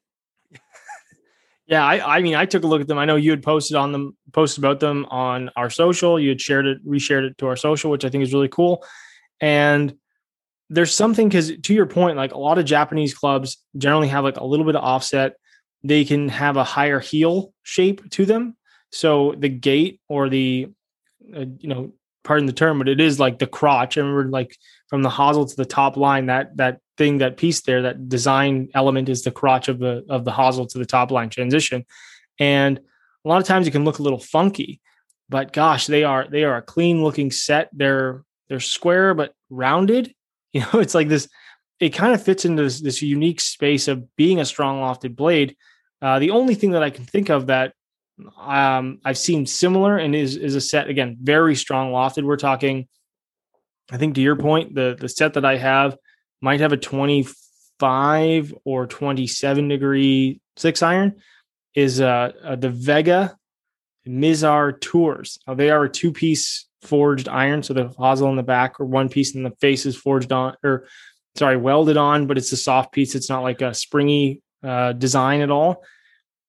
Yeah, 1.68 1.84
I, 1.84 2.16
I 2.16 2.22
mean, 2.22 2.34
I 2.34 2.46
took 2.46 2.64
a 2.64 2.66
look 2.66 2.80
at 2.80 2.88
them. 2.88 2.96
I 2.96 3.04
know 3.04 3.16
you 3.16 3.30
had 3.30 3.42
posted 3.42 3.76
on 3.76 3.92
them, 3.92 4.16
posted 4.32 4.64
about 4.64 4.80
them 4.80 5.04
on 5.10 5.50
our 5.54 5.68
social. 5.68 6.18
You 6.18 6.30
had 6.30 6.40
shared 6.40 6.66
it, 6.66 6.84
reshared 6.86 7.30
it 7.30 7.38
to 7.38 7.46
our 7.46 7.56
social, 7.56 7.90
which 7.90 8.06
I 8.06 8.08
think 8.08 8.24
is 8.24 8.32
really 8.32 8.48
cool. 8.48 8.82
And 9.38 9.94
there's 10.70 10.94
something 10.94 11.28
because 11.28 11.52
to 11.62 11.74
your 11.74 11.84
point, 11.84 12.16
like 12.16 12.32
a 12.32 12.38
lot 12.38 12.58
of 12.58 12.64
Japanese 12.64 13.12
clubs 13.12 13.58
generally 13.76 14.08
have 14.08 14.24
like 14.24 14.38
a 14.38 14.44
little 14.44 14.64
bit 14.64 14.76
of 14.76 14.82
offset. 14.82 15.36
They 15.84 16.06
can 16.06 16.30
have 16.30 16.56
a 16.56 16.64
higher 16.64 17.00
heel 17.00 17.52
shape 17.64 18.08
to 18.12 18.24
them. 18.24 18.56
So 18.90 19.34
the 19.36 19.50
gate 19.50 20.00
or 20.08 20.30
the, 20.30 20.68
uh, 21.36 21.44
you 21.58 21.68
know, 21.68 21.92
pardon 22.28 22.46
the 22.46 22.52
term, 22.52 22.78
but 22.78 22.88
it 22.88 23.00
is 23.00 23.18
like 23.18 23.38
the 23.38 23.46
crotch. 23.46 23.96
I 23.96 24.02
remember 24.02 24.28
like 24.28 24.54
from 24.88 25.02
the 25.02 25.08
hosel 25.08 25.46
to 25.48 25.56
the 25.56 25.64
top 25.64 25.96
line, 25.96 26.26
that 26.26 26.54
that 26.58 26.80
thing, 26.98 27.18
that 27.18 27.38
piece 27.38 27.62
there, 27.62 27.82
that 27.82 28.10
design 28.10 28.68
element 28.74 29.08
is 29.08 29.22
the 29.22 29.30
crotch 29.30 29.68
of 29.68 29.78
the 29.78 30.04
of 30.10 30.26
the 30.26 30.30
hosel 30.30 30.66
to 30.66 30.78
the 30.78 30.84
top 30.84 31.10
line 31.10 31.30
transition. 31.30 31.86
And 32.38 32.78
a 33.24 33.28
lot 33.28 33.40
of 33.40 33.46
times 33.46 33.66
it 33.66 33.70
can 33.70 33.84
look 33.84 33.98
a 33.98 34.02
little 34.02 34.20
funky, 34.20 34.80
but 35.30 35.54
gosh, 35.54 35.86
they 35.86 36.04
are 36.04 36.28
they 36.28 36.44
are 36.44 36.58
a 36.58 36.62
clean 36.62 37.02
looking 37.02 37.30
set. 37.30 37.70
They're 37.72 38.22
they're 38.48 38.60
square 38.60 39.14
but 39.14 39.32
rounded. 39.50 40.14
You 40.54 40.60
know, 40.60 40.80
it's 40.80 40.94
like 40.94 41.08
this. 41.08 41.28
It 41.78 41.90
kind 41.90 42.14
of 42.14 42.22
fits 42.22 42.46
into 42.46 42.62
this, 42.62 42.80
this 42.80 43.02
unique 43.02 43.38
space 43.38 43.86
of 43.86 44.16
being 44.16 44.40
a 44.40 44.46
strong 44.46 44.80
lofted 44.80 45.14
blade, 45.14 45.56
Uh, 46.00 46.18
the 46.18 46.30
only 46.30 46.54
thing 46.54 46.70
that 46.70 46.82
I 46.82 46.88
can 46.88 47.04
think 47.04 47.28
of 47.28 47.48
that 47.48 47.74
um, 48.36 49.00
I've 49.04 49.18
seen 49.18 49.46
similar 49.46 49.98
and 49.98 50.14
is 50.14 50.36
is 50.36 50.54
a 50.54 50.60
set 50.60 50.88
again 50.88 51.16
very 51.20 51.54
strong 51.54 51.92
lofted. 51.92 52.24
We're 52.24 52.36
talking, 52.36 52.88
I 53.90 53.96
think 53.96 54.14
to 54.16 54.20
your 54.20 54.36
point, 54.36 54.74
the 54.74 54.96
the 54.98 55.08
set 55.08 55.34
that 55.34 55.44
I 55.44 55.56
have 55.56 55.96
might 56.40 56.60
have 56.60 56.72
a 56.72 56.76
25 56.76 58.54
or 58.64 58.86
27 58.86 59.68
degree 59.68 60.40
six 60.56 60.82
iron 60.82 61.16
is 61.74 62.00
uh, 62.00 62.32
uh 62.42 62.56
the 62.56 62.70
Vega 62.70 63.36
Mizar 64.06 64.80
Tours. 64.80 65.38
Now 65.46 65.54
they 65.54 65.70
are 65.70 65.84
a 65.84 65.90
two 65.90 66.12
piece 66.12 66.66
forged 66.82 67.28
iron, 67.28 67.62
so 67.62 67.74
the 67.74 67.88
hosel 67.88 68.30
in 68.30 68.36
the 68.36 68.42
back 68.42 68.80
or 68.80 68.86
one 68.86 69.08
piece 69.08 69.34
in 69.34 69.42
the 69.42 69.52
face 69.60 69.86
is 69.86 69.96
forged 69.96 70.32
on 70.32 70.56
or 70.64 70.86
sorry 71.36 71.56
welded 71.56 71.96
on, 71.96 72.26
but 72.26 72.38
it's 72.38 72.52
a 72.52 72.56
soft 72.56 72.92
piece. 72.92 73.14
It's 73.14 73.28
not 73.28 73.42
like 73.42 73.62
a 73.62 73.74
springy 73.74 74.42
uh, 74.62 74.92
design 74.92 75.40
at 75.40 75.50
all, 75.50 75.84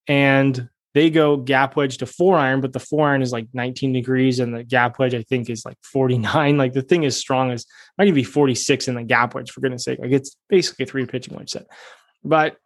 and 0.08 0.70
they 0.94 1.10
go 1.10 1.38
gap 1.38 1.76
wedge 1.76 1.98
to 1.98 2.06
four 2.06 2.38
iron, 2.38 2.62
but 2.62 2.74
the 2.74 2.80
four 2.80 3.08
iron 3.08 3.22
is 3.22 3.32
like 3.32 3.48
19 3.54 3.94
degrees 3.94 4.40
and 4.40 4.56
the 4.56 4.64
gap 4.64 4.98
wedge, 4.98 5.14
I 5.14 5.22
think, 5.24 5.50
is 5.50 5.66
like 5.66 5.78
49. 5.84 6.58
Like 6.58 6.74
the 6.74 6.82
thing 6.82 7.04
is 7.04 7.16
strong 7.16 7.52
as 7.52 7.66
might 7.98 8.06
even 8.06 8.16
be 8.16 8.24
46 8.24 8.88
in 8.88 8.96
the 8.96 9.04
gap 9.04 9.36
wedge, 9.36 9.52
for 9.52 9.62
goodness 9.62 9.84
sake. 9.84 10.00
Like 10.00 10.12
it's 10.12 10.36
basically 10.50 10.84
a 10.84 10.88
three 10.88 11.06
pitching 11.06 11.36
wedge 11.36 11.52
set. 11.52 11.68
But 12.24 12.58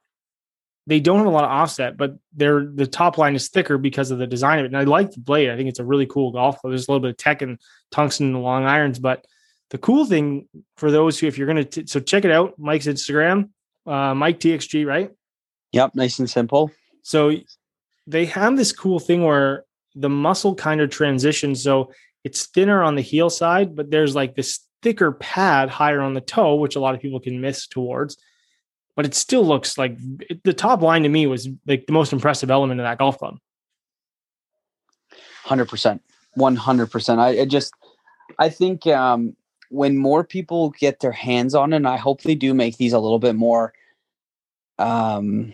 they 0.88 1.00
don't 1.00 1.18
have 1.18 1.28
a 1.28 1.32
lot 1.32 1.44
of 1.44 1.52
offset, 1.52 1.96
but 1.96 2.16
they're 2.34 2.66
the 2.66 2.88
top 2.88 3.18
line 3.18 3.36
is 3.36 3.50
thicker 3.50 3.78
because 3.78 4.12
of 4.12 4.18
the 4.18 4.28
design 4.28 4.60
of 4.60 4.66
it. 4.66 4.68
And 4.68 4.78
I 4.78 4.84
like 4.84 5.12
the 5.12 5.20
blade. 5.20 5.50
I 5.50 5.56
think 5.56 5.70
it's 5.70 5.80
a 5.80 5.86
really 5.86 6.06
cool 6.06 6.32
golf 6.32 6.60
club. 6.60 6.72
There's 6.72 6.88
a 6.88 6.92
little 6.92 7.02
bit 7.02 7.12
of 7.12 7.18
tech 7.18 7.42
and 7.42 7.58
tungsten 7.92 8.28
in 8.28 8.34
the 8.34 8.40
long 8.40 8.66
irons, 8.66 9.00
but 9.00 9.26
the 9.70 9.78
cool 9.78 10.06
thing 10.06 10.48
for 10.78 10.92
those 10.92 11.20
who, 11.20 11.28
if 11.28 11.38
you're 11.38 11.48
going 11.48 11.66
to, 11.66 11.88
so 11.88 12.00
check 12.00 12.26
it 12.26 12.32
out, 12.32 12.60
Mike's 12.60 12.86
Instagram, 12.86 13.50
uh, 13.86 14.14
Mike 14.14 14.40
TXG, 14.40 14.86
right? 14.86 15.10
Yep, 15.72 15.92
nice 15.96 16.20
and 16.20 16.30
simple. 16.30 16.72
So 17.02 17.32
they 18.08 18.26
have 18.26 18.58
this 18.58 18.72
cool 18.72 19.00
thing 19.00 19.24
where 19.24 19.66
the 19.96 20.10
muscle 20.10 20.56
kind 20.56 20.82
of 20.82 20.90
transitions. 20.90 21.64
So 21.64 21.92
it's 22.24 22.48
thinner 22.48 22.84
on 22.84 22.96
the 22.96 23.02
heel 23.02 23.30
side, 23.30 23.76
but 23.76 23.92
there's 23.92 24.16
like 24.16 24.36
this 24.36 24.60
thicker 24.82 25.12
pad 25.12 25.70
higher 25.70 26.02
on 26.02 26.14
the 26.14 26.22
toe, 26.22 26.56
which 26.56 26.76
a 26.76 26.80
lot 26.80 26.96
of 26.96 27.02
people 27.02 27.20
can 27.20 27.42
miss 27.42 27.68
towards. 27.68 28.18
But 28.96 29.06
it 29.06 29.16
still 29.16 29.46
looks 29.46 29.78
like 29.78 29.98
it, 30.30 30.44
the 30.44 30.54
top 30.54 30.82
line 30.82 31.04
to 31.04 31.10
me 31.10 31.26
was 31.28 31.50
like 31.66 31.86
the 31.88 31.94
most 31.94 32.14
impressive 32.14 32.52
element 32.52 32.80
of 32.80 32.86
that 32.86 33.00
golf 33.00 33.18
club. 33.18 33.38
100%. 35.46 36.00
100%. 36.38 37.20
I, 37.20 37.42
I 37.42 37.46
just, 37.46 37.74
I 38.40 38.50
think 38.50 38.88
um, 38.88 39.36
when 39.70 39.98
more 39.98 40.24
people 40.24 40.70
get 40.72 41.00
their 41.00 41.12
hands 41.12 41.56
on 41.56 41.74
it, 41.74 41.78
and 41.78 41.88
I 41.88 41.98
hope 41.98 42.22
they 42.22 42.36
do 42.36 42.54
make 42.54 42.78
these 42.78 42.94
a 42.94 43.00
little 43.00 43.20
bit 43.20 43.36
more 43.36 43.74
um 44.80 45.54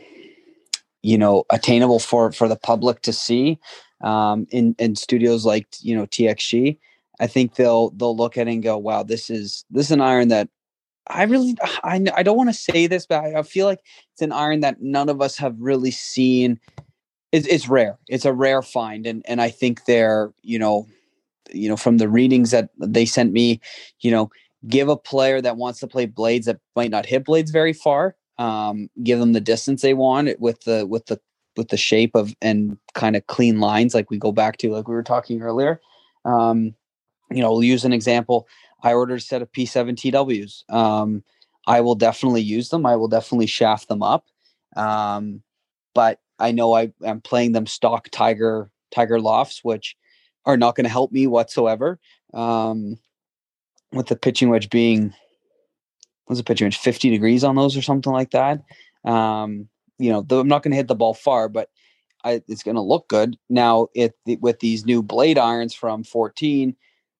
you 1.02 1.18
know 1.18 1.46
attainable 1.50 2.00
for 2.00 2.32
for 2.32 2.48
the 2.48 2.56
public 2.56 3.02
to 3.02 3.14
see 3.14 3.60
um, 4.02 4.48
in 4.52 4.76
in 4.80 4.96
studios 4.96 5.46
like 5.46 5.68
you 5.82 5.96
know 5.96 6.06
TXG. 6.06 6.78
I 7.20 7.28
think 7.28 7.56
they'll 7.56 7.92
they'll 7.92 8.16
look 8.16 8.38
at 8.38 8.48
it 8.48 8.52
and 8.52 8.64
go, 8.64 8.78
"Wow, 8.78 9.04
this 9.04 9.30
is 9.30 9.66
this 9.70 9.88
is 9.88 9.92
an 9.92 10.02
iron 10.02 10.30
that 10.30 10.50
I 11.08 11.24
really 11.24 11.56
I 11.84 12.04
I 12.16 12.24
don't 12.24 12.38
want 12.38 12.50
to 12.50 12.54
say 12.54 12.88
this, 12.88 13.06
but 13.06 13.24
I, 13.24 13.40
I 13.40 13.44
feel 13.44 13.66
like 13.66 13.82
it's 14.14 14.22
an 14.22 14.32
iron 14.32 14.62
that 14.62 14.82
none 14.82 15.10
of 15.10 15.22
us 15.22 15.38
have 15.38 15.56
really 15.60 15.92
seen. 15.92 16.60
It's, 17.32 17.48
it's 17.48 17.70
rare. 17.70 18.00
It's 18.08 18.26
a 18.26 18.34
rare 18.34 18.62
find, 18.62 19.06
and 19.06 19.24
and 19.28 19.42
I 19.42 19.50
think 19.50 19.86
they're 19.86 20.34
you 20.42 20.60
know 20.60 20.88
you 21.52 21.70
know 21.70 21.78
from 21.78 21.98
the 21.98 22.10
readings 22.10 22.52
that 22.52 22.70
they 22.78 23.06
sent 23.06 23.34
me, 23.34 23.60
you 24.02 24.12
know, 24.12 24.30
give 24.68 24.90
a 24.90 24.98
player 24.98 25.42
that 25.42 25.58
wants 25.58 25.80
to 25.80 25.88
play 25.88 26.06
blades 26.06 26.46
that 26.46 26.60
might 26.76 26.92
not 26.92 27.06
hit 27.06 27.26
blades 27.26 27.52
very 27.52 27.74
far 27.74 28.16
um, 28.40 28.90
give 29.04 29.20
them 29.20 29.34
the 29.34 29.42
distance 29.42 29.82
they 29.82 29.94
want 29.94 30.40
with 30.40 30.62
the 30.62 30.88
with 30.88 31.06
the 31.08 31.20
with 31.58 31.68
the 31.68 31.78
shape 31.78 32.16
of 32.16 32.34
and 32.42 32.78
kind 32.96 33.16
of 33.16 33.28
clean 33.28 33.60
lines 33.60 33.94
like 33.94 34.10
we 34.10 34.18
go 34.18 34.32
back 34.32 34.58
to 34.58 34.72
like 34.72 34.88
we 34.88 34.96
were 34.96 35.04
talking 35.04 35.42
earlier. 35.42 35.80
Um, 36.26 36.74
you 37.30 37.42
know 37.42 37.52
we'll 37.52 37.64
use 37.64 37.86
an 37.86 37.94
example. 37.94 38.48
I 38.82 38.94
ordered 38.94 39.18
a 39.18 39.22
set 39.22 39.42
of 39.42 39.52
p7 39.52 39.96
tws 39.96 40.64
um, 40.74 41.24
i 41.68 41.82
will 41.82 41.96
definitely 41.96 42.42
use 42.42 42.70
them. 42.70 42.86
I 42.86 42.96
will 42.96 43.10
definitely 43.10 43.48
shaft 43.48 43.90
them 43.90 44.02
up. 44.02 44.26
Um, 44.76 45.44
but 45.94 46.20
i 46.40 46.52
know 46.52 46.74
I, 46.74 46.94
i'm 47.06 47.20
playing 47.20 47.52
them 47.52 47.68
stock 47.68 48.08
tiger 48.12 48.72
tiger 48.92 49.20
lofts 49.20 49.62
which 49.64 49.98
are 50.46 50.56
not 50.56 50.76
going 50.76 50.86
to 50.86 50.90
help 50.90 51.12
me 51.12 51.28
whatsoever. 51.28 52.00
Um, 52.34 52.98
with 53.92 54.08
the 54.08 54.16
pitching 54.16 54.50
wedge 54.50 54.70
being 54.70 55.14
was 56.30 56.40
a 56.40 56.64
inch 56.64 56.78
50 56.78 57.10
degrees 57.10 57.44
on 57.44 57.56
those 57.56 57.76
or 57.76 57.82
something 57.82 58.14
like 58.14 58.32
that. 58.32 58.62
Um, 59.04 59.68
you 59.98 60.12
know, 60.12 60.26
I'm 60.30 60.48
not 60.48 60.64
going 60.64 60.72
to 60.72 60.78
hit 60.78 60.88
the 60.88 60.96
ball 60.96 61.14
far, 61.14 61.50
but 61.50 61.70
I, 62.24 62.42
it's 62.48 62.64
going 62.64 62.76
to 62.76 62.82
look 62.82 63.08
good. 63.10 63.38
Now, 63.50 63.88
it 63.96 64.14
with 64.40 64.60
these 64.60 64.86
new 64.86 65.02
blade 65.02 65.38
irons 65.38 65.74
from 65.74 66.04
14, 66.04 66.76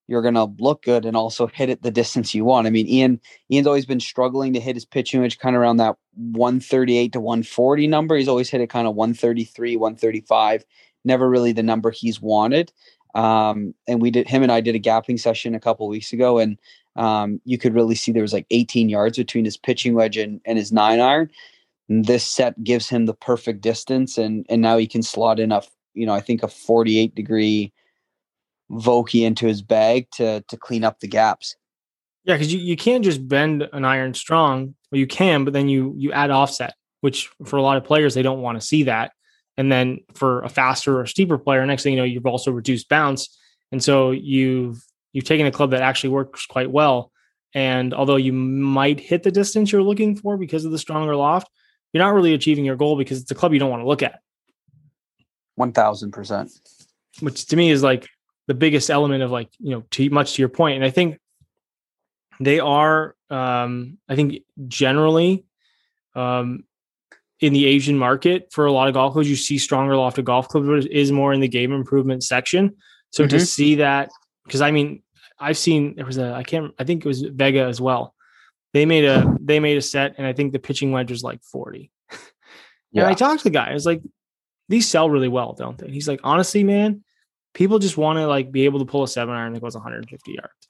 you're 0.06 0.22
going 0.22 0.34
to 0.34 0.52
look 0.58 0.82
good 0.82 1.04
and 1.04 1.16
also 1.16 1.46
hit 1.46 1.70
it 1.70 1.82
the 1.82 1.90
distance 1.90 2.34
you 2.34 2.44
want. 2.44 2.66
I 2.66 2.70
mean, 2.70 2.88
Ian 2.88 3.20
Ian's 3.50 3.66
always 3.66 3.86
been 3.86 4.00
struggling 4.00 4.52
to 4.52 4.60
hit 4.60 4.76
his 4.76 4.84
pitching 4.84 5.20
wedge 5.20 5.38
kind 5.38 5.56
of 5.56 5.62
around 5.62 5.78
that 5.78 5.96
138 6.14 7.12
to 7.12 7.20
140 7.20 7.86
number. 7.86 8.16
He's 8.16 8.28
always 8.28 8.50
hit 8.50 8.60
it 8.60 8.68
kind 8.68 8.86
of 8.86 8.94
133, 8.94 9.76
135. 9.76 10.64
Never 11.04 11.28
really 11.28 11.52
the 11.52 11.62
number 11.62 11.90
he's 11.90 12.20
wanted. 12.20 12.72
Um, 13.14 13.74
and 13.88 14.00
we 14.00 14.10
did 14.10 14.28
him 14.28 14.42
and 14.42 14.52
I 14.52 14.60
did 14.60 14.74
a 14.74 14.80
gapping 14.80 15.18
session 15.18 15.54
a 15.54 15.60
couple 15.60 15.88
weeks 15.88 16.12
ago, 16.12 16.38
and 16.38 16.58
um, 16.96 17.40
you 17.44 17.58
could 17.58 17.74
really 17.74 17.94
see 17.94 18.12
there 18.12 18.22
was 18.22 18.32
like 18.32 18.46
18 18.50 18.88
yards 18.88 19.16
between 19.16 19.44
his 19.44 19.56
pitching 19.56 19.94
wedge 19.94 20.16
and, 20.16 20.40
and 20.44 20.58
his 20.58 20.72
nine 20.72 21.00
iron. 21.00 21.30
And 21.88 22.04
this 22.04 22.24
set 22.24 22.62
gives 22.62 22.88
him 22.88 23.06
the 23.06 23.14
perfect 23.14 23.60
distance, 23.60 24.16
and 24.16 24.46
and 24.48 24.62
now 24.62 24.78
he 24.78 24.86
can 24.86 25.02
slot 25.02 25.40
in 25.40 25.50
a 25.50 25.62
you 25.94 26.06
know 26.06 26.14
I 26.14 26.20
think 26.20 26.42
a 26.42 26.48
48 26.48 27.14
degree 27.14 27.72
Vokey 28.70 29.26
into 29.26 29.46
his 29.46 29.60
bag 29.60 30.06
to 30.12 30.40
to 30.42 30.56
clean 30.56 30.84
up 30.84 31.00
the 31.00 31.08
gaps. 31.08 31.56
Yeah, 32.24 32.34
because 32.34 32.52
you, 32.52 32.60
you 32.60 32.76
can't 32.76 33.04
just 33.04 33.26
bend 33.26 33.68
an 33.72 33.84
iron 33.84 34.14
strong. 34.14 34.74
Well, 34.92 34.98
you 34.98 35.06
can, 35.06 35.44
but 35.44 35.52
then 35.52 35.68
you 35.68 35.94
you 35.96 36.12
add 36.12 36.30
offset, 36.30 36.74
which 37.00 37.28
for 37.44 37.56
a 37.56 37.62
lot 37.62 37.76
of 37.76 37.84
players 37.84 38.14
they 38.14 38.22
don't 38.22 38.42
want 38.42 38.60
to 38.60 38.66
see 38.66 38.84
that. 38.84 39.12
And 39.56 39.70
then 39.70 39.98
for 40.14 40.42
a 40.42 40.48
faster 40.48 41.00
or 41.00 41.06
steeper 41.06 41.38
player, 41.38 41.64
next 41.66 41.82
thing 41.82 41.94
you 41.94 41.98
know, 41.98 42.04
you've 42.04 42.26
also 42.26 42.52
reduced 42.52 42.88
bounce. 42.88 43.36
And 43.72 43.82
so 43.82 44.10
you've 44.10 44.82
you've 45.12 45.24
taken 45.24 45.46
a 45.46 45.50
club 45.50 45.70
that 45.70 45.82
actually 45.82 46.10
works 46.10 46.46
quite 46.46 46.70
well. 46.70 47.12
And 47.54 47.92
although 47.92 48.16
you 48.16 48.32
might 48.32 49.00
hit 49.00 49.22
the 49.22 49.30
distance 49.30 49.72
you're 49.72 49.82
looking 49.82 50.16
for 50.16 50.36
because 50.36 50.64
of 50.64 50.72
the 50.72 50.78
stronger 50.78 51.16
loft, 51.16 51.50
you're 51.92 52.02
not 52.02 52.14
really 52.14 52.34
achieving 52.34 52.64
your 52.64 52.76
goal 52.76 52.96
because 52.96 53.20
it's 53.20 53.30
a 53.30 53.34
club 53.34 53.52
you 53.52 53.58
don't 53.58 53.70
want 53.70 53.82
to 53.82 53.88
look 53.88 54.02
at. 54.02 54.20
1000%. 55.58 56.60
Which 57.20 57.46
to 57.46 57.56
me 57.56 57.70
is 57.70 57.82
like 57.82 58.08
the 58.46 58.54
biggest 58.54 58.88
element 58.88 59.22
of 59.22 59.30
like, 59.30 59.48
you 59.58 59.70
know, 59.70 59.84
to 59.90 60.08
much 60.10 60.34
to 60.34 60.42
your 60.42 60.48
point. 60.48 60.76
And 60.76 60.84
I 60.84 60.90
think 60.90 61.18
they 62.38 62.60
are, 62.60 63.16
um, 63.28 63.98
I 64.08 64.14
think 64.14 64.42
generally, 64.68 65.44
um, 66.14 66.64
in 67.40 67.52
the 67.52 67.66
Asian 67.66 67.98
market 67.98 68.48
for 68.52 68.66
a 68.66 68.72
lot 68.72 68.88
of 68.88 68.94
golf 68.94 69.14
clubs, 69.14 69.28
you 69.28 69.36
see 69.36 69.58
stronger 69.58 69.94
lofted 69.94 70.24
golf 70.24 70.48
clubs 70.48 70.86
is 70.86 71.10
more 71.10 71.32
in 71.32 71.40
the 71.40 71.48
game 71.48 71.72
improvement 71.72 72.22
section. 72.22 72.76
So 73.10 73.24
mm-hmm. 73.24 73.30
to 73.30 73.46
see 73.46 73.74
that 73.76 74.10
because 74.44 74.60
I 74.60 74.70
mean, 74.70 75.02
I've 75.38 75.58
seen 75.58 75.96
there 75.96 76.06
was 76.06 76.18
a 76.18 76.32
I 76.32 76.42
can't 76.42 76.72
I 76.78 76.84
think 76.84 77.04
it 77.04 77.08
was 77.08 77.22
Vega 77.22 77.64
as 77.64 77.80
well. 77.80 78.14
They 78.72 78.86
made 78.86 79.04
a 79.04 79.36
they 79.40 79.60
made 79.60 79.78
a 79.78 79.82
set, 79.82 80.14
and 80.18 80.26
I 80.26 80.32
think 80.32 80.52
the 80.52 80.58
pitching 80.58 80.92
wedge 80.92 81.10
was 81.10 81.22
like 81.22 81.42
forty. 81.42 81.90
yeah. 82.92 83.02
And 83.02 83.06
I 83.06 83.14
talked 83.14 83.40
to 83.40 83.44
the 83.44 83.50
guy. 83.50 83.70
I 83.70 83.74
was 83.74 83.86
like, 83.86 84.02
these 84.68 84.88
sell 84.88 85.08
really 85.08 85.28
well, 85.28 85.52
don't 85.52 85.78
they? 85.78 85.88
He's 85.88 86.08
like, 86.08 86.20
honestly, 86.24 86.64
man, 86.64 87.04
people 87.54 87.78
just 87.78 87.96
want 87.96 88.18
to 88.18 88.26
like 88.26 88.52
be 88.52 88.64
able 88.64 88.80
to 88.80 88.84
pull 88.84 89.02
a 89.02 89.08
seven 89.08 89.34
iron 89.34 89.52
that 89.52 89.60
goes 89.60 89.74
150 89.74 90.32
yards. 90.32 90.68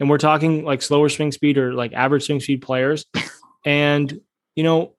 And 0.00 0.10
we're 0.10 0.18
talking 0.18 0.64
like 0.64 0.82
slower 0.82 1.08
swing 1.08 1.32
speed 1.32 1.56
or 1.58 1.72
like 1.72 1.92
average 1.92 2.24
swing 2.24 2.40
speed 2.40 2.62
players. 2.62 3.06
And 3.66 4.20
you 4.56 4.62
know, 4.62 4.94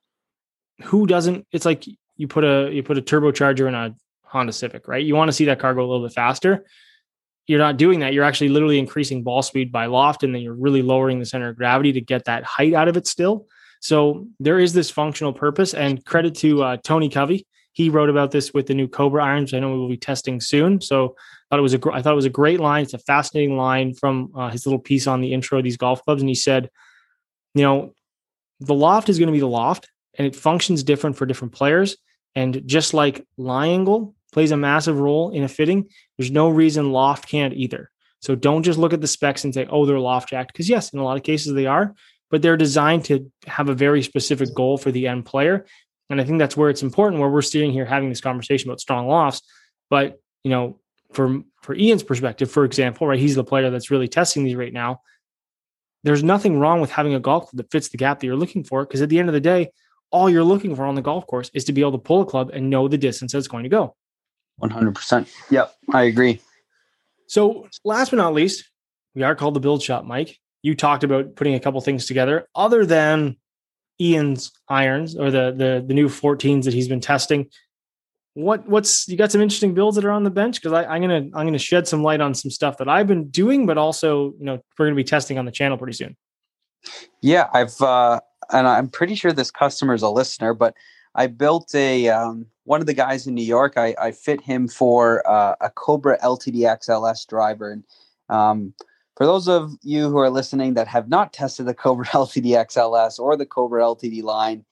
who 0.84 1.05
doesn't? 1.05 1.45
It's 1.51 1.66
like 1.66 1.86
you 2.18 2.28
put 2.28 2.43
a 2.43 2.70
you 2.72 2.84
put 2.84 2.97
a 2.97 3.01
turbocharger 3.01 3.68
in 3.68 3.76
a 3.76 3.95
Honda 4.24 4.53
Civic, 4.53 4.88
right? 4.88 5.03
You 5.03 5.16
want 5.16 5.30
to 5.30 5.34
see 5.34 5.45
that 5.45 5.59
car 5.59 5.74
go 5.74 5.82
a 5.82 5.88
little 5.88 6.05
bit 6.05 6.13
faster 6.13 6.66
you're 7.47 7.59
not 7.59 7.77
doing 7.77 7.99
that. 7.99 8.13
You're 8.13 8.23
actually 8.23 8.49
literally 8.49 8.79
increasing 8.79 9.23
ball 9.23 9.41
speed 9.41 9.71
by 9.71 9.85
loft, 9.85 10.23
and 10.23 10.33
then 10.33 10.41
you're 10.41 10.55
really 10.55 10.81
lowering 10.81 11.19
the 11.19 11.25
center 11.25 11.49
of 11.49 11.57
gravity 11.57 11.93
to 11.93 12.01
get 12.01 12.25
that 12.25 12.43
height 12.43 12.73
out 12.73 12.87
of 12.87 12.97
it 12.97 13.07
still. 13.07 13.47
So 13.81 14.27
there 14.39 14.59
is 14.59 14.73
this 14.73 14.89
functional 14.89 15.31
purpose. 15.31 15.73
And 15.73 16.03
credit 16.05 16.35
to 16.35 16.63
uh, 16.63 16.77
Tony 16.77 17.09
Covey. 17.09 17.45
He 17.73 17.89
wrote 17.89 18.09
about 18.09 18.31
this 18.31 18.53
with 18.53 18.67
the 18.67 18.73
new 18.73 18.87
Cobra 18.87 19.23
irons. 19.23 19.53
I 19.53 19.59
know 19.59 19.71
we 19.71 19.77
will 19.77 19.89
be 19.89 19.97
testing 19.97 20.39
soon. 20.39 20.81
So 20.81 21.15
I 21.15 21.45
thought 21.49 21.59
it 21.59 21.61
was 21.61 21.73
a 21.73 21.77
gr- 21.77 21.91
I 21.91 22.01
thought 22.01 22.13
it 22.13 22.15
was 22.15 22.25
a 22.25 22.29
great 22.29 22.59
line. 22.59 22.83
It's 22.83 22.93
a 22.93 22.99
fascinating 22.99 23.57
line 23.57 23.93
from 23.93 24.31
uh, 24.35 24.49
his 24.49 24.65
little 24.65 24.79
piece 24.79 25.05
on 25.07 25.21
the 25.21 25.33
intro 25.33 25.59
of 25.59 25.63
these 25.63 25.77
golf 25.77 26.03
clubs. 26.03 26.21
And 26.21 26.29
he 26.29 26.35
said, 26.35 26.69
you 27.53 27.63
know, 27.63 27.93
the 28.59 28.73
loft 28.73 29.09
is 29.09 29.19
going 29.19 29.27
to 29.27 29.33
be 29.33 29.39
the 29.39 29.47
loft, 29.47 29.89
and 30.17 30.25
it 30.25 30.35
functions 30.35 30.81
different 30.81 31.17
for 31.17 31.25
different 31.25 31.53
players. 31.53 31.97
And 32.33 32.63
just 32.65 32.93
like 32.93 33.25
lie 33.37 33.67
angle 33.67 34.14
plays 34.36 34.51
a 34.51 34.57
massive 34.57 34.99
role 34.99 35.31
in 35.31 35.43
a 35.43 35.47
fitting, 35.47 35.88
there's 36.17 36.29
no 36.29 36.49
reason 36.49 36.91
loft 36.91 37.25
can't 37.25 37.53
either. 37.53 37.89
So 38.19 38.36
don't 38.36 38.63
just 38.63 38.77
look 38.77 38.91
at 38.91 38.99
the 38.99 39.07
specs 39.07 39.45
and 39.45 39.53
say, 39.53 39.65
oh, 39.69 39.86
they're 39.86 39.97
loft 39.97 40.29
jacked. 40.29 40.51
Because 40.51 40.67
yes, 40.67 40.91
in 40.91 40.99
a 40.99 41.03
lot 41.05 41.15
of 41.15 41.23
cases 41.23 41.53
they 41.53 41.67
are, 41.67 41.95
but 42.29 42.41
they're 42.41 42.57
designed 42.57 43.05
to 43.05 43.31
have 43.47 43.69
a 43.69 43.73
very 43.73 44.03
specific 44.03 44.53
goal 44.53 44.77
for 44.77 44.91
the 44.91 45.07
end 45.07 45.25
player. 45.25 45.65
And 46.09 46.19
I 46.19 46.25
think 46.25 46.39
that's 46.39 46.57
where 46.57 46.69
it's 46.69 46.83
important 46.83 47.21
where 47.21 47.29
we're 47.29 47.41
sitting 47.41 47.71
here 47.71 47.86
having 47.86 48.09
this 48.09 48.19
conversation 48.19 48.69
about 48.69 48.81
strong 48.81 49.07
lofts. 49.07 49.41
But, 49.89 50.19
you 50.43 50.51
know, 50.51 50.81
for 51.13 51.41
for 51.61 51.73
Ian's 51.73 52.03
perspective, 52.03 52.51
for 52.51 52.65
example, 52.65 53.07
right, 53.07 53.17
he's 53.17 53.36
the 53.36 53.43
player 53.45 53.69
that's 53.69 53.89
really 53.89 54.09
testing 54.09 54.43
these 54.43 54.55
right 54.55 54.73
now. 54.73 54.99
There's 56.03 56.23
nothing 56.25 56.59
wrong 56.59 56.81
with 56.81 56.91
having 56.91 57.13
a 57.13 57.21
golf 57.21 57.43
club 57.45 57.57
that 57.57 57.71
fits 57.71 57.88
the 57.88 57.97
gap 57.97 58.19
that 58.19 58.27
you're 58.27 58.36
looking 58.36 58.65
for. 58.65 58.86
Because 58.86 59.01
at 59.01 59.07
the 59.07 59.17
end 59.17 59.29
of 59.29 59.33
the 59.33 59.39
day, 59.39 59.69
all 60.11 60.29
you're 60.29 60.43
looking 60.43 60.75
for 60.75 60.83
on 60.83 60.95
the 60.95 61.01
golf 61.01 61.25
course 61.25 61.49
is 61.53 61.63
to 61.65 61.73
be 61.73 61.79
able 61.79 61.93
to 61.93 61.97
pull 61.99 62.21
a 62.21 62.25
club 62.25 62.51
and 62.53 62.69
know 62.69 62.89
the 62.89 62.97
distance 62.97 63.33
it's 63.33 63.47
going 63.47 63.63
to 63.63 63.69
go. 63.69 63.95
100%. 64.62 65.30
Yep, 65.49 65.76
I 65.93 66.03
agree. 66.03 66.41
So, 67.28 67.68
last 67.84 68.12
but 68.12 68.18
not 68.18 68.34
least, 68.34 68.70
we 69.14 69.24
are 69.24 69.36
called 69.36 69.53
the 69.53 69.60
Build 69.60 69.82
Shop, 69.82 70.06
Mike. 70.06 70.38
You 70.62 70.76
talked 70.76 71.03
about 71.03 71.36
putting 71.36 71.56
a 71.56 71.60
couple 71.60 71.80
things 71.82 72.06
together 72.06 72.47
other 72.56 72.86
than 72.86 73.38
Ian's 73.99 74.51
irons 74.68 75.16
or 75.16 75.32
the 75.32 75.51
the 75.51 75.84
the 75.86 75.93
new 75.93 76.08
14s 76.08 76.66
that 76.66 76.74
he's 76.74 76.88
been 76.88 76.99
testing. 76.99 77.49
What 78.34 78.68
what's 78.68 79.08
you 79.08 79.16
got 79.16 79.32
some 79.32 79.41
interesting 79.41 79.74
builds 79.74 79.95
that 79.95 80.06
are 80.06 80.12
on 80.12 80.24
the 80.24 80.30
bench? 80.30 80.62
Because 80.62 80.74
I'm 80.74 81.01
gonna 81.01 81.30
I'm 81.34 81.45
gonna 81.45 81.58
shed 81.58 81.88
some 81.88 82.03
light 82.03 82.20
on 82.20 82.34
some 82.34 82.51
stuff 82.51 82.78
that 82.78 82.89
I've 82.89 83.08
been 83.08 83.30
doing, 83.30 83.66
but 83.66 83.78
also 83.78 84.34
you 84.38 84.45
know 84.45 84.60
we're 84.78 84.88
gonna 84.88 84.95
be 84.95 85.03
testing 85.03 85.38
on 85.38 85.45
the 85.45 85.51
channel 85.51 85.78
pretty 85.78 85.93
soon. 85.93 86.18
Yeah, 87.22 87.47
I've 87.53 87.80
uh 87.82 88.20
and 88.51 88.68
I'm 88.68 88.89
pretty 88.89 89.16
sure 89.16 89.32
this 89.32 89.51
customer 89.51 89.93
is 89.93 90.01
a 90.01 90.10
listener, 90.10 90.53
but 90.53 90.76
I 91.16 91.28
built 91.28 91.74
a 91.74 92.10
um, 92.10 92.47
one 92.66 92.82
of 92.82 92.88
the 92.88 92.93
guys 92.93 93.26
in 93.26 93.34
New 93.34 93.43
York. 93.43 93.78
I, 93.78 93.95
I 93.99 94.11
fit 94.11 94.41
him 94.41 94.68
for 94.68 95.28
uh, 95.30 95.55
a 95.61 95.70
Cobra 95.70 96.20
LTD 96.20 96.61
XLS 96.61 97.26
driver, 97.28 97.72
and 97.72 97.84
um, 98.30 98.74
for 99.16 99.26
those 99.26 99.47
of 99.47 99.74
you 99.82 100.09
who 100.09 100.18
are 100.18 100.30
listening 100.30 100.74
that 100.74 100.88
have 100.88 101.07
not 101.07 101.32
tested 101.32 101.68
the 101.68 101.74
Cobra 101.74 102.05
LTD 102.07 102.51
XLS 102.68 103.20
or 103.20 103.38
the 103.38 103.45
Cobra 103.45 103.82
LTD 103.82 104.24
line, 104.24 104.66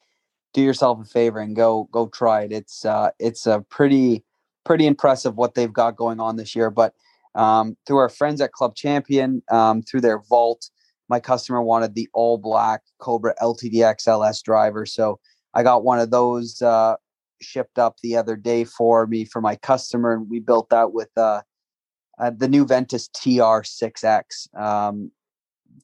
do 0.54 0.62
yourself 0.62 1.00
a 1.02 1.06
favor 1.06 1.40
and 1.40 1.56
go 1.56 1.88
go 1.92 2.08
try 2.08 2.42
it. 2.44 2.52
It's 2.52 2.86
uh, 2.86 3.12
it's 3.20 3.48
a 3.48 3.62
pretty 3.70 4.24
pretty 4.66 4.86
impressive 4.86 5.36
what 5.36 5.56
they've 5.56 5.74
got 5.74 5.96
going 5.96 6.20
on 6.20 6.36
this 6.36 6.56
year. 6.56 6.70
But 6.70 6.94
um, 7.36 7.78
through 7.86 7.98
our 7.98 8.10
friends 8.10 8.42
at 8.42 8.52
Club 8.52 8.76
Champion, 8.76 9.42
um, 9.50 9.82
through 9.82 10.02
their 10.02 10.20
vault, 10.20 10.70
my 11.10 11.20
customer 11.20 11.62
wanted 11.62 11.96
the 11.96 12.10
all 12.14 12.38
black 12.38 12.82
Cobra 13.00 13.34
LTD 13.42 13.76
XLS 13.76 14.44
driver, 14.44 14.86
so 14.86 15.20
I 15.54 15.64
got 15.64 15.84
one 15.84 16.00
of 16.00 16.12
those 16.12 16.62
uh, 16.62 16.96
shipped 17.42 17.80
up 17.80 17.98
the 18.02 18.16
other 18.16 18.36
day 18.36 18.64
for 18.64 19.08
me 19.08 19.26
for 19.26 19.42
my 19.42 19.56
customer, 19.56 20.14
and 20.14 20.30
we 20.30 20.40
built 20.40 20.70
that 20.70 20.94
with 20.94 21.10
uh, 21.18 21.42
uh, 22.20 22.32
the 22.36 22.48
new 22.48 22.66
Ventus 22.66 23.10
TR6X, 23.10 24.56
um, 24.60 25.12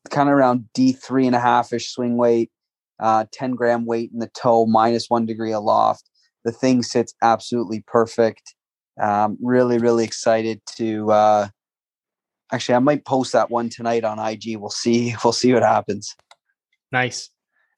kind 0.09 0.29
of 0.29 0.35
around 0.35 0.69
D 0.73 0.93
three 0.93 1.25
and 1.27 1.35
a 1.35 1.39
half 1.39 1.73
ish 1.73 1.89
swing 1.89 2.17
weight, 2.17 2.51
uh, 2.99 3.25
10 3.31 3.51
gram 3.51 3.85
weight 3.85 4.11
in 4.13 4.19
the 4.19 4.29
toe, 4.29 4.65
minus 4.65 5.09
one 5.09 5.25
degree 5.25 5.51
aloft. 5.51 6.09
The 6.45 6.51
thing 6.51 6.83
sits 6.83 7.13
absolutely 7.21 7.83
perfect. 7.87 8.55
Um, 9.01 9.37
really, 9.41 9.77
really 9.77 10.03
excited 10.03 10.61
to. 10.77 11.11
Uh, 11.11 11.47
actually, 12.51 12.75
I 12.75 12.79
might 12.79 13.05
post 13.05 13.33
that 13.33 13.49
one 13.49 13.69
tonight 13.69 14.03
on 14.03 14.19
IG. 14.19 14.57
We'll 14.57 14.69
see. 14.69 15.15
We'll 15.23 15.33
see 15.33 15.53
what 15.53 15.63
happens. 15.63 16.15
Nice. 16.91 17.29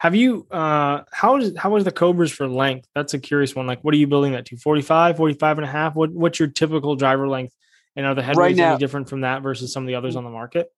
Have 0.01 0.15
you 0.15 0.47
uh 0.49 1.03
how 1.11 1.37
is 1.37 1.53
how 1.55 1.75
is 1.75 1.83
the 1.83 1.91
cobras 1.91 2.31
for 2.31 2.47
length? 2.47 2.87
That's 2.95 3.13
a 3.13 3.19
curious 3.19 3.55
one. 3.55 3.67
Like 3.67 3.83
what 3.83 3.93
are 3.93 3.97
you 3.97 4.07
building 4.07 4.31
that 4.31 4.47
to? 4.47 4.57
45, 4.57 5.15
45 5.15 5.57
and 5.59 5.67
a 5.67 5.69
half? 5.69 5.93
What 5.93 6.09
what's 6.09 6.39
your 6.39 6.47
typical 6.47 6.95
driver 6.95 7.27
length? 7.27 7.53
And 7.95 8.07
are 8.07 8.15
the 8.15 8.23
headweights 8.23 8.35
right 8.35 8.59
any 8.59 8.79
different 8.79 9.09
from 9.09 9.21
that 9.21 9.43
versus 9.43 9.71
some 9.71 9.83
of 9.83 9.87
the 9.87 9.93
others 9.93 10.15
on 10.15 10.23
the 10.23 10.31
market? 10.31 10.69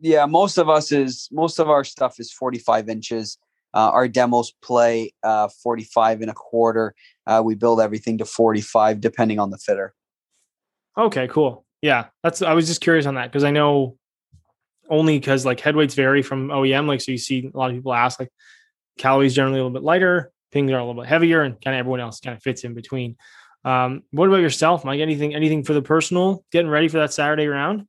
Yeah, 0.00 0.26
most 0.26 0.58
of 0.58 0.68
us 0.68 0.90
is 0.90 1.28
most 1.30 1.60
of 1.60 1.70
our 1.70 1.84
stuff 1.84 2.18
is 2.18 2.32
45 2.32 2.88
inches. 2.88 3.38
Uh, 3.72 3.90
our 3.90 4.08
demos 4.08 4.52
play 4.60 5.14
uh, 5.22 5.46
45 5.62 6.22
and 6.22 6.30
a 6.32 6.34
quarter. 6.34 6.96
Uh, 7.28 7.42
we 7.44 7.54
build 7.54 7.80
everything 7.80 8.18
to 8.18 8.24
45 8.24 9.00
depending 9.00 9.38
on 9.38 9.50
the 9.50 9.58
fitter. 9.58 9.94
Okay, 10.98 11.28
cool. 11.28 11.64
Yeah, 11.80 12.06
that's 12.24 12.42
I 12.42 12.54
was 12.54 12.66
just 12.66 12.80
curious 12.80 13.06
on 13.06 13.14
that 13.14 13.30
because 13.30 13.44
I 13.44 13.52
know 13.52 13.98
only 14.90 15.16
because 15.16 15.46
like 15.46 15.60
headweights 15.60 15.94
vary 15.94 16.22
from 16.22 16.48
OEM. 16.48 16.88
Like 16.88 17.02
so, 17.02 17.12
you 17.12 17.18
see 17.18 17.48
a 17.54 17.56
lot 17.56 17.70
of 17.70 17.76
people 17.76 17.94
ask 17.94 18.18
like 18.18 18.32
Callaway's 18.98 19.34
generally 19.34 19.58
a 19.58 19.64
little 19.64 19.78
bit 19.78 19.82
lighter, 19.82 20.32
pings 20.52 20.70
are 20.70 20.78
a 20.78 20.84
little 20.84 21.02
bit 21.02 21.08
heavier, 21.08 21.42
and 21.42 21.60
kind 21.60 21.74
of 21.74 21.80
everyone 21.80 22.00
else 22.00 22.20
kind 22.20 22.36
of 22.36 22.42
fits 22.42 22.64
in 22.64 22.74
between. 22.74 23.16
Um, 23.64 24.02
what 24.10 24.28
about 24.28 24.40
yourself, 24.40 24.84
Mike? 24.84 25.00
Anything 25.00 25.34
anything 25.34 25.64
for 25.64 25.72
the 25.72 25.82
personal? 25.82 26.44
Getting 26.52 26.70
ready 26.70 26.88
for 26.88 26.98
that 26.98 27.12
Saturday 27.12 27.46
round? 27.46 27.86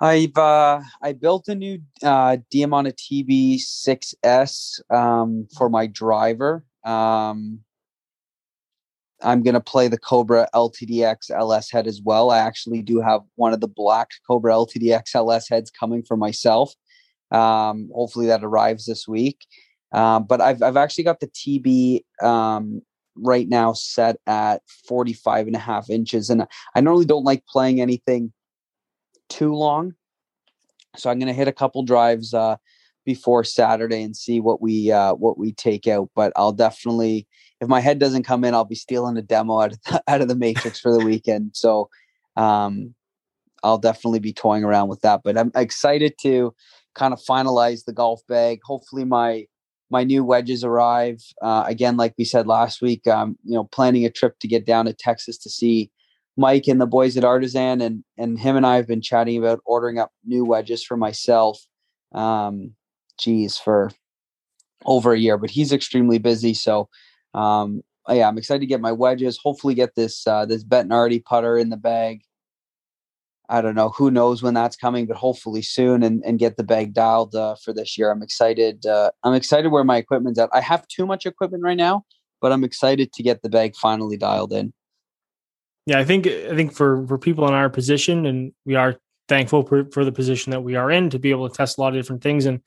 I've 0.00 0.36
uh, 0.36 0.80
I 1.02 1.12
built 1.12 1.48
a 1.48 1.54
new 1.54 1.80
uh, 2.02 2.36
Diamana 2.54 2.92
TB6S 2.94 4.80
um, 4.94 5.48
for 5.56 5.68
my 5.68 5.86
driver. 5.86 6.64
Um, 6.84 7.60
I'm 9.20 9.42
gonna 9.42 9.60
play 9.60 9.88
the 9.88 9.98
Cobra 9.98 10.48
LTDX 10.54 11.32
LS 11.32 11.70
head 11.72 11.88
as 11.88 12.00
well. 12.00 12.30
I 12.30 12.38
actually 12.38 12.82
do 12.82 13.00
have 13.00 13.22
one 13.34 13.52
of 13.52 13.60
the 13.60 13.68
black 13.68 14.10
Cobra 14.26 14.52
LTDX 14.52 15.16
LS 15.16 15.48
heads 15.48 15.70
coming 15.70 16.04
for 16.04 16.16
myself. 16.16 16.72
Um, 17.32 17.90
hopefully 17.92 18.26
that 18.26 18.44
arrives 18.44 18.86
this 18.86 19.08
week. 19.08 19.44
Um, 19.92 20.24
but 20.24 20.40
I've 20.40 20.62
I've 20.62 20.76
actually 20.76 21.04
got 21.04 21.20
the 21.20 21.28
TB 21.28 22.04
um, 22.22 22.82
right 23.20 23.48
now 23.48 23.72
set 23.72 24.16
at 24.26 24.62
45 24.86 25.46
and 25.46 25.56
a 25.56 25.60
half 25.60 25.90
inches. 25.90 26.30
And 26.30 26.46
I 26.74 26.80
normally 26.80 27.06
don't 27.06 27.24
like 27.24 27.46
playing 27.46 27.80
anything 27.80 28.32
too 29.28 29.54
long. 29.54 29.94
So 30.96 31.10
I'm 31.10 31.18
going 31.18 31.28
to 31.28 31.34
hit 31.34 31.48
a 31.48 31.52
couple 31.52 31.82
drives 31.82 32.34
uh, 32.34 32.56
before 33.04 33.44
Saturday 33.44 34.02
and 34.02 34.16
see 34.16 34.40
what 34.40 34.60
we 34.60 34.90
uh, 34.90 35.14
what 35.14 35.38
we 35.38 35.52
take 35.52 35.86
out. 35.86 36.10
But 36.14 36.32
I'll 36.34 36.52
definitely, 36.52 37.26
if 37.60 37.68
my 37.68 37.80
head 37.80 37.98
doesn't 37.98 38.24
come 38.24 38.44
in, 38.44 38.54
I'll 38.54 38.64
be 38.64 38.74
stealing 38.74 39.16
a 39.16 39.22
demo 39.22 39.60
out 39.60 39.72
of 39.72 39.82
the, 39.82 40.02
out 40.08 40.20
of 40.20 40.28
the 40.28 40.34
Matrix 40.34 40.80
for 40.80 40.92
the 40.92 41.04
weekend. 41.04 41.52
So 41.54 41.88
um, 42.36 42.94
I'll 43.62 43.78
definitely 43.78 44.20
be 44.20 44.32
toying 44.32 44.64
around 44.64 44.88
with 44.88 45.00
that. 45.02 45.20
But 45.24 45.36
I'm 45.36 45.52
excited 45.54 46.14
to 46.22 46.54
kind 46.94 47.12
of 47.12 47.20
finalize 47.20 47.84
the 47.84 47.92
golf 47.92 48.22
bag. 48.28 48.60
Hopefully, 48.64 49.04
my 49.04 49.46
my 49.90 50.04
new 50.04 50.24
wedges 50.24 50.64
arrive. 50.64 51.22
Uh, 51.42 51.64
again, 51.66 51.96
like 51.96 52.14
we 52.18 52.24
said 52.24 52.46
last 52.46 52.82
week, 52.82 53.06
um, 53.06 53.38
you 53.44 53.54
know, 53.54 53.64
planning 53.64 54.04
a 54.04 54.10
trip 54.10 54.38
to 54.40 54.48
get 54.48 54.66
down 54.66 54.84
to 54.84 54.92
Texas 54.92 55.38
to 55.38 55.50
see 55.50 55.90
Mike 56.36 56.68
and 56.68 56.80
the 56.80 56.86
boys 56.86 57.16
at 57.16 57.24
Artisan, 57.24 57.80
and 57.80 58.04
and 58.16 58.38
him 58.38 58.56
and 58.56 58.66
I 58.66 58.76
have 58.76 58.86
been 58.86 59.02
chatting 59.02 59.38
about 59.38 59.60
ordering 59.64 59.98
up 59.98 60.12
new 60.24 60.44
wedges 60.44 60.84
for 60.84 60.96
myself. 60.96 61.60
Um, 62.12 62.74
geez, 63.18 63.58
for 63.58 63.90
over 64.84 65.12
a 65.12 65.18
year, 65.18 65.36
but 65.36 65.50
he's 65.50 65.72
extremely 65.72 66.18
busy, 66.18 66.54
so 66.54 66.88
um, 67.34 67.82
yeah, 68.08 68.28
I'm 68.28 68.38
excited 68.38 68.60
to 68.60 68.66
get 68.66 68.80
my 68.80 68.92
wedges. 68.92 69.38
Hopefully, 69.42 69.74
get 69.74 69.94
this 69.94 70.26
uh, 70.26 70.46
this 70.46 70.64
Bettinardi 70.64 71.24
putter 71.24 71.58
in 71.58 71.70
the 71.70 71.76
bag. 71.76 72.22
I 73.48 73.60
don't 73.60 73.74
know. 73.74 73.90
Who 73.90 74.10
knows 74.10 74.42
when 74.42 74.54
that's 74.54 74.76
coming, 74.76 75.06
but 75.06 75.16
hopefully 75.16 75.62
soon 75.62 76.02
and, 76.02 76.22
and 76.24 76.38
get 76.38 76.56
the 76.56 76.64
bag 76.64 76.92
dialed 76.92 77.34
uh, 77.34 77.56
for 77.64 77.72
this 77.72 77.96
year. 77.96 78.10
I'm 78.10 78.22
excited. 78.22 78.84
Uh, 78.84 79.10
I'm 79.24 79.34
excited 79.34 79.68
where 79.70 79.84
my 79.84 79.96
equipment's 79.96 80.38
at. 80.38 80.50
I 80.52 80.60
have 80.60 80.86
too 80.88 81.06
much 81.06 81.24
equipment 81.24 81.62
right 81.62 81.76
now, 81.76 82.04
but 82.40 82.52
I'm 82.52 82.64
excited 82.64 83.12
to 83.12 83.22
get 83.22 83.42
the 83.42 83.48
bag 83.48 83.74
finally 83.74 84.16
dialed 84.16 84.52
in. 84.52 84.72
Yeah, 85.86 85.98
I 85.98 86.04
think 86.04 86.26
I 86.26 86.54
think 86.54 86.74
for 86.74 87.06
for 87.06 87.16
people 87.16 87.48
in 87.48 87.54
our 87.54 87.70
position, 87.70 88.26
and 88.26 88.52
we 88.66 88.74
are 88.74 88.96
thankful 89.28 89.62
for, 89.66 89.86
for 89.92 90.04
the 90.04 90.12
position 90.12 90.50
that 90.50 90.60
we 90.60 90.76
are 90.76 90.90
in 90.90 91.08
to 91.10 91.18
be 91.18 91.30
able 91.30 91.48
to 91.48 91.56
test 91.56 91.78
a 91.78 91.80
lot 91.80 91.94
of 91.94 91.94
different 91.94 92.22
things. 92.22 92.44
And 92.44 92.60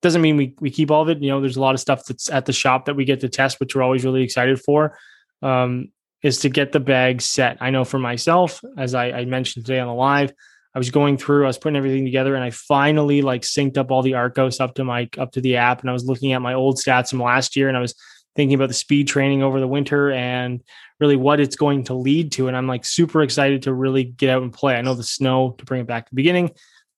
doesn't 0.00 0.22
mean 0.22 0.38
we 0.38 0.54
we 0.60 0.70
keep 0.70 0.90
all 0.90 1.02
of 1.02 1.10
it. 1.10 1.22
You 1.22 1.28
know, 1.28 1.40
there's 1.42 1.56
a 1.56 1.60
lot 1.60 1.74
of 1.74 1.80
stuff 1.80 2.06
that's 2.06 2.30
at 2.30 2.46
the 2.46 2.52
shop 2.52 2.86
that 2.86 2.96
we 2.96 3.04
get 3.04 3.20
to 3.20 3.28
test, 3.28 3.60
which 3.60 3.74
we're 3.74 3.82
always 3.82 4.04
really 4.04 4.22
excited 4.22 4.60
for. 4.60 4.98
Um, 5.42 5.88
is 6.22 6.38
to 6.38 6.48
get 6.48 6.72
the 6.72 6.80
bag 6.80 7.20
set. 7.20 7.58
I 7.60 7.70
know 7.70 7.84
for 7.84 7.98
myself, 7.98 8.60
as 8.78 8.94
I, 8.94 9.10
I, 9.10 9.24
mentioned 9.24 9.66
today 9.66 9.80
on 9.80 9.88
the 9.88 9.94
live, 9.94 10.32
I 10.74 10.78
was 10.78 10.90
going 10.90 11.18
through, 11.18 11.44
I 11.44 11.48
was 11.48 11.58
putting 11.58 11.76
everything 11.76 12.04
together, 12.04 12.34
and 12.34 12.44
I 12.44 12.50
finally 12.50 13.20
like 13.20 13.42
synced 13.42 13.76
up 13.76 13.90
all 13.90 14.02
the 14.02 14.12
Arccos 14.12 14.60
up 14.60 14.74
to 14.76 14.84
my 14.84 15.08
up 15.18 15.32
to 15.32 15.40
the 15.40 15.56
app, 15.56 15.80
and 15.80 15.90
I 15.90 15.92
was 15.92 16.06
looking 16.06 16.32
at 16.32 16.40
my 16.40 16.54
old 16.54 16.78
stats 16.78 17.10
from 17.10 17.22
last 17.22 17.56
year, 17.56 17.68
and 17.68 17.76
I 17.76 17.80
was 17.80 17.94
thinking 18.34 18.54
about 18.54 18.68
the 18.68 18.74
speed 18.74 19.08
training 19.08 19.42
over 19.42 19.60
the 19.60 19.68
winter 19.68 20.10
and 20.10 20.62
really 20.98 21.16
what 21.16 21.40
it's 21.40 21.56
going 21.56 21.84
to 21.84 21.94
lead 21.94 22.32
to, 22.32 22.48
and 22.48 22.56
I'm 22.56 22.66
like 22.66 22.84
super 22.84 23.22
excited 23.22 23.62
to 23.62 23.74
really 23.74 24.04
get 24.04 24.30
out 24.30 24.42
and 24.42 24.52
play. 24.52 24.76
I 24.76 24.82
know 24.82 24.94
the 24.94 25.02
snow 25.02 25.54
to 25.58 25.64
bring 25.64 25.82
it 25.82 25.86
back 25.86 26.06
to 26.06 26.10
the 26.10 26.16
beginning, 26.16 26.52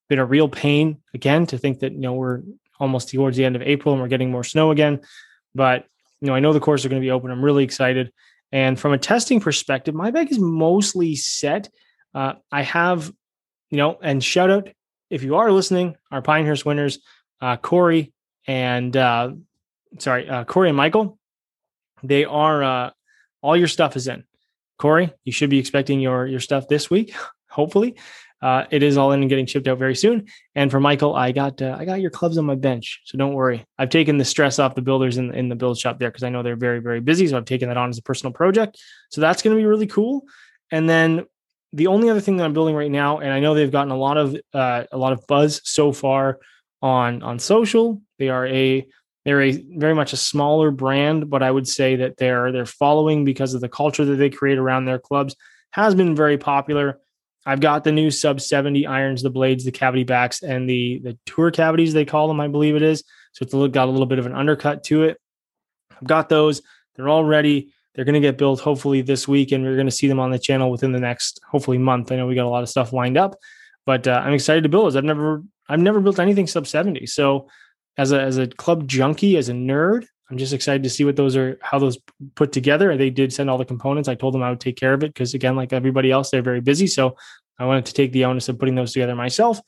been 0.08 0.18
a 0.20 0.24
real 0.24 0.48
pain 0.48 0.98
again 1.14 1.46
to 1.46 1.58
think 1.58 1.80
that 1.80 1.92
you 1.92 2.00
know 2.00 2.12
we're 2.12 2.42
almost 2.78 3.08
towards 3.08 3.36
the 3.36 3.44
end 3.44 3.56
of 3.56 3.62
April 3.62 3.94
and 3.94 4.02
we're 4.02 4.08
getting 4.08 4.30
more 4.30 4.44
snow 4.44 4.70
again, 4.70 5.00
but 5.54 5.86
you 6.20 6.28
know 6.28 6.34
I 6.34 6.40
know 6.40 6.52
the 6.52 6.60
course 6.60 6.84
are 6.84 6.88
going 6.88 7.02
to 7.02 7.06
be 7.06 7.10
open. 7.10 7.32
I'm 7.32 7.44
really 7.44 7.64
excited. 7.64 8.12
And 8.54 8.78
from 8.78 8.92
a 8.92 8.98
testing 8.98 9.40
perspective, 9.40 9.96
my 9.96 10.12
bag 10.12 10.30
is 10.30 10.38
mostly 10.38 11.16
set. 11.16 11.68
Uh, 12.14 12.34
I 12.52 12.62
have, 12.62 13.12
you 13.70 13.78
know, 13.78 13.98
and 14.00 14.22
shout 14.22 14.48
out 14.48 14.68
if 15.10 15.24
you 15.24 15.34
are 15.34 15.50
listening, 15.50 15.96
our 16.12 16.22
Pinehurst 16.22 16.64
winners, 16.64 17.00
uh, 17.40 17.56
Corey 17.56 18.12
and 18.46 18.96
uh, 18.96 19.32
sorry, 19.98 20.28
uh, 20.28 20.44
Corey 20.44 20.68
and 20.68 20.76
Michael. 20.76 21.18
They 22.04 22.24
are 22.24 22.62
uh, 22.62 22.90
all 23.42 23.56
your 23.56 23.66
stuff 23.66 23.96
is 23.96 24.06
in. 24.06 24.22
Corey, 24.78 25.12
you 25.24 25.32
should 25.32 25.50
be 25.50 25.58
expecting 25.58 25.98
your 25.98 26.24
your 26.24 26.40
stuff 26.40 26.68
this 26.68 26.88
week, 26.88 27.12
hopefully. 27.50 27.96
Uh, 28.44 28.66
it 28.70 28.82
is 28.82 28.98
all 28.98 29.10
in 29.12 29.22
and 29.22 29.30
getting 29.30 29.46
shipped 29.46 29.66
out 29.66 29.78
very 29.78 29.96
soon. 29.96 30.26
And 30.54 30.70
for 30.70 30.78
Michael, 30.78 31.16
I 31.16 31.32
got 31.32 31.62
uh, 31.62 31.76
I 31.78 31.86
got 31.86 32.02
your 32.02 32.10
clubs 32.10 32.36
on 32.36 32.44
my 32.44 32.54
bench, 32.54 33.00
so 33.06 33.16
don't 33.16 33.32
worry. 33.32 33.64
I've 33.78 33.88
taken 33.88 34.18
the 34.18 34.24
stress 34.26 34.58
off 34.58 34.74
the 34.74 34.82
builders 34.82 35.16
in 35.16 35.32
in 35.32 35.48
the 35.48 35.56
build 35.56 35.78
shop 35.78 35.98
there 35.98 36.10
because 36.10 36.24
I 36.24 36.28
know 36.28 36.42
they're 36.42 36.54
very 36.54 36.80
very 36.80 37.00
busy. 37.00 37.26
So 37.26 37.38
I've 37.38 37.46
taken 37.46 37.68
that 37.68 37.78
on 37.78 37.88
as 37.88 37.96
a 37.96 38.02
personal 38.02 38.34
project. 38.34 38.78
So 39.10 39.22
that's 39.22 39.40
going 39.40 39.56
to 39.56 39.58
be 39.60 39.64
really 39.64 39.86
cool. 39.86 40.26
And 40.70 40.86
then 40.86 41.24
the 41.72 41.86
only 41.86 42.10
other 42.10 42.20
thing 42.20 42.36
that 42.36 42.44
I'm 42.44 42.52
building 42.52 42.74
right 42.74 42.90
now, 42.90 43.20
and 43.20 43.32
I 43.32 43.40
know 43.40 43.54
they've 43.54 43.72
gotten 43.72 43.90
a 43.90 43.96
lot 43.96 44.18
of 44.18 44.36
uh, 44.52 44.84
a 44.92 44.98
lot 44.98 45.14
of 45.14 45.26
buzz 45.26 45.62
so 45.64 45.90
far 45.90 46.38
on 46.82 47.22
on 47.22 47.38
social. 47.38 48.02
They 48.18 48.28
are 48.28 48.46
a 48.46 48.86
they're 49.24 49.40
a 49.40 49.52
very 49.78 49.94
much 49.94 50.12
a 50.12 50.18
smaller 50.18 50.70
brand, 50.70 51.30
but 51.30 51.42
I 51.42 51.50
would 51.50 51.66
say 51.66 51.96
that 51.96 52.18
their 52.18 52.52
their 52.52 52.66
following 52.66 53.24
because 53.24 53.54
of 53.54 53.62
the 53.62 53.70
culture 53.70 54.04
that 54.04 54.16
they 54.16 54.28
create 54.28 54.58
around 54.58 54.84
their 54.84 54.98
clubs 54.98 55.34
has 55.70 55.94
been 55.94 56.14
very 56.14 56.36
popular. 56.36 57.00
I've 57.46 57.60
got 57.60 57.84
the 57.84 57.92
new 57.92 58.10
sub 58.10 58.40
70 58.40 58.86
irons, 58.86 59.22
the 59.22 59.30
blades, 59.30 59.64
the 59.64 59.72
cavity 59.72 60.04
backs, 60.04 60.42
and 60.42 60.68
the 60.68 61.00
the 61.00 61.18
tour 61.26 61.50
cavities 61.50 61.92
they 61.92 62.04
call 62.04 62.28
them, 62.28 62.40
I 62.40 62.48
believe 62.48 62.76
it 62.76 62.82
is. 62.82 63.04
So 63.32 63.42
it's 63.42 63.52
got 63.74 63.88
a 63.88 63.90
little 63.90 64.06
bit 64.06 64.18
of 64.18 64.26
an 64.26 64.34
undercut 64.34 64.84
to 64.84 65.04
it. 65.04 65.18
I've 65.92 66.06
got 66.06 66.28
those. 66.28 66.62
They're 66.96 67.08
all 67.08 67.24
ready. 67.24 67.72
They're 67.94 68.04
going 68.04 68.14
to 68.14 68.20
get 68.20 68.38
built 68.38 68.60
hopefully 68.60 69.02
this 69.02 69.28
week, 69.28 69.52
and 69.52 69.64
we're 69.64 69.74
going 69.74 69.86
to 69.86 69.92
see 69.92 70.08
them 70.08 70.20
on 70.20 70.30
the 70.30 70.38
channel 70.38 70.70
within 70.70 70.92
the 70.92 71.00
next 71.00 71.40
hopefully 71.48 71.78
month. 71.78 72.10
I 72.10 72.16
know 72.16 72.26
we 72.26 72.34
got 72.34 72.46
a 72.46 72.48
lot 72.48 72.62
of 72.62 72.68
stuff 72.68 72.92
lined 72.92 73.16
up, 73.16 73.36
but 73.86 74.08
uh, 74.08 74.22
I'm 74.24 74.32
excited 74.32 74.62
to 74.62 74.68
build 74.68 74.86
those. 74.86 74.96
I've 74.96 75.04
never 75.04 75.42
I've 75.68 75.80
never 75.80 76.00
built 76.00 76.18
anything 76.18 76.46
sub 76.46 76.66
70. 76.66 77.06
So 77.06 77.48
as 77.96 78.12
a 78.12 78.20
as 78.20 78.38
a 78.38 78.46
club 78.46 78.88
junkie, 78.88 79.36
as 79.36 79.48
a 79.48 79.52
nerd, 79.52 80.06
I'm 80.30 80.38
just 80.38 80.52
excited 80.52 80.82
to 80.84 80.90
see 80.90 81.04
what 81.04 81.16
those 81.16 81.36
are, 81.36 81.58
how 81.60 81.78
those 81.78 81.98
put 82.34 82.52
together. 82.52 82.96
They 82.96 83.10
did 83.10 83.32
send 83.32 83.50
all 83.50 83.58
the 83.58 83.64
components. 83.64 84.08
I 84.08 84.14
told 84.14 84.34
them 84.34 84.42
I 84.42 84.50
would 84.50 84.60
take 84.60 84.76
care 84.76 84.94
of 84.94 85.02
it 85.02 85.12
because, 85.12 85.34
again, 85.34 85.54
like 85.54 85.72
everybody 85.72 86.10
else, 86.10 86.30
they're 86.30 86.42
very 86.42 86.60
busy. 86.60 86.86
So 86.86 87.16
I 87.58 87.66
wanted 87.66 87.86
to 87.86 87.94
take 87.94 88.12
the 88.12 88.24
onus 88.24 88.48
of 88.48 88.58
putting 88.58 88.74
those 88.74 88.92
together 88.92 89.14
myself, 89.14 89.60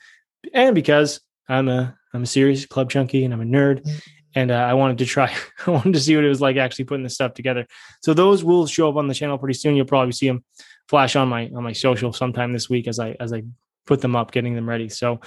and 0.52 0.74
because 0.74 1.20
I'm 1.48 1.68
a 1.68 1.96
I'm 2.12 2.22
a 2.22 2.26
serious 2.26 2.64
club 2.64 2.90
junkie 2.90 3.24
and 3.24 3.34
I'm 3.34 3.42
a 3.42 3.44
nerd, 3.44 3.84
mm. 3.84 4.02
and 4.34 4.50
uh, 4.50 4.54
I 4.54 4.74
wanted 4.74 4.98
to 4.98 5.06
try. 5.06 5.34
I 5.66 5.70
wanted 5.70 5.92
to 5.92 6.00
see 6.00 6.16
what 6.16 6.24
it 6.24 6.28
was 6.28 6.40
like 6.40 6.56
actually 6.56 6.86
putting 6.86 7.04
this 7.04 7.14
stuff 7.14 7.34
together. 7.34 7.66
So 8.02 8.14
those 8.14 8.42
will 8.42 8.66
show 8.66 8.88
up 8.88 8.96
on 8.96 9.08
the 9.08 9.14
channel 9.14 9.38
pretty 9.38 9.58
soon. 9.58 9.76
You'll 9.76 9.86
probably 9.86 10.12
see 10.12 10.26
them 10.26 10.42
flash 10.88 11.16
on 11.16 11.28
my 11.28 11.50
on 11.54 11.62
my 11.62 11.72
social 11.72 12.12
sometime 12.12 12.52
this 12.52 12.70
week 12.70 12.88
as 12.88 12.98
I 12.98 13.14
as 13.20 13.32
I 13.32 13.42
put 13.86 14.00
them 14.00 14.16
up, 14.16 14.32
getting 14.32 14.54
them 14.54 14.68
ready. 14.68 14.88
So 14.88 15.20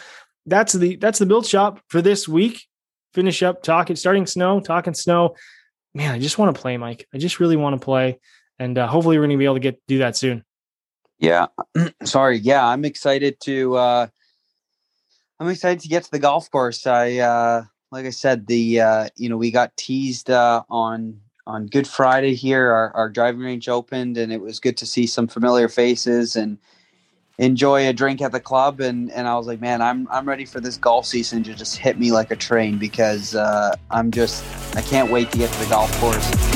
that's 0.46 0.74
the 0.74 0.96
that's 0.96 1.20
the 1.20 1.26
build 1.28 1.46
shop 1.46 1.80
for 1.88 2.02
this 2.02 2.28
week 2.28 2.66
finish 3.14 3.44
up 3.44 3.64
talking, 3.64 3.96
starting 3.96 4.26
snow, 4.26 4.60
talking 4.60 4.94
snow. 4.94 5.36
Man, 5.94 6.14
I 6.14 6.20
just 6.20 6.38
want 6.38 6.56
to 6.56 6.62
play, 6.62 6.78
Mike. 6.78 7.08
I 7.14 7.18
just 7.18 7.40
really 7.40 7.58
want 7.58 7.80
to 7.80 7.84
play, 7.84 8.20
and 8.60 8.78
uh, 8.78 8.88
hopefully 8.88 9.18
we're 9.18 9.24
going 9.24 9.32
to 9.32 9.38
be 9.38 9.46
able 9.46 9.56
to 9.56 9.60
get 9.60 9.82
do 9.88 10.00
that 10.00 10.16
soon. 10.16 10.44
Yeah, 11.20 11.48
sorry. 12.04 12.38
Yeah, 12.38 12.66
I'm 12.66 12.86
excited 12.86 13.40
to. 13.42 13.76
uh 13.76 14.08
I'm 15.40 15.48
excited 15.48 15.80
to 15.82 15.88
get 15.88 16.04
to 16.04 16.12
the 16.12 16.20
golf 16.20 16.52
course. 16.52 16.86
I 16.86 17.18
uh 17.18 17.64
like 17.92 18.06
I 18.06 18.10
said, 18.12 18.48
the 18.48 18.82
uh 18.82 19.10
you 19.16 19.30
know 19.30 19.38
we 19.38 19.52
got 19.52 19.76
teased 19.78 20.30
uh 20.30 20.64
on 20.70 21.20
on 21.48 21.66
Good 21.68 21.88
Friday 21.88 22.36
here. 22.36 22.72
Our, 22.72 22.92
our 22.96 23.10
driving 23.10 23.42
range 23.42 23.68
opened, 23.68 24.18
and 24.18 24.32
it 24.32 24.42
was 24.42 24.60
good 24.60 24.78
to 24.78 24.86
see 24.86 25.08
some 25.08 25.28
familiar 25.28 25.68
faces 25.68 26.36
and 26.36 26.58
enjoy 27.40 27.88
a 27.88 27.94
drink 27.94 28.22
at 28.22 28.34
the 28.34 28.40
club 28.40 28.82
and 28.82 29.10
and 29.12 29.26
I 29.26 29.36
was 29.36 29.48
like 29.48 29.62
man 29.62 29.82
I'm 29.82 30.08
I'm 30.12 30.28
ready 30.28 30.44
for 30.44 30.60
this 30.60 30.76
golf 30.76 31.06
season 31.06 31.42
to 31.44 31.56
just 31.56 31.78
hit 31.78 31.98
me 31.98 32.12
like 32.12 32.32
a 32.32 32.36
train 32.36 32.78
because 32.78 33.34
uh, 33.34 33.76
I'm 33.90 34.12
just 34.12 34.44
I 34.76 34.82
can't 34.82 35.10
wait 35.10 35.32
to 35.32 35.38
get 35.38 35.52
to 35.52 35.60
the 35.60 35.70
golf 35.70 35.90
course 36.00 36.49